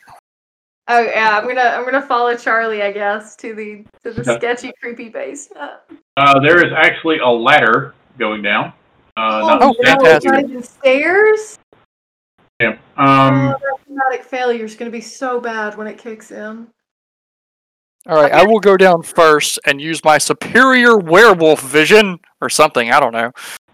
Oh 0.88 1.00
yeah, 1.00 1.38
I'm 1.38 1.46
gonna 1.46 1.60
I'm 1.60 1.84
gonna 1.84 2.06
follow 2.06 2.36
Charlie, 2.36 2.82
I 2.82 2.92
guess, 2.92 3.36
to 3.36 3.54
the 3.54 3.84
to 4.02 4.12
the 4.12 4.20
Okay. 4.20 4.36
sketchy, 4.36 4.72
creepy 4.82 5.08
basement. 5.08 5.70
uh, 6.16 6.40
there 6.40 6.64
is 6.64 6.72
actually 6.76 7.18
a 7.18 7.28
ladder 7.28 7.94
going 8.18 8.42
down. 8.42 8.72
Uh, 9.16 9.42
not 9.46 9.62
Oh, 9.62 9.74
the 9.78 9.86
fantastic. 9.86 10.64
stairs. 10.64 11.58
Yeah. 12.60 12.76
Um, 12.96 13.48
oh, 13.48 13.56
that 13.60 13.78
dramatic 13.86 14.24
failure 14.24 14.64
is 14.64 14.74
gonna 14.74 14.90
be 14.90 15.00
so 15.00 15.40
bad 15.40 15.78
when 15.78 15.86
it 15.86 15.96
kicks 15.98 16.30
in. 16.32 16.68
All 18.08 18.16
right, 18.16 18.32
I 18.32 18.44
will 18.44 18.58
go 18.58 18.76
down 18.76 19.02
first 19.02 19.60
and 19.64 19.80
use 19.80 20.02
my 20.04 20.18
superior 20.18 20.96
werewolf 20.96 21.60
vision 21.60 22.18
or 22.40 22.50
something. 22.50 22.90
I 22.90 22.98
don't 22.98 23.12
know, 23.12 23.30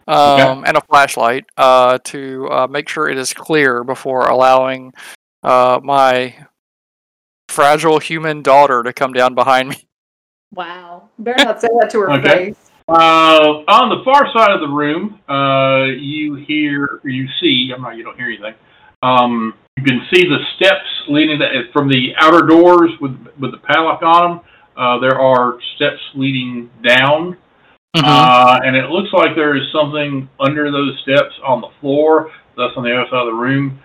um, 0.07 0.65
and 0.67 0.77
a 0.77 0.83
flashlight 0.83 1.47
uh, 1.57 1.99
to 2.05 2.49
uh, 2.51 2.67
make 2.67 2.89
sure 2.89 3.09
it 3.09 3.17
is 3.17 3.33
clear 3.33 3.85
before 3.85 4.29
allowing 4.29 4.93
uh, 5.43 5.81
my 5.83 6.35
fragile 7.49 7.99
human 7.99 8.43
daughter 8.43 8.83
to 8.83 8.93
come 8.93 9.15
down 9.15 9.35
behind 9.35 9.71
me. 9.71 9.89
Wow. 10.55 11.09
Better 11.19 11.45
not 11.45 11.61
say 11.61 11.69
that 11.81 11.91
to 11.91 12.01
her 12.01 12.13
Okay. 12.13 12.47
face. 12.47 12.71
Uh, 12.89 13.65
on 13.69 13.91
the 13.91 14.03
far 14.03 14.31
side 14.33 14.51
of 14.51 14.61
the 14.61 14.69
room, 14.69 15.21
uh, 15.29 15.85
you 15.85 16.37
hear, 16.37 17.01
you 17.05 17.29
see, 17.41 17.71
I'm 17.75 17.83
not, 17.83 17.97
you 17.97 18.05
don't 18.05 18.17
hear 18.17 18.29
anything. 18.29 18.55
Um, 19.03 19.55
you 19.79 19.85
can 19.85 20.01
see 20.13 20.27
the 20.27 20.39
steps 20.57 20.89
leading 21.09 21.39
to, 21.39 21.63
from 21.73 21.89
the 21.89 22.13
outer 22.19 22.47
doors 22.47 22.91
with 23.01 23.13
with 23.39 23.53
the 23.53 23.59
padlock 23.59 24.03
on 24.03 24.31
them. 24.31 24.41
Uh, 24.77 24.99
there 24.99 25.19
are 25.21 25.59
steps 25.77 26.01
leading 26.15 26.71
down, 26.87 27.37
uh, 27.95 28.61
and 28.65 28.77
it 28.77 28.91
looks 28.91 29.13
like 29.13 29.35
there 29.35 29.57
is 29.57 29.63
something 29.73 30.29
under 30.41 30.71
those 30.71 30.99
steps 31.03 31.35
on 31.45 31.61
the 31.61 31.69
floor. 31.81 32.31
That's 32.57 32.73
on 32.77 32.83
the 32.83 32.93
other 32.93 33.07
side 33.11 33.27
of 33.27 33.27
the 33.27 33.33
room. 33.33 33.81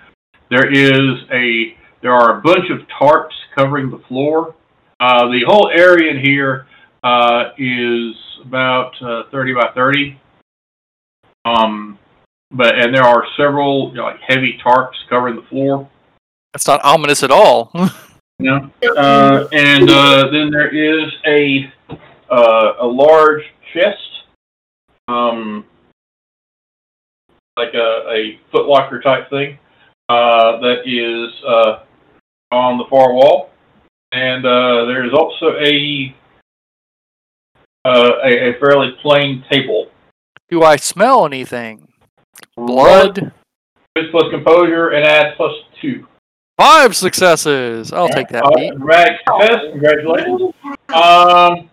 There 0.49 0.71
is 0.71 1.23
a, 1.31 1.75
there 2.01 2.13
are 2.13 2.39
a 2.39 2.41
bunch 2.41 2.65
of 2.69 2.87
tarps 2.99 3.33
covering 3.55 3.89
the 3.89 4.01
floor. 4.07 4.55
Uh, 4.99 5.27
the 5.27 5.41
whole 5.47 5.69
area 5.73 6.11
in 6.11 6.23
here 6.23 6.67
uh, 7.03 7.49
is 7.57 8.15
about 8.45 8.91
uh, 9.01 9.23
30 9.31 9.53
by 9.53 9.71
30. 9.73 10.19
Um, 11.45 11.97
but 12.53 12.79
and 12.79 12.95
there 12.95 13.03
are 13.03 13.25
several 13.35 13.89
you 13.89 13.95
know, 13.95 14.03
like 14.03 14.19
heavy 14.25 14.59
tarps 14.63 14.93
covering 15.09 15.35
the 15.35 15.41
floor. 15.43 15.89
That's 16.53 16.67
not 16.67 16.83
ominous 16.83 17.23
at 17.23 17.31
all. 17.31 17.71
Know, 18.39 18.69
uh, 18.97 19.47
and 19.53 19.89
uh, 19.89 20.27
then 20.29 20.49
there 20.49 20.67
is 20.67 21.09
a 21.25 21.71
uh, 22.29 22.73
a 22.81 22.85
large 22.85 23.43
chest, 23.73 24.25
um, 25.07 25.63
like 27.55 27.73
a, 27.73 28.09
a 28.11 28.39
footlocker 28.51 29.01
type 29.01 29.29
thing, 29.29 29.59
uh, 30.09 30.59
that 30.59 30.81
is 30.85 31.31
uh, 31.47 31.83
on 32.51 32.79
the 32.79 32.85
far 32.89 33.13
wall, 33.13 33.51
and 34.11 34.45
uh, 34.45 34.85
there 34.85 35.05
is 35.05 35.13
also 35.13 35.55
a, 35.59 36.13
uh, 37.85 38.11
a 38.25 38.49
a 38.49 38.59
fairly 38.59 38.91
plain 39.01 39.45
table. 39.49 39.87
Do 40.49 40.63
I 40.63 40.75
smell 40.75 41.25
anything? 41.25 41.92
Blood. 42.55 43.31
Wits 43.95 44.07
plus 44.11 44.23
composure 44.31 44.89
and 44.89 45.05
add 45.05 45.35
plus 45.37 45.51
two. 45.81 46.07
Five 46.59 46.95
successes. 46.95 47.91
I'll 47.93 48.09
take 48.09 48.27
that 48.29 48.43
Uh, 48.45 48.51
beat. 48.55 48.73
success. 48.73 49.59
Congratulations. 49.71 50.53
Um, 50.93 51.69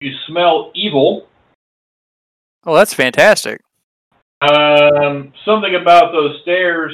you 0.00 0.12
smell 0.26 0.70
evil. 0.74 1.28
Oh, 2.64 2.74
that's 2.74 2.94
fantastic. 2.94 3.60
Um, 4.42 5.32
something 5.44 5.74
about 5.76 6.12
those 6.12 6.40
stairs 6.42 6.92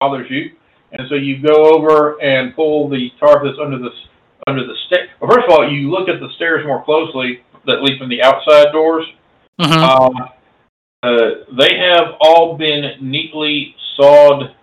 bothers 0.00 0.30
you, 0.30 0.52
and 0.92 1.08
so 1.08 1.16
you 1.16 1.38
go 1.42 1.74
over 1.74 2.20
and 2.22 2.54
pull 2.54 2.88
the 2.88 3.10
tarp 3.20 3.42
that's 3.44 3.58
under 3.60 3.78
the 3.78 3.90
under 4.46 4.64
the 4.66 4.74
stair. 4.86 5.08
Well, 5.20 5.30
first 5.32 5.46
of 5.48 5.52
all, 5.54 5.68
you 5.70 5.90
look 5.90 6.08
at 6.08 6.20
the 6.20 6.28
stairs 6.36 6.64
more 6.66 6.84
closely 6.84 7.42
that 7.66 7.82
lead 7.82 7.98
from 7.98 8.08
the 8.08 8.22
outside 8.22 8.72
doors. 8.72 9.04
hmm 9.60 9.72
Um, 9.72 10.12
uh, 11.04 11.44
they 11.58 11.76
have 11.78 12.14
all 12.20 12.56
been 12.56 12.96
neatly 13.00 13.74
sawed 13.96 14.54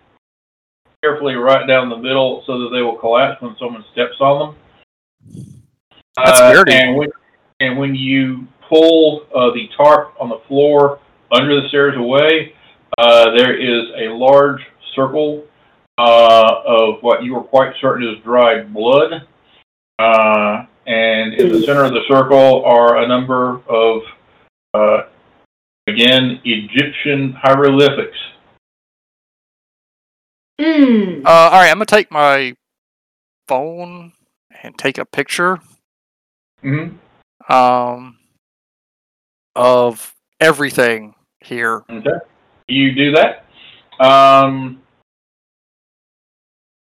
carefully 1.03 1.35
right 1.35 1.67
down 1.67 1.89
the 1.89 1.97
middle 1.97 2.43
so 2.45 2.59
that 2.59 2.69
they 2.73 2.81
will 2.81 2.97
collapse 2.97 3.41
when 3.41 3.55
someone 3.59 3.83
steps 3.91 4.19
on 4.19 4.55
them. 5.33 5.45
That's 6.17 6.41
Uh, 6.41 6.53
dirty. 6.53 6.73
And 6.73 6.97
when, 6.97 7.09
and 7.59 7.79
when 7.79 7.95
you 7.95 8.47
pull 8.69 9.25
uh, 9.35 9.51
the 9.51 9.67
tarp 9.77 10.13
on 10.19 10.29
the 10.29 10.39
floor 10.47 10.99
under 11.31 11.61
the 11.61 11.67
stairs 11.69 11.95
away, 11.97 12.53
uh, 12.97 13.31
there 13.37 13.55
is 13.55 13.89
a 13.97 14.13
large 14.13 14.61
circle 14.95 15.43
uh, 15.97 16.55
of 16.65 17.01
what 17.01 17.23
you 17.23 17.35
are 17.35 17.43
quite 17.43 17.73
certain 17.79 18.07
is 18.07 18.21
dried 18.23 18.73
blood. 18.73 19.27
Uh, 19.99 20.65
and 20.87 21.33
in 21.35 21.51
the 21.51 21.61
center 21.61 21.83
of 21.83 21.93
the 21.93 22.01
circle 22.07 22.63
are 22.65 23.03
a 23.03 23.07
number 23.07 23.61
of, 23.69 24.01
uh, 24.73 25.03
again, 25.91 26.39
Egyptian 26.43 27.33
hieroglyphics. 27.33 28.17
Mm. 30.59 31.25
Uh, 31.25 31.29
all 31.29 31.51
right, 31.51 31.69
I'm 31.69 31.77
gonna 31.77 31.85
take 31.85 32.11
my 32.11 32.55
phone 33.47 34.13
and 34.63 34.77
take 34.77 34.97
a 34.97 35.05
picture 35.05 35.59
Mm-hmm. 36.63 37.51
um, 37.51 38.17
of 39.55 40.13
everything 40.39 41.15
here. 41.39 41.83
Okay. 41.89 42.09
You 42.67 42.93
do 42.93 43.11
that. 43.13 43.45
Um, 43.99 44.81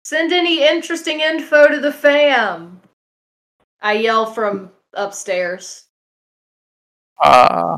Send 0.03 0.33
any 0.33 0.67
interesting 0.67 1.21
info 1.21 1.69
to 1.69 1.79
the 1.79 1.93
fam. 1.93 2.81
I 3.81 3.93
yell 3.93 4.25
from 4.25 4.71
upstairs. 4.93 5.85
Uh, 7.23 7.77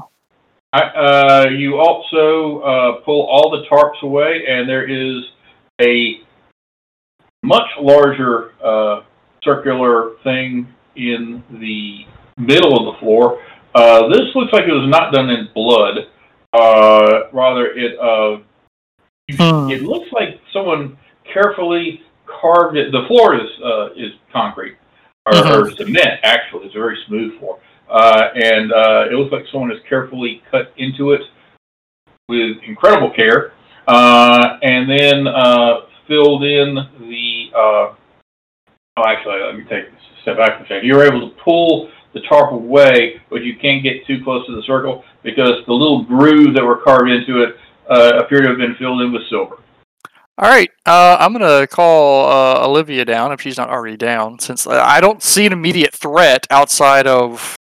I, 0.74 0.82
uh, 0.82 1.50
you 1.50 1.80
also 1.80 2.60
uh, 2.62 3.02
pull 3.02 3.28
all 3.30 3.52
the 3.52 3.66
tarps 3.70 4.02
away, 4.04 4.44
and 4.48 4.70
there 4.70 4.88
is 4.88 5.24
a 5.82 6.22
much 7.44 7.68
larger 7.80 8.54
uh, 8.64 9.02
circular 9.44 10.12
thing 10.24 10.68
in 10.96 11.44
the 11.52 12.06
middle 12.38 12.78
of 12.78 12.94
the 12.94 13.00
floor. 13.00 13.44
Uh, 13.76 14.08
this 14.10 14.34
looks 14.36 14.54
like 14.54 14.64
it 14.64 14.74
was 14.74 14.90
not 14.90 15.14
done 15.14 15.30
in 15.30 15.50
blood. 15.54 16.08
Uh, 16.54 17.30
rather, 17.34 17.68
it 17.68 17.98
uh, 18.00 18.42
Hmm. 19.38 19.70
it 19.70 19.84
looks 19.84 20.12
like 20.12 20.40
someone 20.52 20.98
carefully 21.32 22.02
carved 22.26 22.76
it. 22.78 22.92
The 22.92 23.06
floor 23.08 23.36
is 23.36 23.50
uh, 23.64 23.94
is 23.96 24.12
concrete 24.32 24.76
or, 25.26 25.38
or 25.38 25.72
cement. 25.72 26.20
Actually, 26.24 26.66
it's 26.66 26.76
a 26.76 26.80
very 26.80 26.98
smooth 27.08 27.40
floor, 27.40 27.60
uh, 27.92 28.30
and 28.36 28.72
uh, 28.72 29.06
it 29.12 29.14
looks 29.14 29.32
like 29.32 29.44
someone 29.52 29.70
has 29.70 29.80
carefully 29.88 30.42
cut 30.50 30.74
into 30.78 31.12
it 31.12 31.22
with 32.30 32.58
incredible 32.66 33.12
care, 33.14 33.52
uh, 33.88 34.58
and 34.62 34.90
then 34.90 35.28
uh, 35.28 35.82
filled 36.08 36.44
in 36.44 36.76
the. 36.76 37.50
Uh, 37.54 37.94
oh, 38.98 39.04
actually, 39.06 39.42
let 39.42 39.58
me 39.58 39.64
take 39.64 39.86
a 39.92 40.22
step 40.22 40.38
back 40.38 40.58
for 40.58 40.64
a 40.64 40.68
second. 40.68 40.86
You're 40.86 41.04
able 41.04 41.30
to 41.30 41.36
pull 41.44 41.90
the 42.14 42.22
tarp 42.22 42.52
away, 42.52 43.22
but 43.30 43.44
you 43.44 43.58
can't 43.58 43.84
get 43.84 44.06
too 44.06 44.24
close 44.24 44.46
to 44.48 44.56
the 44.56 44.64
circle 44.64 45.04
because 45.24 45.64
the 45.68 45.74
little 45.74 46.04
grooves 46.04 46.56
that 46.56 46.64
were 46.64 46.78
carved 46.78 47.10
into 47.10 47.44
it 47.44 47.56
uh, 47.90 48.24
appear 48.24 48.42
to 48.42 48.50
have 48.50 48.58
been 48.58 48.76
filled 48.76 49.02
in 49.02 49.12
with 49.12 49.22
silver. 49.30 49.58
all 50.38 50.50
right, 50.50 50.70
uh, 50.86 51.18
I'm 51.20 51.34
gonna 51.34 51.68
call 51.68 52.30
uh, 52.30 52.66
Olivia 52.68 53.06
down 53.06 53.32
if 53.32 53.42
she's 53.42 53.58
not 53.58 53.70
already 53.70 53.98
down, 53.98 54.40
since 54.40 54.66
I 54.68 55.02
don't 55.02 55.22
see 55.22 55.46
an 55.46 55.54
immediate 55.54 55.94
threat 55.94 56.48
outside 56.50 57.08
of. 57.08 57.56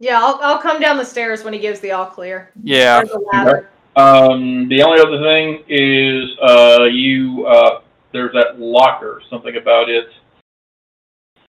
Yeah, 0.00 0.20
I'll, 0.22 0.38
I'll 0.42 0.58
come 0.58 0.80
down 0.80 0.96
the 0.96 1.04
stairs 1.04 1.42
when 1.44 1.52
he 1.52 1.58
gives 1.58 1.80
the 1.80 1.90
all 1.92 2.06
clear. 2.06 2.50
Yeah, 2.62 3.02
the. 3.02 3.66
Um, 3.96 4.68
the 4.68 4.80
only 4.82 5.00
other 5.00 5.20
thing 5.20 5.64
is 5.68 6.30
uh, 6.40 6.84
you 6.84 7.44
uh, 7.46 7.80
there's 8.12 8.32
that 8.32 8.60
locker. 8.60 9.20
Something 9.28 9.56
about 9.56 9.88
it. 9.90 10.06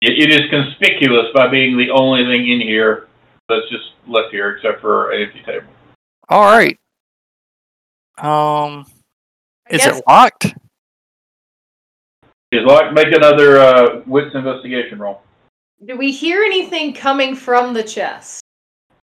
it. 0.01 0.13
It 0.19 0.31
is 0.33 0.49
conspicuous 0.49 1.27
by 1.35 1.49
being 1.49 1.77
the 1.77 1.91
only 1.91 2.25
thing 2.25 2.49
in 2.51 2.61
here 2.61 3.09
that's 3.51 3.69
just 3.71 3.91
left 4.09 4.31
here, 4.31 4.57
except 4.57 4.81
for 4.81 5.11
an 5.13 5.23
empty 5.23 5.43
table. 5.43 5.67
all 6.31 6.45
right. 6.45 6.79
Um, 8.17 8.87
I 9.71 9.75
is 9.75 9.83
guess- 9.85 9.99
it 9.99 10.05
locked? 10.09 10.55
Is 12.53 12.65
like 12.67 12.93
make 12.95 13.15
another 13.15 13.61
uh, 13.61 14.01
wits 14.07 14.35
investigation 14.35 14.99
roll. 14.99 15.23
Do 15.87 15.97
we 15.97 16.13
hear 16.13 16.43
anything 16.43 16.93
coming 16.93 17.35
from 17.35 17.73
the 17.73 17.83
chest? 17.83 18.43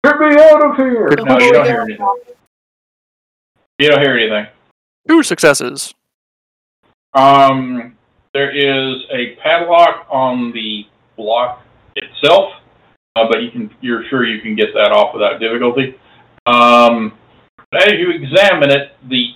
Get 0.03 0.19
me 0.19 0.35
out 0.41 0.65
of 0.65 0.77
here! 0.77 1.11
No, 1.19 1.39
you 1.39 1.53
don't 1.53 1.67
hear 1.67 1.83
anything. 1.83 2.07
You 3.79 3.91
don't 3.91 4.01
hear 4.01 4.17
anything. 4.17 4.47
Two 5.07 5.23
successes. 5.23 5.93
Um, 7.13 7.97
there 8.33 8.51
is 8.51 9.03
a 9.13 9.37
padlock 9.43 10.07
on 10.11 10.53
the 10.53 10.87
block 11.17 11.63
itself, 11.97 12.53
uh, 13.17 13.27
but 13.31 13.43
you 13.43 13.51
can 13.51 13.71
you're 13.81 14.05
sure 14.09 14.27
you 14.27 14.41
can 14.41 14.57
get 14.57 14.69
that 14.75 14.91
off 14.91 15.13
without 15.13 15.41
difficulty. 15.41 15.97
Um, 16.47 17.13
as 17.75 17.93
you 17.93 18.11
examine 18.11 18.71
it, 18.71 18.97
the 19.09 19.35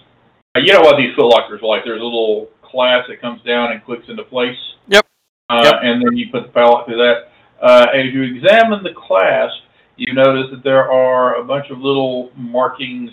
uh, 0.57 0.61
you 0.61 0.72
know 0.72 0.81
what 0.81 0.97
these 0.97 1.14
footlockers 1.16 1.62
are 1.62 1.66
like. 1.66 1.85
There's 1.85 2.01
a 2.01 2.05
little 2.05 2.49
clasp 2.62 3.09
that 3.09 3.20
comes 3.20 3.43
down 3.43 3.72
and 3.72 3.85
clicks 3.85 4.09
into 4.09 4.24
place. 4.24 4.57
Yep. 4.89 5.07
Uh, 5.51 5.62
Yep. 5.64 5.74
And 5.82 6.03
then 6.03 6.16
you 6.16 6.30
put 6.30 6.42
the 6.44 6.49
padlock 6.51 6.86
through 6.86 6.99
that. 6.99 7.30
Uh, 7.61 7.86
as 7.94 8.07
you 8.12 8.22
examine 8.22 8.82
the 8.82 8.92
clasp, 8.94 9.57
you 9.96 10.12
notice 10.12 10.51
that 10.51 10.62
there 10.62 10.90
are 10.90 11.36
a 11.36 11.44
bunch 11.44 11.70
of 11.70 11.78
little 11.78 12.30
markings 12.36 13.11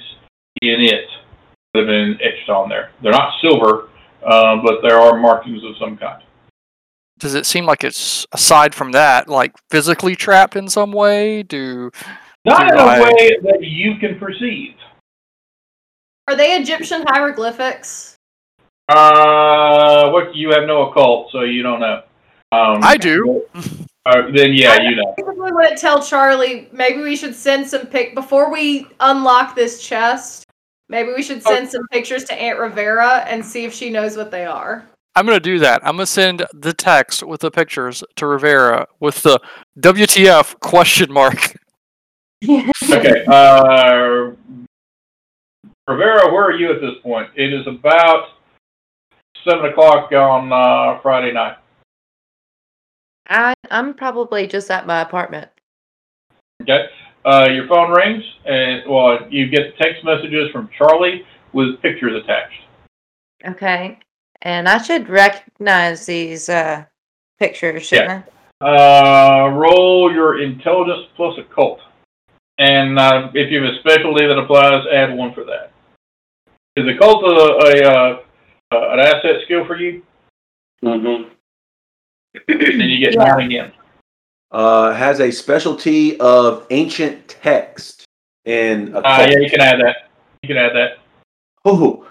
in 0.62 0.82
it 0.82 1.06
that 1.74 1.80
have 1.80 1.88
been 1.88 2.18
etched 2.22 2.50
on 2.50 2.70
there. 2.70 2.92
They're 3.02 3.12
not 3.12 3.34
silver, 3.42 3.90
uh, 4.26 4.58
but 4.64 4.82
there 4.84 5.00
are 5.00 5.18
markings 5.18 5.64
of 5.64 5.76
some 5.80 5.98
kind. 5.98 6.22
Does 7.18 7.34
it 7.34 7.46
seem 7.46 7.66
like 7.66 7.84
it's 7.84 8.28
aside 8.34 8.76
from 8.76 8.92
that, 8.92 9.30
like 9.30 9.54
physically 9.72 10.16
trapped 10.16 10.56
in 10.56 10.68
some 10.68 10.92
way? 10.92 11.44
Do 11.44 11.90
Not 12.44 12.70
in 12.70 12.76
Right. 12.78 13.00
a 13.00 13.02
way 13.04 13.38
that 13.42 13.64
you 13.64 13.96
can 13.96 14.20
perceive. 14.20 14.76
Are 16.28 16.36
they 16.36 16.56
Egyptian 16.58 17.04
hieroglyphics? 17.08 18.18
Uh, 18.90 20.10
what 20.12 20.36
you 20.36 20.52
have 20.52 20.68
no 20.68 20.90
occult, 20.90 21.32
so 21.32 21.42
you 21.42 21.64
don't 21.64 21.80
know. 21.80 22.04
Um, 22.52 22.80
I 22.84 22.98
do. 22.98 23.44
Uh, 24.06 24.30
then 24.34 24.54
yeah, 24.54 24.82
you 24.82 24.96
know. 24.96 25.14
I 25.18 25.22
probably 25.22 25.52
wouldn't 25.52 25.80
tell 25.80 26.02
Charlie. 26.02 26.70
Maybe 26.72 27.02
we 27.02 27.16
should 27.16 27.36
send 27.36 27.68
some 27.68 27.88
pic 27.88 28.16
before 28.16 28.52
we 28.52 28.88
unlock 29.00 29.56
this 29.56 29.86
chest. 29.86 30.46
Maybe 30.88 31.12
we 31.14 31.24
should 31.24 31.42
send 31.42 31.70
some 31.70 31.82
pictures 31.92 32.26
to 32.26 32.34
Aunt 32.36 32.60
Rivera 32.60 33.26
and 33.28 33.44
see 33.44 33.66
if 33.66 33.74
she 33.74 33.90
knows 33.90 34.16
what 34.16 34.30
they 34.30 34.46
are. 34.46 34.88
I'm 35.16 35.26
gonna 35.26 35.40
do 35.40 35.60
that. 35.60 35.82
I'm 35.84 35.96
gonna 35.96 36.06
send 36.06 36.46
the 36.54 36.74
text 36.74 37.24
with 37.24 37.42
the 37.42 37.50
pictures 37.50 38.04
to 38.18 38.28
Rivera 38.28 38.86
with 39.00 39.22
the 39.24 39.40
WTF 39.80 40.60
question 40.60 41.12
mark. 41.12 41.56
Okay. 42.48 43.26
Uh, 43.26 44.34
Rivera, 45.88 46.32
where 46.32 46.44
are 46.44 46.56
you 46.56 46.72
at 46.72 46.80
this 46.80 46.96
point? 47.02 47.30
It 47.36 47.54
is 47.54 47.66
about 47.66 48.28
seven 49.48 49.66
o'clock 49.66 50.12
on 50.12 50.52
uh, 50.52 51.00
Friday 51.02 51.32
night. 51.32 51.58
I, 53.28 53.54
I'm 53.72 53.94
probably 53.94 54.48
just 54.48 54.70
at 54.72 54.86
my 54.88 55.02
apartment. 55.02 55.50
Okay. 56.62 56.86
Uh, 57.26 57.48
your 57.52 57.68
phone 57.68 57.92
rings, 57.92 58.24
and 58.46 58.84
well, 58.88 59.18
you 59.30 59.48
get 59.48 59.78
text 59.78 60.04
messages 60.04 60.52
from 60.52 60.70
Charlie 60.78 61.26
with 61.54 61.82
pictures 61.82 62.22
attached. 62.24 62.62
Okay. 63.46 63.98
And 64.44 64.70
I 64.70 64.78
should 64.78 65.10
recognize 65.10 66.06
these 66.06 66.50
uh, 66.50 66.86
pictures, 67.40 67.88
shouldn't 67.88 68.26
Uh, 68.62 69.50
roll 69.54 70.14
your 70.14 70.42
intelligence 70.42 71.08
plus 71.16 71.38
occult, 71.40 71.80
and 72.60 72.98
uh, 73.00 73.30
if 73.34 73.52
you 73.52 73.62
have 73.62 73.74
a 73.74 73.80
specialty 73.80 74.28
that 74.28 74.38
applies, 74.38 74.86
add 74.94 75.18
one 75.18 75.34
for 75.34 75.44
that. 75.44 75.72
Is 76.78 76.88
occult 76.88 77.24
a, 77.24 77.28
a 77.28 77.92
uh, 77.92 78.20
uh, 78.72 78.94
an 78.94 79.00
asset 79.00 79.42
skill 79.46 79.66
for 79.66 79.78
you? 79.78 80.04
Mm-hmm. 80.84 81.30
Then 82.48 82.90
you 82.90 83.04
get 83.04 83.14
Yeah. 83.14 83.24
nine 83.26 83.46
again. 83.48 83.72
Uh, 84.52 84.94
has 84.94 85.20
a 85.20 85.32
specialty 85.32 86.20
of 86.20 86.66
ancient 86.70 87.28
text 87.28 88.06
in 88.46 88.94
a 88.96 89.00
Uh, 89.00 89.28
yeah, 89.30 89.40
you 89.40 89.50
can 89.50 89.62
add 89.62 89.80
that. 89.82 90.10
You 90.44 90.48
can 90.48 90.58
add 90.58 90.74
that. 90.76 90.98
Oh, 91.66 92.08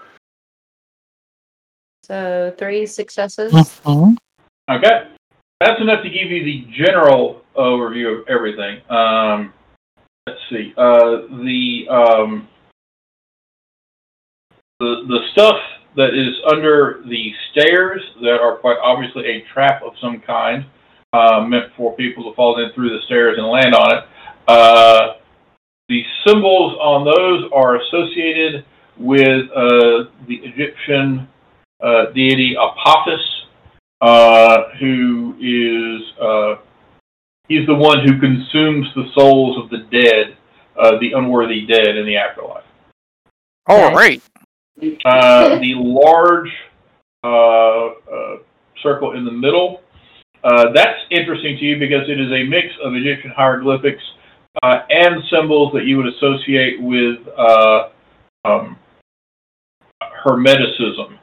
So 2.03 2.53
three 2.57 2.85
successes. 2.85 3.51
Okay. 4.69 5.07
That's 5.59 5.81
enough 5.81 6.03
to 6.03 6.09
give 6.09 6.29
you 6.29 6.43
the 6.43 6.67
general 6.71 7.43
overview 7.55 8.19
of 8.19 8.27
everything. 8.27 8.81
Um, 8.89 9.53
let's 10.27 10.39
see. 10.49 10.73
Uh, 10.77 11.25
the, 11.43 11.87
um, 11.89 12.47
the 14.79 15.05
the 15.07 15.27
stuff 15.31 15.57
that 15.95 16.13
is 16.13 16.35
under 16.51 17.01
the 17.07 17.31
stairs 17.51 18.01
that 18.21 18.39
are 18.41 18.57
quite 18.57 18.77
obviously 18.83 19.25
a 19.25 19.45
trap 19.53 19.81
of 19.83 19.93
some 20.01 20.19
kind, 20.19 20.65
uh, 21.13 21.41
meant 21.41 21.71
for 21.77 21.95
people 21.95 22.29
to 22.29 22.35
fall 22.35 22.59
in 22.63 22.71
through 22.73 22.89
the 22.89 23.03
stairs 23.05 23.37
and 23.37 23.47
land 23.47 23.73
on 23.73 23.97
it. 23.97 24.03
Uh, 24.47 25.13
the 25.87 26.03
symbols 26.25 26.77
on 26.81 27.05
those 27.05 27.49
are 27.53 27.77
associated 27.77 28.65
with 28.97 29.49
uh, 29.55 30.09
the 30.27 30.35
Egyptian 30.43 31.27
uh, 31.81 32.05
deity 32.13 32.55
Apophis, 32.55 33.21
uh, 34.01 34.69
who 34.79 35.35
is 35.39 36.19
uh, 36.21 36.55
he's 37.47 37.65
the 37.67 37.75
one 37.75 37.99
who 38.05 38.19
consumes 38.19 38.87
the 38.95 39.09
souls 39.17 39.57
of 39.63 39.69
the 39.69 39.85
dead, 39.91 40.37
uh, 40.77 40.97
the 40.99 41.11
unworthy 41.13 41.65
dead 41.65 41.95
in 41.95 42.05
the 42.05 42.17
afterlife. 42.17 42.63
All 43.67 43.85
Okay. 43.85 43.95
right. 43.95 44.21
Uh, 44.77 45.57
the 45.59 45.73
large 45.77 46.51
uh, 47.23 47.87
uh, 47.87 48.37
circle 48.83 49.15
in 49.15 49.23
the 49.23 49.31
middle. 49.31 49.81
Uh, 50.43 50.71
that's 50.73 50.99
interesting 51.11 51.57
to 51.57 51.63
you 51.63 51.79
because 51.79 52.09
it 52.09 52.19
is 52.19 52.29
a 52.31 52.43
mix 52.43 52.67
of 52.83 52.93
Egyptian 52.93 53.31
hieroglyphics 53.31 54.03
uh, 54.63 54.79
and 54.89 55.23
symbols 55.31 55.71
that 55.73 55.85
you 55.85 55.95
would 55.97 56.07
associate 56.07 56.81
with 56.81 57.17
um, 58.45 58.77
Hermeticism, 60.03 61.17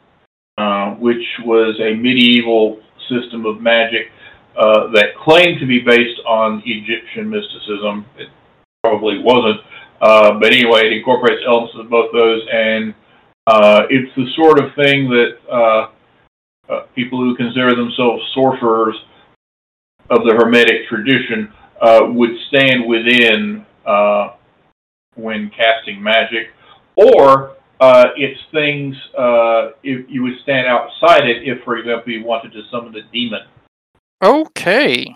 which 0.98 1.24
was 1.44 1.78
a 1.80 1.94
medieval 1.94 2.80
system 3.09 3.44
of 3.44 3.61
magic 3.61 4.11
that 4.57 5.12
claimed 5.22 5.61
to 5.61 5.66
be 5.66 5.80
based 5.80 6.20
on 6.26 6.62
Egyptian 6.64 7.28
mysticism. 7.28 8.07
It 8.16 8.28
probably 8.82 9.18
wasn't, 9.22 9.61
uh, 10.00 10.38
but 10.40 10.53
anyway, 10.53 10.86
it 10.86 10.92
incorporates 10.92 11.42
elements 11.46 11.74
of 11.78 11.90
both 11.90 12.11
those 12.12 12.40
and 12.50 12.94
uh, 13.47 13.82
it's 13.90 14.14
the 14.16 14.26
sort 14.36 14.62
of 14.62 14.74
thing 14.74 15.09
that 15.11 15.36
uh, 15.51 15.88
uh, 16.72 16.80
people 16.95 17.18
who 17.18 17.36
consider 17.36 17.74
themselves 17.74 18.22
sorcerers 18.34 18.97
of 20.11 20.24
the 20.24 20.34
Hermetic 20.34 20.88
tradition 20.88 21.53
uh, 21.80 22.01
would 22.09 22.30
stand 22.49 22.86
within 22.86 23.66
uh, 23.86 24.34
when 25.14 25.51
casting 25.51 26.03
magic, 26.03 26.49
or 26.97 27.57
uh, 27.80 28.07
it's 28.16 28.40
things 28.53 28.95
uh, 29.18 29.70
if 29.82 30.09
you 30.09 30.22
would 30.22 30.38
stand 30.43 30.66
outside 30.66 31.28
it 31.28 31.43
if, 31.43 31.62
for 31.64 31.76
example, 31.76 32.12
you 32.12 32.24
wanted 32.24 32.53
to 32.53 32.62
summon 32.70 32.95
a 32.95 33.03
demon. 33.12 33.40
Okay. 34.22 35.12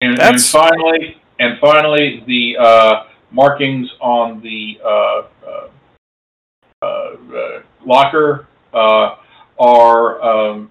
And, 0.00 0.20
and 0.20 0.40
finally, 0.40 1.22
and 1.38 1.58
finally, 1.60 2.24
the 2.26 2.56
uh, 2.60 3.04
markings 3.30 3.88
on 4.00 4.42
the 4.42 4.78
uh, 4.84 4.88
uh, 4.88 5.28
uh, 5.46 5.50
uh, 5.50 5.68
locker 7.86 8.46
uh, 8.72 9.16
are 9.58 10.22
um, 10.22 10.70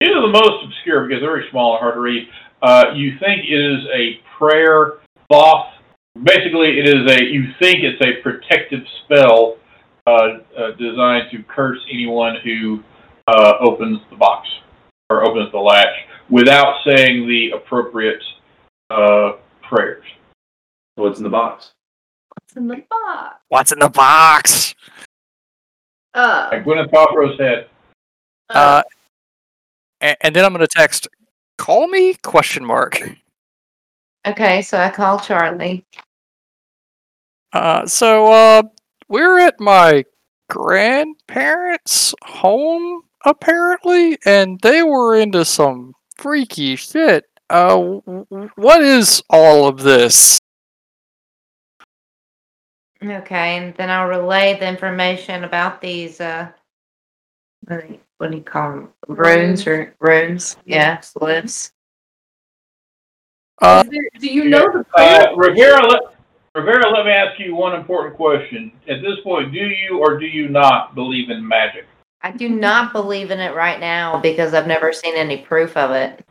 these 0.00 0.10
are 0.10 0.22
the 0.22 0.32
most 0.32 0.64
obscure 0.64 1.06
because 1.06 1.20
they're 1.20 1.30
very 1.30 1.48
small 1.50 1.74
and 1.74 1.80
hard 1.80 1.94
to 1.94 2.00
read. 2.00 2.28
Uh, 2.62 2.92
you 2.94 3.18
think 3.18 3.44
it 3.44 3.54
is 3.54 3.84
a 3.94 4.20
prayer 4.38 4.98
thoth. 5.30 5.66
Basically, 6.22 6.78
it 6.78 6.88
is 6.88 7.10
a 7.10 7.24
you 7.24 7.52
think 7.60 7.78
it's 7.80 8.00
a 8.02 8.22
protective 8.22 8.80
spell 9.04 9.56
uh, 10.06 10.10
uh, 10.56 10.70
designed 10.78 11.30
to 11.32 11.42
curse 11.44 11.78
anyone 11.90 12.36
who 12.44 12.82
uh, 13.26 13.54
opens 13.60 14.00
the 14.10 14.16
box 14.16 14.48
or 15.10 15.24
opens 15.24 15.50
the 15.52 15.58
latch 15.58 15.94
without 16.30 16.74
saying 16.86 17.26
the 17.26 17.50
appropriate 17.56 18.22
uh, 18.90 19.32
prayers. 19.62 20.04
What's 20.96 21.18
in 21.18 21.24
the 21.24 21.30
box? 21.30 21.72
What's 22.28 22.56
in 22.56 22.68
the 22.68 22.84
box? 22.88 23.36
What's 23.48 23.72
in 23.72 23.78
the 23.78 23.88
box? 23.88 24.74
Uh, 26.14 26.48
Like 26.52 26.64
Gwyneth 26.64 26.90
Paltrow's 26.90 27.38
head. 27.38 27.68
Uh, 28.50 28.82
and, 30.00 30.16
and 30.20 30.36
then 30.36 30.44
I'm 30.44 30.52
gonna 30.52 30.66
text, 30.66 31.08
"Call 31.58 31.88
me?" 31.88 32.14
Question 32.22 32.64
mark. 32.64 33.00
Okay, 34.26 34.62
so 34.62 34.78
I 34.78 34.90
call 34.90 35.18
Charlie. 35.20 35.84
Uh, 37.52 37.86
so 37.86 38.32
uh, 38.32 38.62
we're 39.08 39.38
at 39.38 39.60
my 39.60 40.04
grandparents' 40.48 42.14
home 42.24 43.02
apparently, 43.24 44.18
and 44.24 44.60
they 44.60 44.82
were 44.82 45.16
into 45.16 45.44
some 45.44 45.94
freaky 46.16 46.76
shit. 46.76 47.24
Uh, 47.50 47.68
w- 47.68 48.02
w- 48.30 48.50
what 48.56 48.82
is 48.82 49.22
all 49.30 49.66
of 49.68 49.82
this? 49.82 50.38
Okay, 53.04 53.58
and 53.58 53.74
then 53.74 53.90
I'll 53.90 54.08
relay 54.08 54.58
the 54.58 54.66
information 54.66 55.44
about 55.44 55.80
these, 55.80 56.20
uh, 56.20 56.48
what 57.66 57.86
do 57.86 57.92
you- 57.92 58.00
what 58.18 58.30
do 58.30 58.38
you 58.38 58.42
call 58.42 58.70
them? 58.70 58.92
Runes 59.08 59.66
or 59.66 59.94
runes? 60.00 60.56
Yeah, 60.64 60.98
glyphs. 60.98 61.72
Uh, 63.60 63.82
there, 63.84 64.08
do 64.18 64.28
you 64.28 64.48
know 64.48 64.66
the 64.72 64.86
Uh. 64.94 65.34
Rivera, 65.36 65.86
let, 65.86 66.02
Rivera, 66.54 66.90
let 66.90 67.04
me 67.04 67.12
ask 67.12 67.38
you 67.38 67.54
one 67.54 67.74
important 67.74 68.16
question. 68.16 68.72
At 68.88 69.02
this 69.02 69.20
point, 69.22 69.52
do 69.52 69.58
you 69.58 69.98
or 69.98 70.18
do 70.18 70.26
you 70.26 70.48
not 70.48 70.94
believe 70.94 71.30
in 71.30 71.46
magic? 71.46 71.86
I 72.22 72.30
do 72.30 72.48
not 72.48 72.92
believe 72.92 73.30
in 73.30 73.38
it 73.38 73.54
right 73.54 73.78
now 73.78 74.18
because 74.18 74.54
I've 74.54 74.66
never 74.66 74.92
seen 74.92 75.14
any 75.14 75.38
proof 75.38 75.76
of 75.76 75.90
it. 75.90 76.24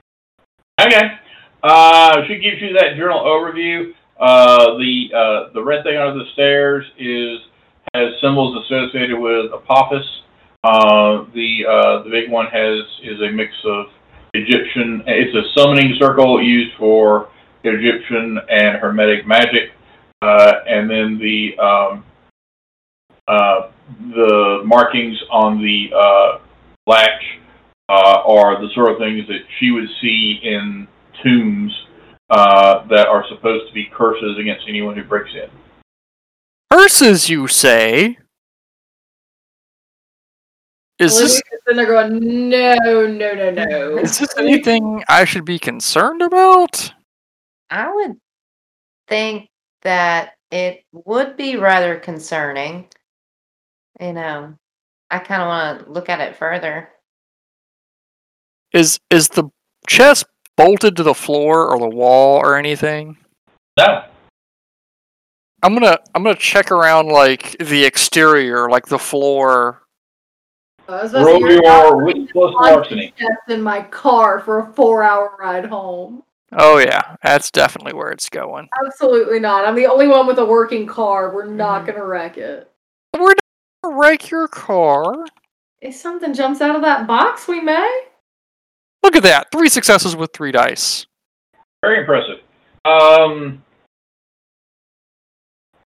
Okay. 0.81 1.19
Uh, 1.61 2.25
she 2.27 2.39
gives 2.39 2.61
you 2.61 2.73
that 2.73 2.95
journal 2.95 3.19
overview. 3.19 3.93
Uh, 4.19 4.77
the 4.77 5.09
uh, 5.15 5.53
the 5.53 5.63
red 5.63 5.83
thing 5.83 5.97
under 5.97 6.23
the 6.23 6.29
stairs 6.33 6.85
is 6.97 7.39
has 7.93 8.13
symbols 8.21 8.63
associated 8.65 9.17
with 9.17 9.51
Apophis. 9.53 10.05
Uh, 10.63 11.25
the 11.33 11.65
uh, 11.67 12.03
the 12.03 12.09
big 12.09 12.29
one 12.29 12.45
has 12.47 12.79
is 13.01 13.19
a 13.21 13.31
mix 13.31 13.51
of 13.65 13.87
Egyptian. 14.33 15.03
It's 15.07 15.35
a 15.35 15.59
summoning 15.59 15.95
circle 15.99 16.41
used 16.41 16.75
for 16.77 17.29
Egyptian 17.63 18.39
and 18.49 18.77
Hermetic 18.77 19.25
magic. 19.27 19.71
Uh, 20.21 20.53
and 20.67 20.89
then 20.89 21.19
the 21.19 21.57
um, 21.59 22.05
the 24.15 24.61
markings 24.63 25.17
on 25.31 25.61
the 25.61 26.39
latch 26.85 27.23
are 27.89 28.61
the 28.61 28.69
sort 28.73 28.91
of 28.91 28.99
things 28.99 29.27
that 29.27 29.41
she 29.59 29.71
would 29.71 29.89
see 30.01 30.39
in 30.43 30.87
tombs 31.23 31.82
uh, 32.33 32.83
that 32.87 33.07
are 33.07 33.23
supposed 33.29 33.67
to 33.67 33.73
be 33.73 33.85
curses 33.93 34.39
against 34.39 34.65
anyone 34.67 34.95
who 34.95 35.03
breaks 35.03 35.29
in. 35.35 35.49
Curses, 36.71 37.29
you 37.29 37.47
say? 37.47 38.17
Is 40.97 41.19
this 41.19 41.41
And 41.67 41.77
they're 41.77 41.85
going, 41.85 42.49
no, 42.49 42.75
no, 43.05 43.33
no, 43.33 43.51
no. 43.51 43.97
is 43.97 44.17
this 44.17 44.35
anything 44.37 45.03
I 45.07 45.25
should 45.25 45.45
be 45.45 45.59
concerned 45.59 46.23
about? 46.23 46.91
I 47.69 47.93
would 47.93 48.17
think 49.07 49.49
that 49.83 50.33
it 50.49 50.83
would 50.91 51.37
be 51.37 51.57
rather 51.57 51.99
concerning. 51.99 52.87
You 53.99 54.13
know, 54.13 54.55
I 55.11 55.19
kind 55.19 55.41
of 55.43 55.47
want 55.47 55.85
to 55.85 55.91
look 55.91 56.09
at 56.09 56.19
it 56.19 56.35
further. 56.35 56.89
Is 58.71 58.99
is 59.11 59.29
the 59.29 59.49
chest 59.87 60.25
bolted 60.57 60.95
to 60.97 61.03
the 61.03 61.13
floor 61.13 61.67
or 61.69 61.79
the 61.79 61.87
wall 61.95 62.37
or 62.37 62.57
anything? 62.57 63.17
No. 63.77 64.03
I'm 65.63 65.73
gonna 65.73 65.97
I'm 66.13 66.23
gonna 66.23 66.35
check 66.35 66.71
around 66.71 67.07
like 67.07 67.57
the 67.59 67.85
exterior, 67.85 68.69
like 68.69 68.85
the 68.85 68.99
floor. 68.99 69.79
I 70.89 71.03
was 71.03 71.13
Roll 71.13 71.25
say, 71.25 71.39
you're 71.39 71.61
not 71.61 71.85
your 71.87 72.03
wit 72.03 72.29
plus 72.33 72.53
larceny. 72.55 73.13
just 73.17 73.31
in 73.47 73.61
my 73.61 73.81
car 73.83 74.41
for 74.41 74.59
a 74.59 74.65
four-hour 74.73 75.37
ride 75.39 75.65
home. 75.65 76.23
Oh 76.51 76.77
yeah, 76.77 77.15
that's 77.23 77.49
definitely 77.49 77.93
where 77.93 78.11
it's 78.11 78.29
going. 78.29 78.67
Absolutely 78.85 79.39
not. 79.39 79.65
I'm 79.65 79.75
the 79.75 79.87
only 79.87 80.07
one 80.09 80.27
with 80.27 80.37
a 80.39 80.45
working 80.45 80.85
car. 80.85 81.33
We're 81.33 81.45
not 81.45 81.83
Mhm. 81.83 81.87
gonna 81.87 82.05
wreck 82.05 82.37
it. 82.37 82.69
We're 83.17 83.29
not 83.29 83.39
gonna 83.83 83.95
wreck 83.97 84.29
your 84.29 84.49
car. 84.49 85.25
If 85.81 85.95
something 85.95 86.33
jumps 86.33 86.59
out 86.59 86.75
of 86.75 86.81
that 86.81 87.07
box, 87.07 87.47
we 87.47 87.61
may. 87.61 88.01
Look 89.03 89.17
at 89.17 89.23
that, 89.23 89.51
three 89.51 89.69
successes 89.69 90.15
with 90.15 90.31
three 90.33 90.51
dice. 90.51 91.05
Very 91.83 91.99
impressive. 91.99 92.39
Um, 92.85 93.61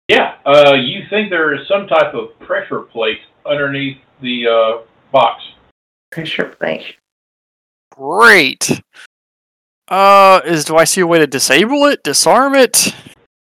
yeah, 0.07 0.36
uh, 0.45 0.74
you 0.74 1.01
think 1.10 1.30
there 1.30 1.53
is 1.53 1.68
some 1.68 1.88
type 1.88 2.14
of 2.14 2.38
pressure 2.39 2.82
plate 2.82 3.20
underneath 3.45 3.97
the 4.22 4.47
uh, 4.47 4.86
box. 5.12 5.43
Pressure 6.12 6.55
plate. 6.60 6.95
Great. 7.91 8.82
Uh, 9.88 10.41
is 10.45 10.66
do 10.66 10.78
I 10.78 10.84
see 10.84 11.01
a 11.01 11.07
way 11.07 11.18
to 11.18 11.28
disable 11.28 11.86
it, 11.86 12.03
disarm 12.03 12.53
it? 12.53 12.95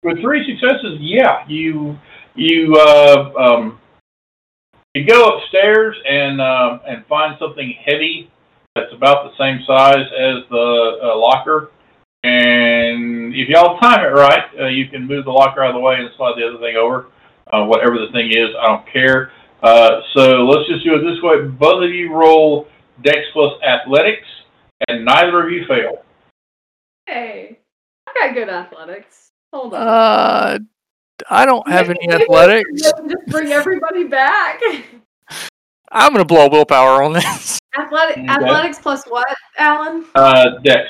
With 0.05 0.21
three 0.21 0.47
successes, 0.47 0.99
yeah, 1.01 1.45
you 1.49 1.99
you 2.37 2.77
uh, 2.77 3.33
um, 3.37 3.81
you 4.95 5.05
go 5.05 5.37
upstairs 5.37 5.97
and 6.09 6.41
um 6.41 6.81
and 6.87 7.05
find 7.07 7.37
something 7.39 7.75
heavy 7.85 8.31
that's 8.77 8.93
about 8.93 9.25
the 9.25 9.37
same 9.43 9.65
size 9.67 10.05
as 10.05 10.45
the 10.51 10.99
uh, 11.03 11.17
locker. 11.17 11.71
And 12.23 13.35
if 13.35 13.49
y'all 13.49 13.79
time 13.81 14.05
it 14.05 14.13
right, 14.13 14.45
uh, 14.61 14.67
you 14.67 14.89
can 14.89 15.07
move 15.07 15.25
the 15.25 15.31
locker 15.31 15.65
out 15.65 15.71
of 15.71 15.77
the 15.77 15.81
way 15.81 15.95
and 15.97 16.11
slide 16.17 16.35
the 16.37 16.47
other 16.47 16.59
thing 16.59 16.77
over. 16.77 17.07
Uh, 17.53 17.65
whatever 17.65 17.95
the 17.99 18.13
thing 18.13 18.31
is, 18.31 18.49
I 18.61 18.67
don't 18.67 18.87
care. 18.93 19.33
Uh, 19.63 20.01
so 20.15 20.45
let's 20.45 20.69
just 20.69 20.85
do 20.85 20.95
it 20.95 21.03
this 21.09 21.23
way. 21.23 21.43
Both 21.43 21.85
of 21.85 21.91
you 21.91 22.13
roll 22.13 22.69
Dex 23.03 23.19
plus 23.33 23.53
Athletics, 23.63 24.27
and 24.89 25.05
neither 25.05 25.47
of 25.47 25.53
you 25.53 25.65
fail. 25.67 26.05
Hey, 27.07 27.59
I 28.09 28.27
got 28.27 28.35
good 28.35 28.49
athletics. 28.49 29.31
Hold 29.53 29.75
on. 29.75 29.87
Uh, 29.87 30.59
I 31.31 31.47
don't 31.47 31.67
have 31.69 31.89
any 31.89 32.11
athletics. 32.11 32.69
Just 32.83 33.27
bring 33.29 33.53
everybody 33.53 34.05
back. 34.05 34.61
I'm 35.93 36.13
gonna 36.13 36.25
blow 36.25 36.49
willpower 36.49 37.03
on 37.03 37.13
this. 37.13 37.59
Athletic, 37.79 38.29
athletics 38.29 38.79
plus 38.79 39.05
what, 39.05 39.27
Alan? 39.59 40.05
Uh, 40.15 40.59
Dex. 40.63 40.89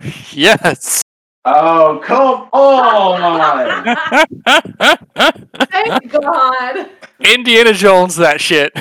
yes. 0.32 1.02
Oh, 1.46 2.00
come 2.04 2.48
on! 2.52 3.84
Thank 5.70 6.12
God. 6.12 6.90
Indiana 7.20 7.72
Jones, 7.72 8.16
that 8.16 8.40
shit. 8.40 8.72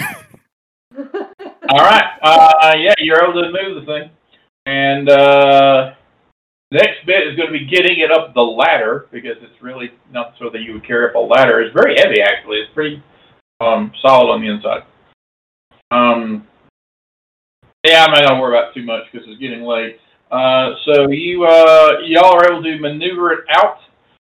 All 1.69 1.79
right. 1.79 2.05
Uh, 2.21 2.73
yeah, 2.77 2.93
you're 2.99 3.23
able 3.23 3.41
to 3.41 3.51
move 3.51 3.85
the 3.85 3.85
thing. 3.85 4.09
And 4.65 5.09
uh, 5.09 5.93
next 6.71 7.05
bit 7.05 7.27
is 7.27 7.35
going 7.35 7.51
to 7.51 7.59
be 7.59 7.65
getting 7.65 7.99
it 7.99 8.11
up 8.11 8.33
the 8.33 8.41
ladder 8.41 9.07
because 9.11 9.37
it's 9.41 9.61
really 9.61 9.91
not 10.11 10.33
so 10.39 10.49
that 10.49 10.61
you 10.61 10.73
would 10.73 10.87
carry 10.87 11.09
up 11.09 11.15
a 11.15 11.19
ladder. 11.19 11.61
It's 11.61 11.73
very 11.73 11.95
heavy, 11.97 12.21
actually. 12.21 12.57
It's 12.59 12.73
pretty 12.73 13.03
um, 13.59 13.91
solid 14.01 14.31
on 14.31 14.41
the 14.41 14.47
inside. 14.47 14.83
Um, 15.91 16.47
yeah, 17.83 18.05
I'm 18.05 18.11
not 18.11 18.29
to 18.29 18.39
worry 18.39 18.57
about 18.57 18.73
too 18.73 18.83
much 18.83 19.03
because 19.11 19.27
it's 19.27 19.39
getting 19.39 19.63
late. 19.63 19.99
Uh, 20.31 20.73
so 20.85 21.09
you 21.11 21.43
uh, 21.43 21.99
y'all 22.05 22.33
are 22.33 22.51
able 22.51 22.63
to 22.63 22.79
maneuver 22.79 23.33
it 23.33 23.45
out, 23.51 23.77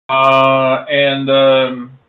uh, 0.10 0.86
and 0.90 1.30
um, 1.30 2.00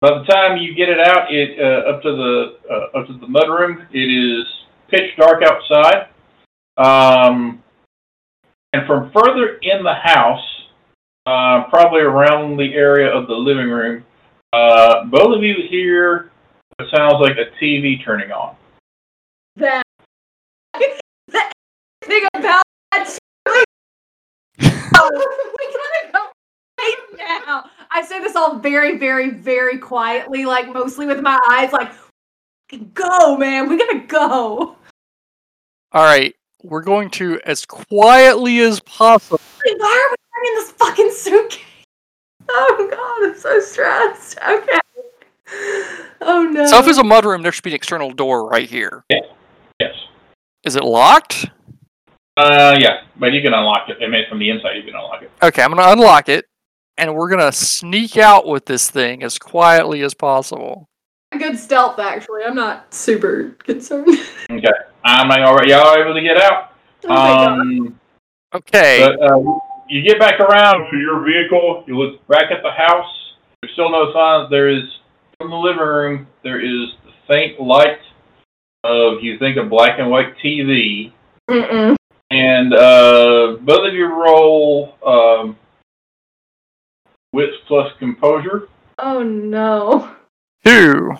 by 0.00 0.18
the 0.18 0.24
time 0.24 0.58
you 0.58 0.74
get 0.74 0.88
it 0.88 1.00
out, 1.00 1.32
it 1.32 1.58
uh, 1.58 1.90
up 1.90 2.02
to 2.02 2.10
the 2.12 2.58
uh, 2.70 2.98
up 2.98 3.06
to 3.06 3.14
the 3.14 3.26
mudroom, 3.26 3.86
it 3.92 3.98
is 3.98 4.46
pitch 4.90 5.16
dark 5.18 5.42
outside. 5.42 6.08
Um, 6.76 7.62
and 8.74 8.86
from 8.86 9.10
further 9.12 9.58
in 9.62 9.82
the 9.82 9.94
house, 9.94 10.44
uh, 11.26 11.64
probably 11.68 12.00
around 12.00 12.58
the 12.58 12.74
area 12.74 13.08
of 13.08 13.26
the 13.26 13.34
living 13.34 13.68
room, 13.68 14.04
both 15.10 15.36
of 15.36 15.42
you 15.42 15.54
hear 15.68 16.30
what 16.76 16.88
sounds 16.94 17.16
like 17.20 17.36
a 17.38 17.62
TV 17.62 18.04
turning 18.04 18.30
on. 18.30 18.56
That, 19.56 19.82
that 21.28 21.52
thing 22.04 22.24
about 22.34 22.62
that. 22.92 23.18
we 24.58 24.68
gotta 24.98 26.12
go 26.12 26.18
right 26.78 26.96
now. 27.16 27.70
I 27.90 28.02
say 28.02 28.20
this 28.20 28.36
all 28.36 28.58
very, 28.58 28.98
very, 28.98 29.30
very 29.30 29.78
quietly, 29.78 30.44
like 30.44 30.72
mostly 30.72 31.06
with 31.06 31.20
my 31.20 31.38
eyes, 31.50 31.72
like, 31.72 31.92
go, 32.94 33.36
man. 33.36 33.68
We 33.68 33.78
gotta 33.78 34.00
go. 34.00 34.76
All 35.92 36.04
right, 36.04 36.34
we're 36.62 36.82
going 36.82 37.10
to 37.10 37.40
as 37.44 37.66
quietly 37.66 38.60
as 38.60 38.80
possible. 38.80 39.40
Why 39.64 39.72
are 39.72 40.10
we 40.10 40.16
bringing 40.32 40.58
this 40.58 40.70
fucking 40.72 41.10
suitcase? 41.12 41.64
Oh 42.48 42.88
god, 42.90 43.30
I'm 43.30 43.38
so 43.38 43.60
stressed. 43.60 44.38
Okay. 44.38 44.78
Oh 46.22 46.44
no. 46.44 46.66
So 46.66 46.78
if 46.78 46.88
it's 46.88 46.98
a 46.98 47.02
mudroom, 47.02 47.42
there 47.42 47.52
should 47.52 47.64
be 47.64 47.70
an 47.70 47.76
external 47.76 48.10
door 48.12 48.48
right 48.48 48.68
here. 48.68 49.04
Yes. 49.10 49.24
Is 50.64 50.76
it 50.76 50.84
locked? 50.84 51.46
Uh, 52.36 52.76
yeah, 52.78 53.02
but 53.18 53.32
you 53.32 53.42
can 53.42 53.52
unlock 53.52 53.88
it. 53.88 53.98
I 54.02 54.08
mean, 54.08 54.24
from 54.28 54.38
the 54.38 54.50
inside, 54.50 54.76
you 54.76 54.82
can 54.82 54.94
unlock 54.94 55.22
it. 55.22 55.30
Okay, 55.42 55.62
I'm 55.62 55.74
gonna 55.74 55.92
unlock 55.92 56.28
it, 56.28 56.46
and 56.96 57.14
we're 57.14 57.28
gonna 57.28 57.52
sneak 57.52 58.16
out 58.16 58.46
with 58.46 58.64
this 58.64 58.90
thing 58.90 59.22
as 59.22 59.38
quietly 59.38 60.02
as 60.02 60.14
possible. 60.14 60.88
good 61.38 61.58
stealth 61.58 61.98
actually. 61.98 62.42
I'm 62.44 62.54
not 62.54 62.92
super 62.92 63.56
concerned. 63.64 64.18
Okay. 64.50 64.68
I'm 65.02 65.28
like, 65.28 65.40
all 65.40 65.54
right, 65.54 65.66
y'all 65.66 65.86
are 65.86 66.02
able 66.02 66.12
to 66.12 66.20
get 66.20 66.36
out. 66.36 66.72
Oh. 67.08 67.14
Um, 67.14 67.98
Okay. 68.54 69.00
But 69.00 69.22
uh, 69.22 69.38
you 69.88 70.02
get 70.02 70.18
back 70.18 70.38
around 70.40 70.90
to 70.90 70.98
your 70.98 71.24
vehicle. 71.24 71.84
You 71.86 71.98
look 71.98 72.26
back 72.28 72.50
at 72.50 72.62
the 72.62 72.70
house. 72.70 73.06
There's 73.60 73.72
still 73.72 73.90
no 73.90 74.12
signs. 74.12 74.50
There 74.50 74.68
is 74.68 74.82
from 75.38 75.50
the 75.50 75.56
living 75.56 75.82
room. 75.82 76.26
There 76.42 76.60
is 76.60 76.90
the 77.04 77.12
faint 77.28 77.60
light 77.60 77.98
of 78.84 79.22
you 79.22 79.38
think 79.38 79.56
of 79.56 79.68
black 79.70 79.98
and 79.98 80.10
white 80.10 80.34
TV, 80.44 81.12
Mm-mm. 81.48 81.96
and 82.30 82.74
uh, 82.74 83.56
both 83.60 83.88
of 83.88 83.94
you 83.94 84.06
roll 84.06 84.94
um, 85.06 85.56
wits 87.32 87.56
plus 87.68 87.92
composure. 87.98 88.68
Oh 88.98 89.22
no. 89.22 90.14
Two. 90.64 91.12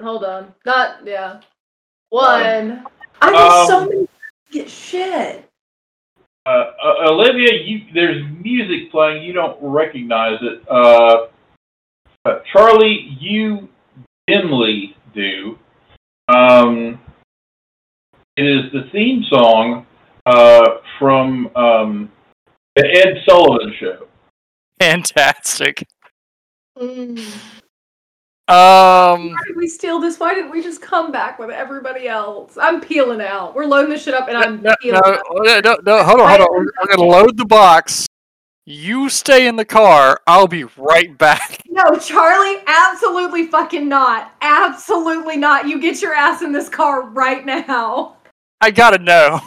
Hold 0.00 0.24
on. 0.24 0.54
Not 0.64 1.06
yeah. 1.06 1.40
One. 2.10 2.84
I 3.20 3.30
get 3.30 3.66
so 3.68 3.82
Um, 3.82 3.88
many 3.88 4.08
get 4.52 4.68
shit. 4.68 5.48
Uh, 6.46 6.72
uh, 6.84 7.10
Olivia, 7.10 7.54
you 7.64 7.86
there's 7.94 8.22
music 8.42 8.90
playing. 8.90 9.22
You 9.22 9.32
don't 9.32 9.56
recognize 9.62 10.38
it. 10.42 10.62
Uh, 10.68 11.28
uh, 12.26 12.40
Charlie, 12.52 13.16
you 13.18 13.68
dimly 14.26 14.96
do. 15.14 15.58
Um, 16.28 17.00
it 18.36 18.44
is 18.44 18.72
the 18.72 18.88
theme 18.92 19.24
song 19.30 19.86
uh, 20.26 20.78
from 20.98 21.50
um, 21.54 22.10
the 22.76 22.86
Ed 22.86 23.22
Sullivan 23.28 23.74
Show. 23.78 24.06
Fantastic. 24.80 25.86
Mm. 26.78 27.18
Um. 28.46 29.30
Why 29.30 29.38
did 29.46 29.56
we 29.56 29.68
steal 29.68 30.00
this? 30.00 30.18
Why 30.18 30.34
didn't 30.34 30.50
we 30.50 30.62
just 30.62 30.82
come 30.82 31.10
back 31.12 31.38
with 31.38 31.50
everybody 31.50 32.08
else? 32.08 32.58
I'm 32.60 32.80
peeling 32.80 33.20
out. 33.20 33.54
We're 33.54 33.64
loading 33.64 33.90
this 33.90 34.02
shit 34.02 34.12
up 34.12 34.28
and 34.28 34.36
I'm 34.36 34.62
No, 34.62 34.74
peeling 34.82 35.00
no, 35.04 35.12
out. 35.12 35.22
no, 35.32 35.60
no, 35.60 35.76
no, 35.84 36.04
hold 36.04 36.20
on, 36.20 36.28
hold 36.28 36.40
on. 36.40 36.48
We're, 36.50 36.64
we're 36.80 36.96
gonna 36.96 37.08
load 37.08 37.36
the 37.38 37.46
box. 37.46 38.06
You 38.66 39.10
stay 39.10 39.46
in 39.46 39.56
the 39.56 39.64
car. 39.64 40.20
I'll 40.26 40.48
be 40.48 40.64
right 40.76 41.16
back. 41.18 41.60
No, 41.74 41.98
Charlie, 41.98 42.62
absolutely 42.68 43.48
fucking 43.48 43.88
not. 43.88 44.32
Absolutely 44.40 45.36
not. 45.36 45.66
You 45.66 45.80
get 45.80 46.00
your 46.00 46.14
ass 46.14 46.40
in 46.40 46.52
this 46.52 46.68
car 46.68 47.08
right 47.08 47.44
now. 47.44 48.18
I 48.60 48.70
gotta 48.70 48.98
know. 48.98 49.40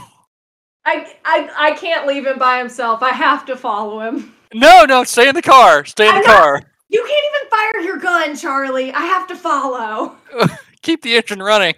I 0.85 1.15
I 1.23 1.49
I 1.57 1.71
can't 1.75 2.05
leave 2.05 2.25
him 2.27 2.37
by 2.37 2.57
himself. 2.57 3.01
I 3.01 3.11
have 3.11 3.45
to 3.45 3.55
follow 3.55 4.01
him. 4.01 4.35
No, 4.53 4.83
no, 4.83 5.05
stay 5.05 5.29
in 5.29 5.35
the 5.35 5.41
car. 5.41 5.85
Stay 5.85 6.09
in 6.09 6.15
the 6.15 6.23
car. 6.23 6.61
You 6.89 6.99
can't 7.07 7.25
even 7.35 7.49
fire 7.49 7.81
your 7.81 7.97
gun, 7.97 8.35
Charlie. 8.35 8.91
I 8.91 9.01
have 9.01 9.25
to 9.27 9.35
follow. 9.37 10.17
Keep 10.81 11.03
the 11.03 11.15
engine 11.15 11.41
running. 11.41 11.75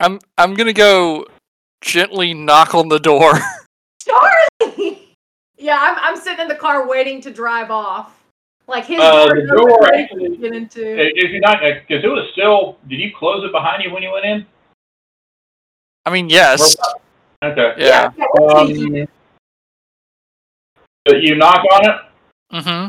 I'm 0.00 0.18
I'm 0.38 0.54
gonna 0.54 0.72
go 0.72 1.26
gently 1.82 2.32
knock 2.32 2.74
on 2.74 2.88
the 2.88 2.98
door. 2.98 3.32
Charlie. 4.02 4.49
Yeah, 5.60 5.78
I'm 5.80 5.96
I'm 6.00 6.16
sitting 6.16 6.40
in 6.40 6.48
the 6.48 6.54
car 6.54 6.88
waiting 6.88 7.20
to 7.22 7.30
drive 7.30 7.70
off. 7.70 8.16
Like 8.66 8.86
his 8.86 8.98
Uh, 9.00 9.26
door 9.26 9.34
the 9.36 9.42
is 9.42 9.50
open, 9.50 9.66
door 9.68 9.94
actually- 9.94 10.36
get 10.38 10.54
into. 10.54 10.82
If 10.82 11.30
you're 11.30 11.40
not, 11.40 11.60
because 11.60 12.04
it 12.04 12.08
was 12.08 12.28
still. 12.32 12.78
Did 12.88 13.00
you 13.00 13.10
close 13.16 13.44
it 13.44 13.52
behind 13.52 13.82
you 13.84 13.92
when 13.92 14.02
you 14.02 14.10
went 14.12 14.24
in? 14.26 14.46
I 16.06 16.10
mean, 16.10 16.28
yes. 16.30 16.76
Okay. 17.44 17.74
Yeah. 17.78 18.10
Um, 18.52 18.68
you 21.08 21.34
knock 21.36 21.64
on 21.72 21.90
it. 21.90 21.96
Mm-hmm. 22.52 22.88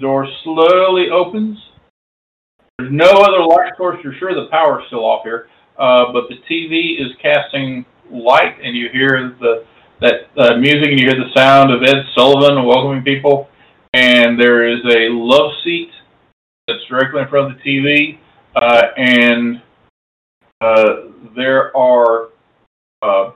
Door 0.00 0.28
slowly 0.44 1.10
opens. 1.10 1.58
There's 2.78 2.90
no 2.92 3.10
other 3.10 3.44
light 3.44 3.72
source. 3.76 3.98
You're 4.02 4.14
sure 4.14 4.34
the 4.34 4.46
power's 4.50 4.84
still 4.86 5.04
off 5.04 5.24
here, 5.24 5.48
uh, 5.78 6.10
but 6.12 6.28
the 6.28 6.36
TV 6.48 7.00
is 7.00 7.12
casting 7.20 7.84
light, 8.10 8.56
and 8.62 8.76
you 8.76 8.88
hear 8.88 9.36
the 9.40 9.64
that 10.02 10.28
uh, 10.36 10.56
music, 10.56 10.90
and 10.90 10.98
you 10.98 11.06
hear 11.06 11.16
the 11.16 11.32
sound 11.34 11.72
of 11.72 11.82
Ed 11.82 12.04
Sullivan 12.14 12.64
welcoming 12.64 13.02
people. 13.02 13.48
And 13.94 14.40
there 14.40 14.66
is 14.66 14.80
a 14.84 15.08
love 15.10 15.52
seat 15.62 15.90
that's 16.66 16.84
directly 16.88 17.22
in 17.22 17.28
front 17.28 17.52
of 17.52 17.58
the 17.58 17.62
TV, 17.62 18.18
uh, 18.56 18.82
and 18.96 19.62
uh, 20.60 20.94
there 21.36 21.76
are 21.76 22.28
uh, 23.02 23.32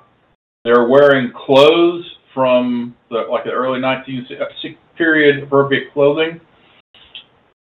they're 0.64 0.88
wearing 0.88 1.32
clothes 1.32 2.04
from 2.32 2.96
the 3.10 3.26
like 3.30 3.44
the 3.44 3.50
early 3.50 3.80
19th 3.80 4.28
c- 4.62 4.78
period 4.96 5.42
appropriate 5.42 5.92
clothing, 5.92 6.40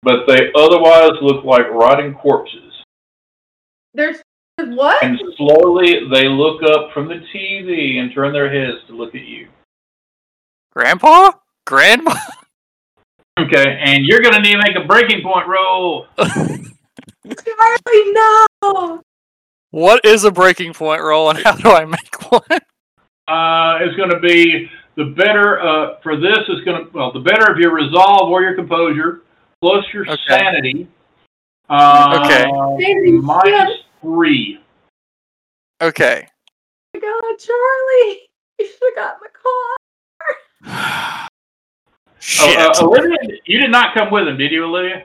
but 0.02 0.26
they 0.26 0.50
otherwise 0.56 1.12
look 1.22 1.44
like 1.44 1.68
rotting 1.70 2.14
corpses. 2.14 2.72
There's 3.94 4.22
what? 4.58 5.02
And 5.02 5.18
slowly 5.36 6.08
they 6.12 6.28
look 6.28 6.62
up 6.62 6.92
from 6.92 7.08
the 7.08 7.20
TV 7.34 7.98
and 7.98 8.12
turn 8.14 8.32
their 8.32 8.52
heads 8.52 8.78
to 8.88 8.94
look 8.96 9.14
at 9.14 9.22
you. 9.22 9.48
Grandpa? 10.72 11.32
Grandma? 11.66 12.14
Okay, 13.36 13.80
and 13.84 14.04
you're 14.06 14.20
gonna 14.22 14.38
need 14.38 14.52
to 14.52 14.58
make 14.58 14.76
a 14.76 14.86
breaking 14.86 15.20
point 15.20 15.48
roll. 15.48 16.06
Charlie, 16.16 18.12
no. 18.12 19.02
What 19.72 20.04
is 20.04 20.22
a 20.22 20.30
breaking 20.30 20.72
point 20.72 21.02
roll 21.02 21.30
and 21.30 21.40
how 21.40 21.56
do 21.56 21.68
I 21.70 21.84
make 21.84 22.30
one? 22.30 22.42
Uh, 23.26 23.78
it's 23.82 23.96
going 23.96 24.10
to 24.10 24.20
be 24.20 24.70
the 24.96 25.06
better 25.16 25.60
uh, 25.60 25.96
for 26.00 26.16
this 26.16 26.38
is 26.48 26.60
going 26.64 26.84
to 26.84 26.90
well 26.96 27.10
the 27.10 27.18
better 27.18 27.50
of 27.50 27.58
your 27.58 27.74
resolve 27.74 28.30
or 28.30 28.42
your 28.42 28.54
composure 28.54 29.22
plus 29.60 29.84
your 29.92 30.04
Okay. 30.08 30.16
sanity 30.28 30.86
Uh, 31.68 32.20
Okay. 32.24 32.44
Sanity, 32.84 33.10
Minus 33.10 33.80
three. 34.04 34.60
Okay. 35.82 36.26
Oh 36.94 37.00
my 37.00 37.00
God, 37.00 37.38
Charlie, 37.38 38.20
you 38.58 38.66
should 38.66 38.78
have 38.96 38.96
gotten 38.96 39.20
the 39.22 39.30
car. 40.70 41.28
Shit. 42.20 42.56
Oh, 42.58 42.70
uh, 42.70 42.86
Olivia, 42.86 43.38
you 43.46 43.60
did 43.60 43.70
not 43.70 43.94
come 43.94 44.10
with 44.10 44.28
him, 44.28 44.36
did 44.38 44.52
you, 44.52 44.64
Olivia? 44.64 45.04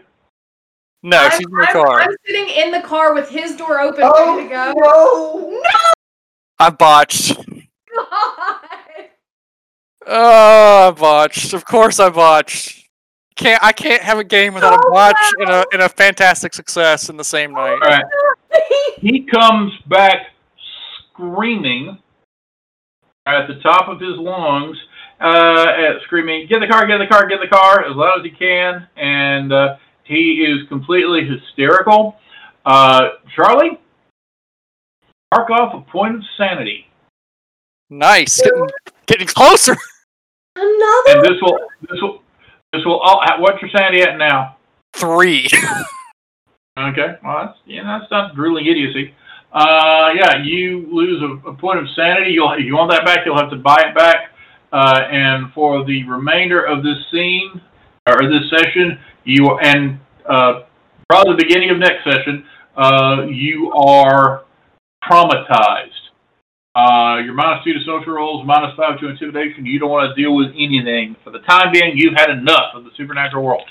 no, 1.03 1.17
I'm, 1.17 1.31
she's 1.31 1.39
in 1.47 1.51
the 1.51 1.63
I'm- 1.63 1.73
car. 1.73 2.01
I'm 2.01 2.15
sitting 2.25 2.47
in 2.49 2.71
the 2.71 2.81
car 2.81 3.13
with 3.13 3.29
his 3.29 3.55
door 3.55 3.79
open, 3.81 4.01
Oh, 4.03 4.35
ready 4.37 4.47
to 4.49 4.53
go. 4.53 4.73
no. 4.77 5.63
I 6.59 6.69
botched. 6.69 7.35
God. 7.37 8.55
Oh, 10.07 10.87
I 10.87 10.91
botched. 10.91 11.53
Of 11.53 11.65
course, 11.65 11.99
I 11.99 12.09
botched. 12.09 12.87
Can't 13.35 13.63
I 13.63 13.71
can't 13.71 14.01
have 14.01 14.17
a 14.17 14.23
game 14.23 14.53
without 14.53 14.73
a 14.73 14.79
Oh, 14.85 14.91
botch 14.91 15.15
and 15.39 15.49
a 15.49 15.65
and 15.71 15.81
a 15.81 15.87
fantastic 15.89 16.53
success 16.53 17.09
in 17.09 17.15
the 17.15 17.23
same 17.23 17.53
night. 17.53 17.71
All 17.71 17.77
right. 17.79 18.03
He 19.01 19.25
comes 19.25 19.71
back 19.87 20.27
screaming 21.13 21.97
at 23.25 23.47
the 23.47 23.55
top 23.61 23.87
of 23.87 23.99
his 23.99 24.17
lungs, 24.17 24.77
uh, 25.21 25.65
at 25.69 26.01
screaming, 26.03 26.47
"Get 26.47 26.61
in 26.61 26.61
the 26.61 26.67
car! 26.67 26.85
Get 26.85 26.99
in 26.99 27.07
the 27.07 27.07
car! 27.07 27.27
Get 27.27 27.41
in 27.41 27.49
the 27.49 27.55
car!" 27.55 27.85
as 27.85 27.95
loud 27.95 28.19
as 28.19 28.25
he 28.25 28.31
can, 28.31 28.87
and 28.95 29.53
uh, 29.53 29.77
he 30.03 30.45
is 30.45 30.67
completely 30.67 31.25
hysterical. 31.25 32.17
Uh, 32.65 33.09
Charlie, 33.35 33.79
mark 35.33 35.49
off 35.49 35.73
a 35.75 35.91
point 35.91 36.15
of 36.15 36.21
sanity, 36.37 36.87
Nice, 37.89 38.41
getting 38.41 38.67
getting 39.07 39.27
closer. 39.27 39.75
Another. 40.55 41.03
and 41.07 41.23
this 41.23 41.41
will 41.41 41.59
this 41.89 42.01
will 42.01 42.21
this 42.73 42.85
will 42.85 42.99
all. 42.99 43.21
What's 43.39 43.61
your 43.61 43.71
sanity 43.71 44.01
at 44.01 44.17
now? 44.17 44.57
Three. 44.93 45.47
Okay, 46.79 47.15
well, 47.23 47.45
that's, 47.45 47.57
yeah, 47.65 47.83
that's 47.83 48.09
not 48.09 48.35
drooling 48.35 48.65
idiocy. 48.65 49.13
Uh, 49.51 50.11
yeah, 50.15 50.41
you 50.43 50.87
lose 50.91 51.21
a, 51.21 51.49
a 51.49 51.53
point 51.55 51.79
of 51.79 51.85
sanity. 51.95 52.31
You'll, 52.31 52.53
if 52.53 52.65
you 52.65 52.75
want 52.75 52.91
that 52.91 53.05
back, 53.05 53.19
you'll 53.25 53.37
have 53.37 53.49
to 53.49 53.57
buy 53.57 53.83
it 53.87 53.95
back. 53.95 54.31
Uh, 54.71 55.01
and 55.11 55.51
for 55.53 55.83
the 55.85 56.03
remainder 56.07 56.63
of 56.63 56.83
this 56.83 56.97
scene 57.11 57.59
or 58.07 58.29
this 58.29 58.49
session, 58.51 58.99
you 59.23 59.57
and 59.59 59.99
uh, 60.29 60.61
probably 61.09 61.35
the 61.35 61.43
beginning 61.43 61.71
of 61.71 61.79
next 61.79 62.03
session, 62.03 62.45
uh, 62.77 63.25
you 63.27 63.71
are 63.73 64.45
traumatized. 65.03 65.89
Uh, 66.75 67.17
you're 67.25 67.33
minus 67.33 67.63
two 67.63 67.73
to 67.73 67.79
social 67.79 68.13
roles, 68.13 68.45
minus 68.45 68.75
five 68.77 68.99
to 68.99 69.09
intimidation. 69.09 69.65
You 69.65 69.79
don't 69.79 69.89
want 69.89 70.15
to 70.15 70.21
deal 70.21 70.35
with 70.35 70.49
anything. 70.51 71.15
For 71.23 71.31
the 71.31 71.39
time 71.39 71.71
being, 71.73 71.97
you've 71.97 72.13
had 72.15 72.29
enough 72.29 72.75
of 72.75 72.83
the 72.83 72.91
supernatural 72.95 73.43
world. 73.43 73.67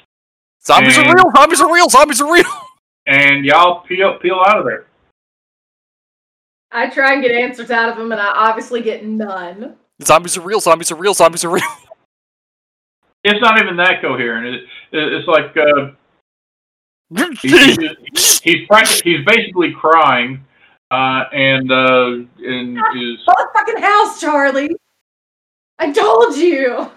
Zombies 0.66 0.98
are 0.98 1.04
real. 1.04 1.24
Zombies 1.36 1.60
are 1.60 1.72
real. 1.72 1.88
Zombies 1.88 2.20
are 2.20 2.32
real. 2.32 2.44
And 3.08 3.44
y'all 3.44 3.80
peel, 3.80 4.18
peel 4.18 4.42
out 4.46 4.58
of 4.58 4.66
there. 4.66 4.84
I 6.70 6.90
try 6.90 7.14
and 7.14 7.22
get 7.22 7.32
answers 7.32 7.70
out 7.70 7.88
of 7.88 7.98
him, 7.98 8.12
and 8.12 8.20
I 8.20 8.26
obviously 8.26 8.82
get 8.82 9.06
none. 9.06 9.76
Zombies 10.02 10.36
are 10.36 10.42
real. 10.42 10.60
Zombies 10.60 10.92
are 10.92 10.96
real. 10.96 11.14
Zombies 11.14 11.42
are 11.42 11.48
real. 11.50 11.64
it's 13.24 13.40
not 13.40 13.58
even 13.60 13.76
that 13.78 14.02
coherent. 14.02 14.46
It, 14.46 14.62
it, 14.92 15.12
it's 15.14 15.26
like 15.26 15.56
uh, 15.56 15.92
he's, 17.40 17.76
he's, 17.76 18.40
he's, 18.40 19.00
he's 19.00 19.24
basically 19.24 19.72
crying, 19.72 20.44
uh, 20.90 21.24
and 21.32 21.72
uh, 21.72 22.10
and 22.44 22.76
is 22.76 23.26
Motherfucking 23.26 23.80
house, 23.80 24.20
Charlie. 24.20 24.76
I 25.78 25.90
told 25.92 26.36
you. 26.36 26.90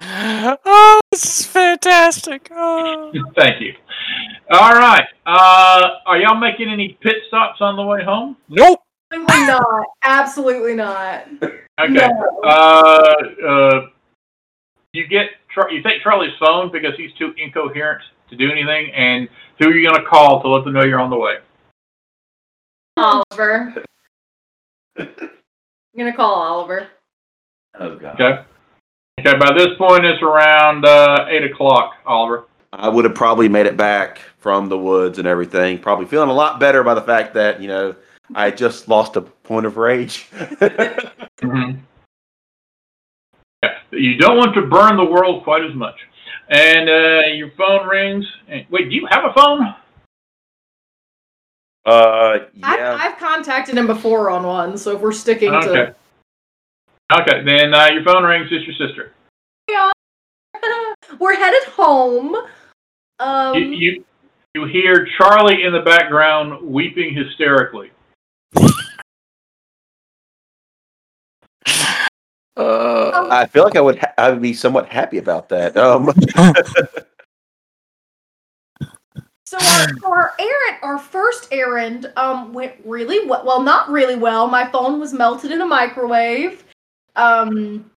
Oh, 0.00 1.00
this 1.10 1.40
is 1.40 1.46
fantastic. 1.46 2.48
Oh. 2.50 3.12
thank 3.38 3.60
you. 3.60 3.74
All 4.50 4.72
right, 4.72 5.04
uh, 5.26 5.88
are 6.06 6.18
y'all 6.18 6.38
making 6.38 6.68
any 6.68 6.98
pit 7.02 7.16
stops 7.28 7.60
on 7.60 7.76
the 7.76 7.82
way 7.84 8.02
home? 8.02 8.36
Nope. 8.48 8.80
Absolutely 9.12 9.46
not. 9.46 9.86
Absolutely 10.04 10.74
not. 10.74 11.26
Okay. 11.42 12.08
No. 12.08 12.40
Uh, 12.44 13.14
uh, 13.46 13.80
you 14.92 15.06
get 15.06 15.26
you 15.70 15.82
take 15.82 16.02
Charlie's 16.02 16.32
phone 16.38 16.70
because 16.72 16.92
he's 16.96 17.12
too 17.18 17.32
incoherent 17.36 18.02
to 18.30 18.36
do 18.36 18.50
anything, 18.50 18.92
and 18.94 19.28
who 19.58 19.68
are 19.68 19.74
you 19.74 19.88
going 19.88 20.02
to 20.02 20.08
call 20.08 20.42
to 20.42 20.48
let 20.48 20.64
them 20.64 20.74
know 20.74 20.84
you're 20.84 21.00
on 21.00 21.10
the 21.10 21.16
way? 21.16 21.36
Oliver. 22.98 23.74
I'm 24.98 25.08
gonna 25.96 26.14
call 26.14 26.34
Oliver. 26.34 26.88
Oh 27.78 27.96
god. 27.96 28.20
Okay. 28.20 28.42
Okay. 29.28 29.38
By 29.38 29.52
this 29.56 29.76
point, 29.76 30.04
it's 30.04 30.22
around 30.22 30.84
uh, 30.84 31.26
eight 31.28 31.44
o'clock, 31.44 31.94
Oliver. 32.06 32.46
I 32.72 32.88
would 32.88 33.04
have 33.04 33.14
probably 33.14 33.48
made 33.48 33.66
it 33.66 33.76
back 33.76 34.20
from 34.38 34.68
the 34.68 34.78
woods 34.78 35.18
and 35.18 35.26
everything. 35.26 35.78
Probably 35.78 36.06
feeling 36.06 36.30
a 36.30 36.34
lot 36.34 36.60
better 36.60 36.82
by 36.82 36.94
the 36.94 37.02
fact 37.02 37.34
that 37.34 37.60
you 37.60 37.68
know 37.68 37.94
I 38.34 38.50
just 38.50 38.88
lost 38.88 39.16
a 39.16 39.22
point 39.22 39.66
of 39.66 39.76
rage. 39.76 40.28
Mm-hmm. 41.38 41.78
Yeah, 43.62 43.74
you 43.92 44.18
don't 44.18 44.36
want 44.36 44.56
to 44.56 44.62
burn 44.62 44.96
the 44.96 45.04
world 45.04 45.44
quite 45.44 45.64
as 45.64 45.72
much. 45.72 45.94
And 46.48 46.90
uh, 46.90 47.28
your 47.32 47.52
phone 47.56 47.86
rings. 47.86 48.26
And, 48.48 48.66
wait, 48.70 48.90
do 48.90 48.96
you 48.96 49.06
have 49.08 49.22
a 49.24 49.32
phone? 49.32 49.74
uh, 51.86 52.38
I've, 52.60 52.78
yeah. 52.80 52.98
I've 53.00 53.16
contacted 53.18 53.76
him 53.76 53.86
before 53.86 54.30
on 54.30 54.44
one, 54.44 54.76
so 54.76 54.96
if 54.96 55.00
we're 55.00 55.12
sticking 55.12 55.52
to. 55.52 55.70
Okay. 55.70 55.92
Okay, 57.20 57.44
then 57.44 57.72
uh, 57.72 57.86
your 57.92 58.02
phone 58.02 58.24
rings. 58.24 58.48
It's 58.50 58.66
your 58.66 58.88
sister. 58.88 59.12
To, 59.68 59.92
we're 61.20 61.36
headed 61.36 61.64
home. 61.64 62.36
Um, 63.20 63.54
You, 63.54 63.70
you 63.70 64.04
you 64.54 64.64
hear 64.66 65.06
Charlie 65.18 65.62
in 65.64 65.72
the 65.72 65.80
background 65.80 66.62
weeping 66.62 67.14
hysterically. 67.14 67.90
Uh, 72.56 73.28
I 73.30 73.46
feel 73.46 73.62
like 73.62 73.76
I 73.76 73.80
would 73.80 74.00
ha- 74.00 74.14
I 74.18 74.30
would 74.30 74.42
be 74.42 74.52
somewhat 74.52 74.88
happy 74.88 75.18
about 75.18 75.48
that. 75.50 75.76
Um, 75.76 76.10
So 79.48 79.56
our, 79.56 79.88
so 80.02 80.12
our 80.12 80.32
errand, 80.38 80.78
our 80.82 80.98
first 80.98 81.48
errand, 81.52 82.12
um, 82.16 82.52
went 82.52 82.74
really 82.84 83.26
well. 83.26 83.46
Well, 83.46 83.62
not 83.62 83.88
really 83.90 84.14
well. 84.14 84.46
My 84.46 84.70
phone 84.70 85.00
was 85.00 85.14
melted 85.14 85.52
in 85.52 85.62
a 85.62 85.64
microwave. 85.64 86.64
Um, 87.16 87.90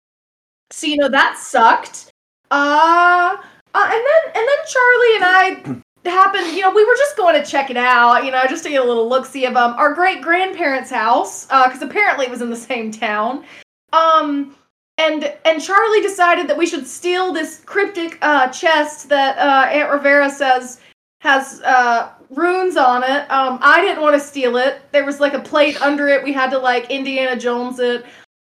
so 0.71 0.87
you 0.87 0.97
know 0.97 1.09
that 1.09 1.39
sucked. 1.39 2.13
Uh, 2.51 3.37
uh 3.75 3.85
and 3.85 3.93
then 3.93 4.35
and 4.35 4.49
then 4.49 4.59
Charlie 4.69 5.17
and 5.17 5.25
I 5.25 5.83
happened. 6.09 6.47
You 6.55 6.63
know, 6.63 6.73
we 6.73 6.85
were 6.85 6.97
just 6.97 7.17
going 7.17 7.41
to 7.41 7.49
check 7.49 7.71
it 7.71 7.77
out. 7.77 8.25
You 8.25 8.31
know, 8.31 8.43
just 8.49 8.65
to 8.65 8.71
get 8.71 8.83
a 8.83 8.85
little 8.85 9.09
look 9.09 9.27
see 9.27 9.45
of 9.47 9.57
um 9.57 9.75
our 9.75 9.95
great 9.95 10.23
grandparents' 10.23 10.91
house. 10.91 11.47
Uh, 11.51 11.67
because 11.67 11.83
apparently 11.83 12.27
it 12.27 12.31
was 12.31 12.43
in 12.43 12.51
the 12.51 12.57
same 12.57 12.91
town. 12.91 13.45
Um, 13.93 14.57
and 15.01 15.35
and 15.45 15.63
Charlie 15.63 16.03
decided 16.03 16.47
that 16.49 16.57
we 16.57 16.67
should 16.67 16.87
steal 16.87 17.33
this 17.33 17.61
cryptic 17.65 18.19
uh 18.23 18.49
chest 18.49 19.09
that 19.09 19.39
uh 19.39 19.69
Aunt 19.71 19.91
Rivera 19.91 20.31
says 20.31 20.81
has 21.21 21.61
uh 21.63 22.11
runes 22.29 22.77
on 22.77 23.03
it. 23.03 23.31
Um 23.31 23.59
I 23.63 23.81
didn't 23.81 24.03
want 24.03 24.15
to 24.15 24.21
steal 24.21 24.57
it. 24.57 24.83
There 24.93 25.05
was 25.05 25.19
like 25.19 25.35
a 25.35 25.41
plate 25.41 25.81
under 25.81 26.09
it. 26.09 26.23
We 26.23 26.33
had 26.33 26.51
to 26.51 26.59
like 26.59 26.91
Indiana 26.91 27.39
Jones 27.39 27.79
it. 27.79 28.05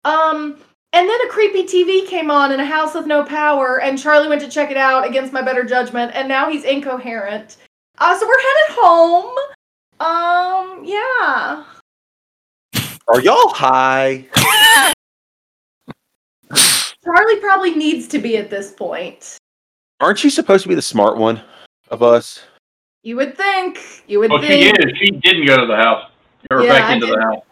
Um 0.04 0.58
and 0.93 1.09
then 1.09 1.20
a 1.24 1.28
creepy 1.28 1.62
TV 1.64 2.07
came 2.07 2.30
on 2.30 2.53
in 2.53 2.61
a 2.61 2.64
house 2.64 2.95
with 2.95 3.07
no 3.07 3.22
power 3.24 3.80
and 3.80 3.99
Charlie 3.99 4.28
went 4.28 4.41
to 4.43 4.49
check 4.49 4.70
it 4.70 4.76
out 4.76 5.07
against 5.07 5.32
my 5.32 5.43
better 5.43 5.64
judgment 5.64 6.12
and 6.14 6.28
now 6.28 6.51
he's 6.51 6.64
incoherent. 6.64 7.57
Uh 7.99 8.18
so 8.18 8.26
we're 8.26 8.38
headed 8.38 8.76
home. 8.80 9.34
Um 10.01 10.84
yeah. 10.84 11.64
are 13.09 13.20
y'all 13.20 13.49
high? 13.49 14.26
Charlie 17.05 17.41
probably 17.41 17.74
needs 17.74 18.09
to 18.09 18.18
be 18.18 18.36
at 18.36 18.51
this 18.51 18.72
point. 18.72 19.36
Aren't 20.01 20.24
you 20.24 20.30
supposed 20.30 20.62
to 20.64 20.68
be 20.68 20.74
the 20.74 20.82
smart 20.82 21.16
one 21.16 21.41
of 21.91 22.03
us? 22.03 22.43
You 23.03 23.16
would 23.16 23.36
think. 23.36 24.05
You 24.07 24.18
would 24.20 24.30
Well, 24.30 24.41
she 24.43 24.49
think. 24.49 24.78
is. 24.78 24.99
She 24.99 25.11
didn't 25.11 25.47
go 25.47 25.57
to 25.59 25.66
the 25.66 25.76
house. 25.76 26.11
Or 26.51 26.62
Yeah, 26.62 26.72
back 26.72 26.95
into 26.95 27.07
the 27.07 27.20
house. 27.20 27.43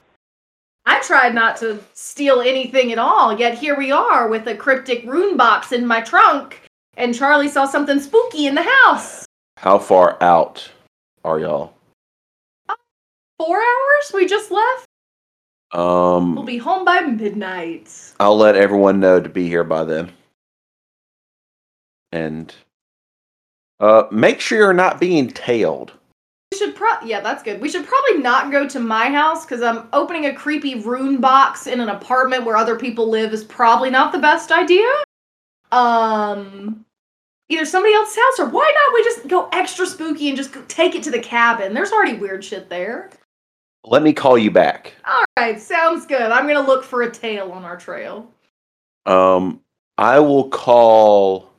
I 0.88 1.00
tried 1.00 1.34
not 1.34 1.58
to 1.58 1.78
steal 1.92 2.40
anything 2.40 2.92
at 2.92 2.98
all, 2.98 3.38
yet 3.38 3.58
here 3.58 3.76
we 3.76 3.92
are 3.92 4.26
with 4.26 4.46
a 4.46 4.56
cryptic 4.56 5.04
rune 5.04 5.36
box 5.36 5.70
in 5.72 5.86
my 5.86 6.00
trunk, 6.00 6.62
and 6.96 7.14
Charlie 7.14 7.50
saw 7.50 7.66
something 7.66 8.00
spooky 8.00 8.46
in 8.46 8.54
the 8.54 8.62
house. 8.62 9.26
How 9.58 9.78
far 9.78 10.16
out 10.22 10.70
are 11.24 11.38
y'all? 11.38 11.74
Four 13.38 13.58
hours? 13.58 14.12
We 14.14 14.26
just 14.26 14.50
left? 14.50 14.86
Um, 15.72 16.34
we'll 16.34 16.44
be 16.44 16.56
home 16.56 16.86
by 16.86 17.00
midnight. 17.00 18.14
I'll 18.18 18.38
let 18.38 18.56
everyone 18.56 18.98
know 18.98 19.20
to 19.20 19.28
be 19.28 19.46
here 19.46 19.64
by 19.64 19.84
then. 19.84 20.10
And 22.12 22.54
uh, 23.78 24.04
make 24.10 24.40
sure 24.40 24.56
you're 24.56 24.72
not 24.72 24.98
being 24.98 25.28
tailed. 25.28 25.92
We 26.52 26.58
should 26.58 26.74
pro 26.74 27.00
yeah, 27.04 27.20
that's 27.20 27.42
good. 27.42 27.60
We 27.60 27.68
should 27.68 27.86
probably 27.86 28.22
not 28.22 28.50
go 28.50 28.66
to 28.66 28.80
my 28.80 29.10
house 29.10 29.44
because 29.44 29.62
I'm 29.62 29.88
opening 29.92 30.26
a 30.26 30.34
creepy 30.34 30.76
rune 30.76 31.20
box 31.20 31.66
in 31.66 31.80
an 31.80 31.90
apartment 31.90 32.44
where 32.44 32.56
other 32.56 32.76
people 32.76 33.08
live 33.08 33.32
is 33.32 33.44
probably 33.44 33.90
not 33.90 34.12
the 34.12 34.18
best 34.18 34.50
idea. 34.50 34.88
Um 35.72 36.84
either 37.50 37.64
somebody 37.64 37.94
else's 37.94 38.16
house 38.16 38.40
or 38.40 38.50
why 38.50 38.72
not 38.74 38.94
we 38.94 39.04
just 39.04 39.28
go 39.28 39.48
extra 39.52 39.86
spooky 39.86 40.28
and 40.28 40.36
just 40.36 40.52
go 40.52 40.62
take 40.68 40.94
it 40.94 41.02
to 41.02 41.10
the 41.10 41.18
cabin? 41.18 41.74
There's 41.74 41.92
already 41.92 42.14
weird 42.14 42.44
shit 42.44 42.68
there. 42.68 43.10
Let 43.84 44.02
me 44.02 44.12
call 44.12 44.36
you 44.36 44.50
back. 44.50 44.94
All 45.06 45.24
right, 45.38 45.60
sounds 45.60 46.06
good. 46.06 46.30
I'm 46.30 46.46
gonna 46.46 46.66
look 46.66 46.82
for 46.82 47.02
a 47.02 47.10
tail 47.10 47.52
on 47.52 47.64
our 47.64 47.76
trail. 47.76 48.30
Um, 49.06 49.60
I 49.98 50.18
will 50.18 50.48
call 50.48 51.50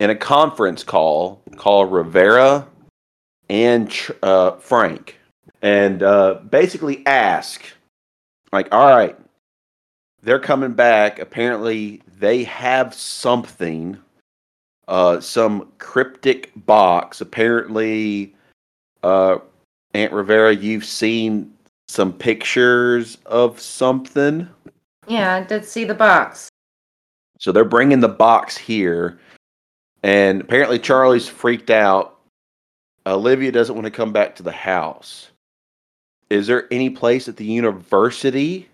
in 0.00 0.10
a 0.10 0.16
conference 0.16 0.82
call. 0.82 1.42
Call 1.56 1.86
Rivera 1.86 2.66
and 3.48 3.94
uh, 4.22 4.52
Frank, 4.52 5.18
and 5.62 6.02
uh, 6.02 6.34
basically 6.50 7.06
ask, 7.06 7.62
like, 8.52 8.68
all 8.72 8.96
right, 8.96 9.18
they're 10.22 10.38
coming 10.38 10.72
back. 10.72 11.18
Apparently, 11.18 12.02
they 12.18 12.44
have 12.44 12.94
something, 12.94 13.98
uh, 14.88 15.20
some 15.20 15.72
cryptic 15.78 16.52
box. 16.64 17.20
Apparently, 17.20 18.34
uh, 19.02 19.38
Aunt 19.92 20.12
Rivera, 20.12 20.54
you've 20.54 20.84
seen 20.84 21.52
some 21.88 22.12
pictures 22.12 23.18
of 23.26 23.60
something. 23.60 24.48
Yeah, 25.06 25.34
I 25.34 25.42
did 25.42 25.64
see 25.64 25.84
the 25.84 25.94
box. 25.94 26.48
So 27.38 27.52
they're 27.52 27.64
bringing 27.64 28.00
the 28.00 28.08
box 28.08 28.56
here, 28.56 29.18
and 30.02 30.40
apparently 30.40 30.78
Charlie's 30.78 31.28
freaked 31.28 31.68
out. 31.70 32.13
Olivia 33.06 33.52
doesn't 33.52 33.74
want 33.74 33.84
to 33.84 33.90
come 33.90 34.12
back 34.12 34.34
to 34.36 34.42
the 34.42 34.52
house. 34.52 35.30
Is 36.30 36.46
there 36.46 36.66
any 36.72 36.90
place 36.90 37.28
at 37.28 37.36
the 37.36 37.44
university 37.44 38.68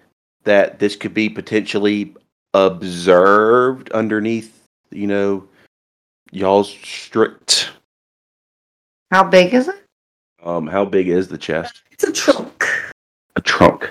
that 0.44 0.78
this 0.78 0.96
could 0.96 1.12
be 1.12 1.28
potentially 1.28 2.14
observed 2.54 3.90
underneath, 3.90 4.64
you 4.90 5.06
know, 5.06 5.48
y'all's 6.30 6.70
strict? 6.70 7.70
How 9.10 9.24
big 9.24 9.52
is 9.52 9.68
it? 9.68 9.84
Um, 10.42 10.66
how 10.66 10.84
big 10.84 11.08
is 11.08 11.28
the 11.28 11.38
chest? 11.38 11.82
It's 11.90 12.04
a 12.04 12.12
trunk. 12.12 12.64
A 13.36 13.40
trunk. 13.40 13.90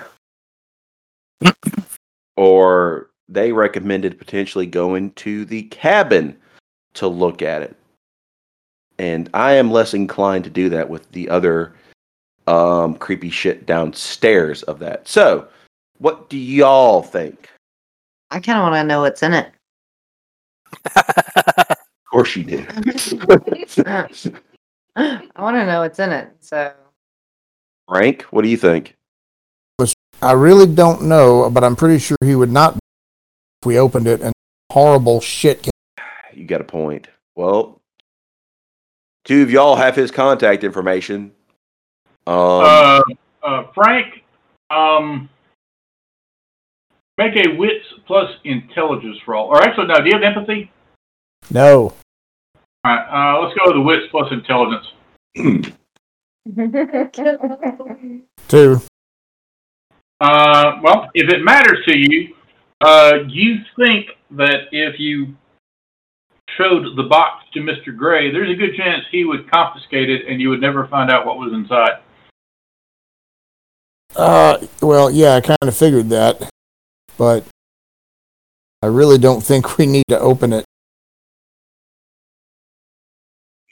or 2.38 3.10
they 3.28 3.52
recommended 3.52 4.18
potentially 4.18 4.66
going 4.66 5.12
to 5.12 5.46
the 5.46 5.64
cabin 5.64 6.36
to 6.94 7.08
look 7.08 7.42
at 7.42 7.62
it. 7.62 7.76
And 9.00 9.30
I 9.34 9.54
am 9.54 9.72
less 9.72 9.94
inclined 9.94 10.44
to 10.44 10.50
do 10.50 10.70
that 10.70 10.90
with 10.90 11.10
the 11.12 11.30
other 11.30 11.74
um, 12.48 12.96
creepy 12.96 13.30
shit 13.30 13.66
downstairs 13.66 14.62
of 14.64 14.80
that. 14.80 15.08
So, 15.08 15.48
what 15.98 16.30
do 16.30 16.38
y'all 16.38 17.02
think? 17.02 17.50
I 18.30 18.40
kind 18.40 18.60
of 18.60 18.64
want 18.64 18.76
to 18.76 18.84
know 18.84 19.02
what's 19.02 19.24
in 19.24 19.34
it. 19.34 19.52
Of 22.10 22.12
course 22.12 22.36
you 22.36 22.44
do. 22.44 22.66
I 24.96 25.30
want 25.38 25.56
to 25.58 25.66
know 25.68 25.82
what's 25.82 26.00
in 26.00 26.12
it. 26.12 26.32
So 26.40 26.74
Frank, 27.88 28.24
what 28.32 28.42
do 28.42 28.50
you 28.50 28.58
think? 28.58 28.96
I 30.22 30.32
really 30.32 30.66
don't 30.66 31.04
know, 31.04 31.50
but 31.50 31.64
I'm 31.64 31.76
pretty 31.76 32.00
sure 32.00 32.18
he 32.24 32.36
would 32.36 32.52
not 32.52 32.74
if 32.74 33.66
we 33.66 33.78
opened 33.78 34.08
it 34.08 34.22
and 34.22 34.34
horrible 34.72 35.22
shit 35.22 35.62
came. 35.62 35.72
You 36.34 36.46
got 36.46 36.62
a 36.62 36.66
point. 36.66 37.10
Well, 37.36 37.79
two 39.26 39.44
of 39.44 39.52
y'all 39.52 39.76
have 39.76 39.96
his 39.96 40.12
contact 40.12 40.64
information. 40.64 41.32
Um, 42.28 42.36
Uh, 42.36 43.02
uh, 43.44 43.64
Frank, 43.74 44.24
um, 44.70 45.30
make 47.18 47.36
a 47.36 47.56
wits 47.56 47.86
plus 48.06 48.30
intelligence 48.44 49.18
roll. 49.28 49.48
Or 49.48 49.62
actually, 49.62 49.88
no, 49.88 49.96
do 49.96 50.06
you 50.06 50.14
have 50.14 50.24
empathy? 50.24 50.72
No. 51.52 51.94
All 52.84 52.86
right, 52.86 53.36
uh, 53.36 53.42
let's 53.42 53.58
go 53.58 53.66
with 53.66 53.76
the 53.76 53.82
wits 53.82 54.06
plus 54.12 54.32
intelligence. 54.32 54.88
Two. 58.48 58.82
Uh, 60.22 60.80
well, 60.82 61.10
if 61.14 61.30
it 61.30 61.44
matters 61.44 61.84
to 61.86 61.98
you, 61.98 62.36
uh, 62.82 63.20
you 63.28 63.58
think 63.78 64.08
that 64.32 64.68
if 64.72 65.00
you 65.00 65.36
showed 66.58 66.96
the 66.96 67.04
box 67.04 67.46
to 67.54 67.60
Mr. 67.60 67.96
Gray, 67.96 68.32
there's 68.32 68.50
a 68.50 68.56
good 68.56 68.76
chance 68.76 69.04
he 69.12 69.26
would 69.26 69.50
confiscate 69.50 70.10
it 70.10 70.28
and 70.28 70.40
you 70.42 70.50
would 70.50 70.62
never 70.62 70.88
find 70.88 71.10
out 71.10 71.26
what 71.26 71.38
was 71.38 71.54
inside. 71.54 72.00
Uh, 74.16 74.58
well, 74.82 75.10
yeah, 75.12 75.36
I 75.36 75.42
kind 75.42 75.58
of 75.62 75.76
figured 75.76 76.10
that, 76.10 76.50
but 77.18 77.44
I 78.82 78.88
really 78.88 79.18
don't 79.18 79.42
think 79.42 79.78
we 79.78 79.86
need 79.86 80.06
to 80.10 80.20
open 80.20 80.54
it. 80.54 80.66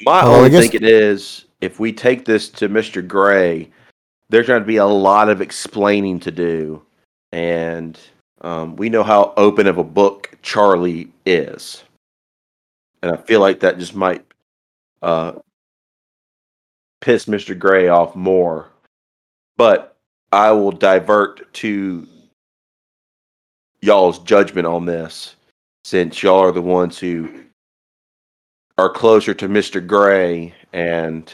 My 0.01 0.19
I 0.19 0.25
only 0.25 0.49
guess- 0.49 0.61
think 0.61 0.75
it 0.75 0.83
is 0.83 1.45
if 1.61 1.79
we 1.79 1.91
take 1.91 2.23
this 2.25 2.49
to 2.49 2.69
Mr. 2.69 3.05
Gray, 3.05 3.69
there's 4.29 4.47
going 4.47 4.61
to 4.61 4.67
be 4.67 4.77
a 4.77 4.85
lot 4.85 5.29
of 5.29 5.41
explaining 5.41 6.19
to 6.19 6.31
do, 6.31 6.83
and 7.31 7.99
um, 8.41 8.75
we 8.75 8.89
know 8.89 9.01
how 9.03 9.33
open 9.37 9.65
of 9.65 9.77
a 9.79 9.83
book 9.83 10.37
Charlie 10.43 11.11
is, 11.25 11.83
and 13.07 13.17
I 13.17 13.21
feel 13.21 13.39
like 13.39 13.61
that 13.61 13.79
just 13.79 13.95
might 13.95 14.25
uh, 15.01 15.33
piss 17.01 17.25
Mr. 17.25 17.57
Gray 17.57 17.87
off 17.87 18.15
more. 18.15 18.67
But 19.55 19.97
I 20.31 20.51
will 20.51 20.71
divert 20.71 21.51
to 21.55 22.07
y'all's 23.81 24.19
judgment 24.19 24.67
on 24.67 24.85
this, 24.85 25.35
since 25.85 26.21
y'all 26.21 26.39
are 26.39 26.51
the 26.51 26.61
ones 26.61 26.99
who 26.99 27.43
are 28.77 28.89
closer 28.89 29.33
to 29.33 29.47
Mr. 29.47 29.85
Gray 29.85 30.53
and 30.73 31.33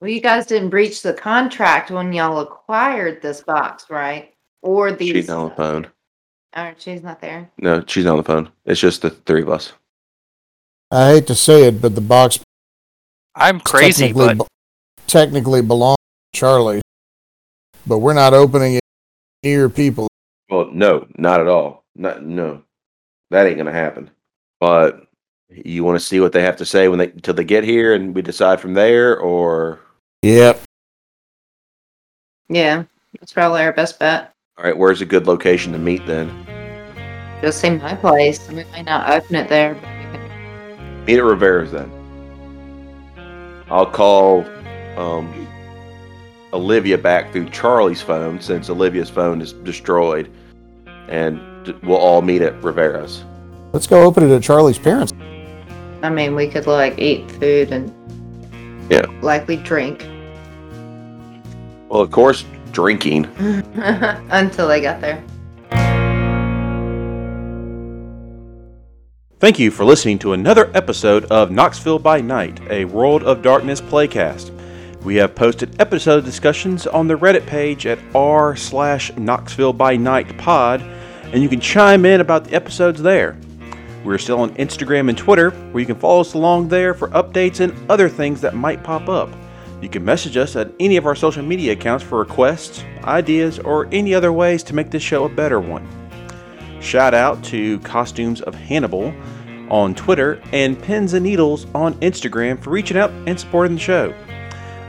well, 0.00 0.10
you 0.10 0.20
guys 0.20 0.46
didn't 0.46 0.70
breach 0.70 1.02
the 1.02 1.12
contract 1.12 1.90
when 1.90 2.12
y'all 2.12 2.38
acquired 2.38 3.20
this 3.20 3.40
box, 3.40 3.90
right? 3.90 4.32
Or 4.62 4.92
these. 4.92 5.12
she's 5.12 5.30
on 5.30 5.48
the 5.48 5.54
phone. 5.56 5.88
Oh, 6.54 6.72
she's 6.78 7.02
not 7.02 7.20
there. 7.20 7.50
No, 7.58 7.84
she's 7.86 8.04
not 8.04 8.12
on 8.12 8.16
the 8.18 8.22
phone. 8.22 8.48
It's 8.64 8.80
just 8.80 9.02
the 9.02 9.10
three 9.10 9.42
of 9.42 9.48
us. 9.48 9.72
I 10.90 11.10
hate 11.10 11.26
to 11.26 11.34
say 11.34 11.64
it, 11.64 11.82
but 11.82 11.94
the 11.94 12.00
box 12.00 12.40
I'm 13.34 13.60
crazy, 13.60 14.04
technically, 14.06 14.34
but 14.34 14.44
be- 14.44 15.02
technically 15.06 15.62
belongs 15.62 15.96
to 16.32 16.38
Charlie, 16.38 16.80
but 17.86 17.98
we're 17.98 18.14
not 18.14 18.34
opening 18.34 18.74
it 18.74 18.82
near 19.42 19.68
people. 19.68 20.08
Well, 20.48 20.70
no, 20.72 21.06
not 21.18 21.40
at 21.40 21.48
all. 21.48 21.84
Not 21.94 22.24
no, 22.24 22.62
that 23.30 23.46
ain't 23.46 23.58
gonna 23.58 23.72
happen. 23.72 24.10
But 24.60 25.06
you 25.50 25.84
want 25.84 25.98
to 25.98 26.04
see 26.04 26.20
what 26.20 26.32
they 26.32 26.42
have 26.42 26.56
to 26.56 26.64
say 26.64 26.88
when 26.88 26.98
they 26.98 27.08
till 27.08 27.34
they 27.34 27.44
get 27.44 27.64
here, 27.64 27.94
and 27.94 28.14
we 28.14 28.22
decide 28.22 28.60
from 28.60 28.74
there, 28.74 29.18
or 29.18 29.80
Yep. 30.22 30.62
Yeah, 32.48 32.84
that's 33.20 33.32
probably 33.32 33.60
our 33.60 33.74
best 33.74 33.98
bet. 33.98 34.32
all 34.56 34.64
right, 34.64 34.76
where's 34.76 35.02
a 35.02 35.06
good 35.06 35.26
location 35.26 35.70
to 35.72 35.78
meet 35.78 36.06
then? 36.06 36.30
Just 37.42 37.60
say 37.60 37.76
my 37.76 37.94
place. 37.94 38.48
We 38.48 38.64
might 38.64 38.86
not 38.86 39.10
open 39.10 39.36
it 39.36 39.48
there. 39.48 39.76
But 41.08 41.14
we. 41.14 41.14
Meet 41.14 41.18
at 41.18 41.24
Rivera's 41.24 41.72
then. 41.72 41.90
I'll 43.70 43.86
call 43.86 44.44
um, 44.96 45.46
Olivia 46.52 46.96
back 46.98 47.32
through 47.32 47.48
Charlie's 47.50 48.00
phone 48.02 48.40
since 48.40 48.70
Olivia's 48.70 49.10
phone 49.10 49.40
is 49.42 49.52
destroyed, 49.52 50.30
and 51.08 51.40
we'll 51.82 51.96
all 51.98 52.22
meet 52.22 52.42
at 52.42 52.62
Rivera's. 52.62 53.24
Let's 53.72 53.86
go 53.86 54.02
open 54.02 54.24
it 54.30 54.34
at 54.34 54.42
Charlie's 54.42 54.78
parents. 54.78 55.12
I 56.02 56.10
mean, 56.10 56.34
we 56.34 56.48
could 56.48 56.66
like 56.66 56.98
eat 56.98 57.30
food 57.32 57.72
and 57.72 57.92
Yeah. 58.90 59.04
likely 59.20 59.56
drink 59.56 60.06
Well, 61.90 62.00
of 62.00 62.10
course, 62.10 62.44
drinking. 62.72 63.24
until 64.30 64.68
they 64.68 64.80
got 64.80 65.00
there. 65.00 65.22
Thank 69.40 69.60
you 69.60 69.70
for 69.70 69.84
listening 69.84 70.18
to 70.20 70.32
another 70.32 70.68
episode 70.74 71.26
of 71.26 71.52
Knoxville 71.52 72.00
by 72.00 72.20
Night, 72.20 72.60
a 72.70 72.86
World 72.86 73.22
of 73.22 73.40
Darkness 73.40 73.80
playcast. 73.80 74.50
We 75.04 75.14
have 75.14 75.36
posted 75.36 75.80
episode 75.80 76.24
discussions 76.24 76.88
on 76.88 77.06
the 77.06 77.14
Reddit 77.14 77.46
page 77.46 77.86
at 77.86 78.00
r 78.16 78.56
slash 78.56 79.16
Knoxville 79.16 79.74
by 79.74 79.94
Night 79.96 80.36
pod, 80.38 80.82
and 81.26 81.40
you 81.40 81.48
can 81.48 81.60
chime 81.60 82.04
in 82.04 82.20
about 82.20 82.46
the 82.46 82.54
episodes 82.56 83.00
there. 83.00 83.38
We're 84.04 84.18
still 84.18 84.40
on 84.40 84.56
Instagram 84.56 85.08
and 85.08 85.16
Twitter, 85.16 85.50
where 85.50 85.82
you 85.82 85.86
can 85.86 85.94
follow 85.94 86.22
us 86.22 86.34
along 86.34 86.66
there 86.66 86.92
for 86.92 87.06
updates 87.10 87.60
and 87.60 87.72
other 87.88 88.08
things 88.08 88.40
that 88.40 88.56
might 88.56 88.82
pop 88.82 89.08
up. 89.08 89.30
You 89.80 89.88
can 89.88 90.04
message 90.04 90.36
us 90.36 90.56
at 90.56 90.72
any 90.80 90.96
of 90.96 91.06
our 91.06 91.14
social 91.14 91.44
media 91.44 91.74
accounts 91.74 92.02
for 92.04 92.18
requests, 92.18 92.82
ideas, 93.04 93.60
or 93.60 93.86
any 93.92 94.14
other 94.14 94.32
ways 94.32 94.64
to 94.64 94.74
make 94.74 94.90
this 94.90 95.04
show 95.04 95.26
a 95.26 95.28
better 95.28 95.60
one. 95.60 95.86
Shout 96.80 97.12
out 97.14 97.42
to 97.44 97.78
Costumes 97.80 98.40
of 98.40 98.54
Hannibal 98.54 99.12
on 99.68 99.94
Twitter 99.94 100.40
and 100.52 100.80
Pins 100.80 101.12
and 101.12 101.24
Needles 101.24 101.66
on 101.74 101.94
Instagram 101.96 102.58
for 102.62 102.70
reaching 102.70 102.96
out 102.96 103.10
and 103.26 103.38
supporting 103.38 103.74
the 103.74 103.80
show. 103.80 104.14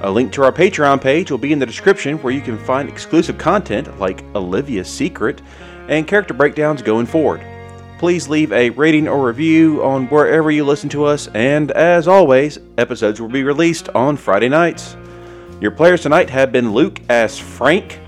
A 0.01 0.09
link 0.09 0.31
to 0.33 0.43
our 0.43 0.51
Patreon 0.51 1.01
page 1.01 1.29
will 1.29 1.37
be 1.37 1.51
in 1.51 1.59
the 1.59 1.65
description 1.65 2.17
where 2.19 2.31
you 2.31 2.39
can 2.39 2.57
find 2.57 2.87
exclusive 2.87 3.37
content 3.37 3.99
like 3.99 4.23
Olivia's 4.35 4.87
Secret 4.87 5.41
and 5.89 6.07
character 6.07 6.33
breakdowns 6.33 6.81
going 6.81 7.05
forward. 7.05 7.41
please 7.99 8.29
leave 8.29 8.51
a 8.53 8.69
rating 8.71 9.07
or 9.09 9.27
review 9.27 9.83
on 9.83 10.07
wherever 10.07 10.49
you 10.49 10.63
listen 10.63 10.89
to 10.89 11.03
us. 11.03 11.27
And 11.35 11.69
as 11.71 12.07
always, 12.07 12.57
episodes 12.77 13.19
will 13.19 13.27
be 13.27 13.43
released 13.43 13.89
on 13.89 14.15
Friday 14.15 14.47
nights. 14.49 14.95
Your 15.59 15.71
players 15.71 16.01
tonight 16.01 16.29
have 16.29 16.53
been 16.53 16.71
Luke 16.71 17.01
as 17.09 17.37
Frank, 17.37 17.99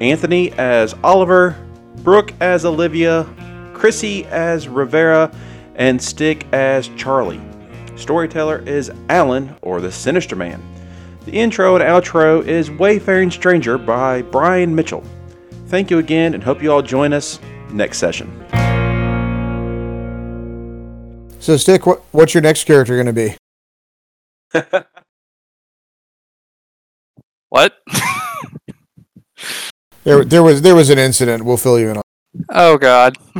Anthony 0.00 0.50
as 0.52 0.94
Oliver, 1.04 1.56
Brooke 2.02 2.32
as 2.40 2.64
Olivia, 2.64 3.26
Chrissy 3.72 4.24
as 4.26 4.68
Rivera, 4.68 5.34
and 5.74 6.00
Stick 6.00 6.46
as 6.52 6.88
Charlie. 6.96 7.40
Storyteller 7.96 8.58
is 8.66 8.90
Alan, 9.08 9.54
or 9.62 9.80
the 9.80 9.90
Sinister 9.90 10.36
Man. 10.36 10.62
The 11.24 11.32
intro 11.32 11.76
and 11.76 11.84
outro 11.84 12.46
is 12.46 12.70
Wayfaring 12.70 13.30
Stranger 13.30 13.78
by 13.78 14.22
Brian 14.22 14.74
Mitchell. 14.74 15.04
Thank 15.68 15.90
you 15.90 15.98
again 15.98 16.34
and 16.34 16.42
hope 16.42 16.62
you 16.62 16.72
all 16.72 16.82
join 16.82 17.12
us 17.12 17.40
next 17.70 17.98
session. 17.98 18.30
So, 21.40 21.56
Stick, 21.56 21.86
what, 21.86 22.02
what's 22.12 22.34
your 22.34 22.42
next 22.42 22.64
character 22.64 22.94
going 23.02 23.14
to 23.14 23.36
be? 24.54 24.80
What? 27.54 27.72
There, 30.04 30.24
there 30.24 30.42
was 30.42 30.62
there 30.62 30.74
was 30.74 30.90
an 30.90 30.98
incident. 30.98 31.44
We'll 31.44 31.56
fill 31.56 31.78
you 31.80 31.88
in 31.90 31.96
on. 31.96 32.02
oh 32.50 32.76
God. 32.78 33.16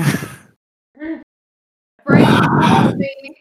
Brain, 2.07 3.35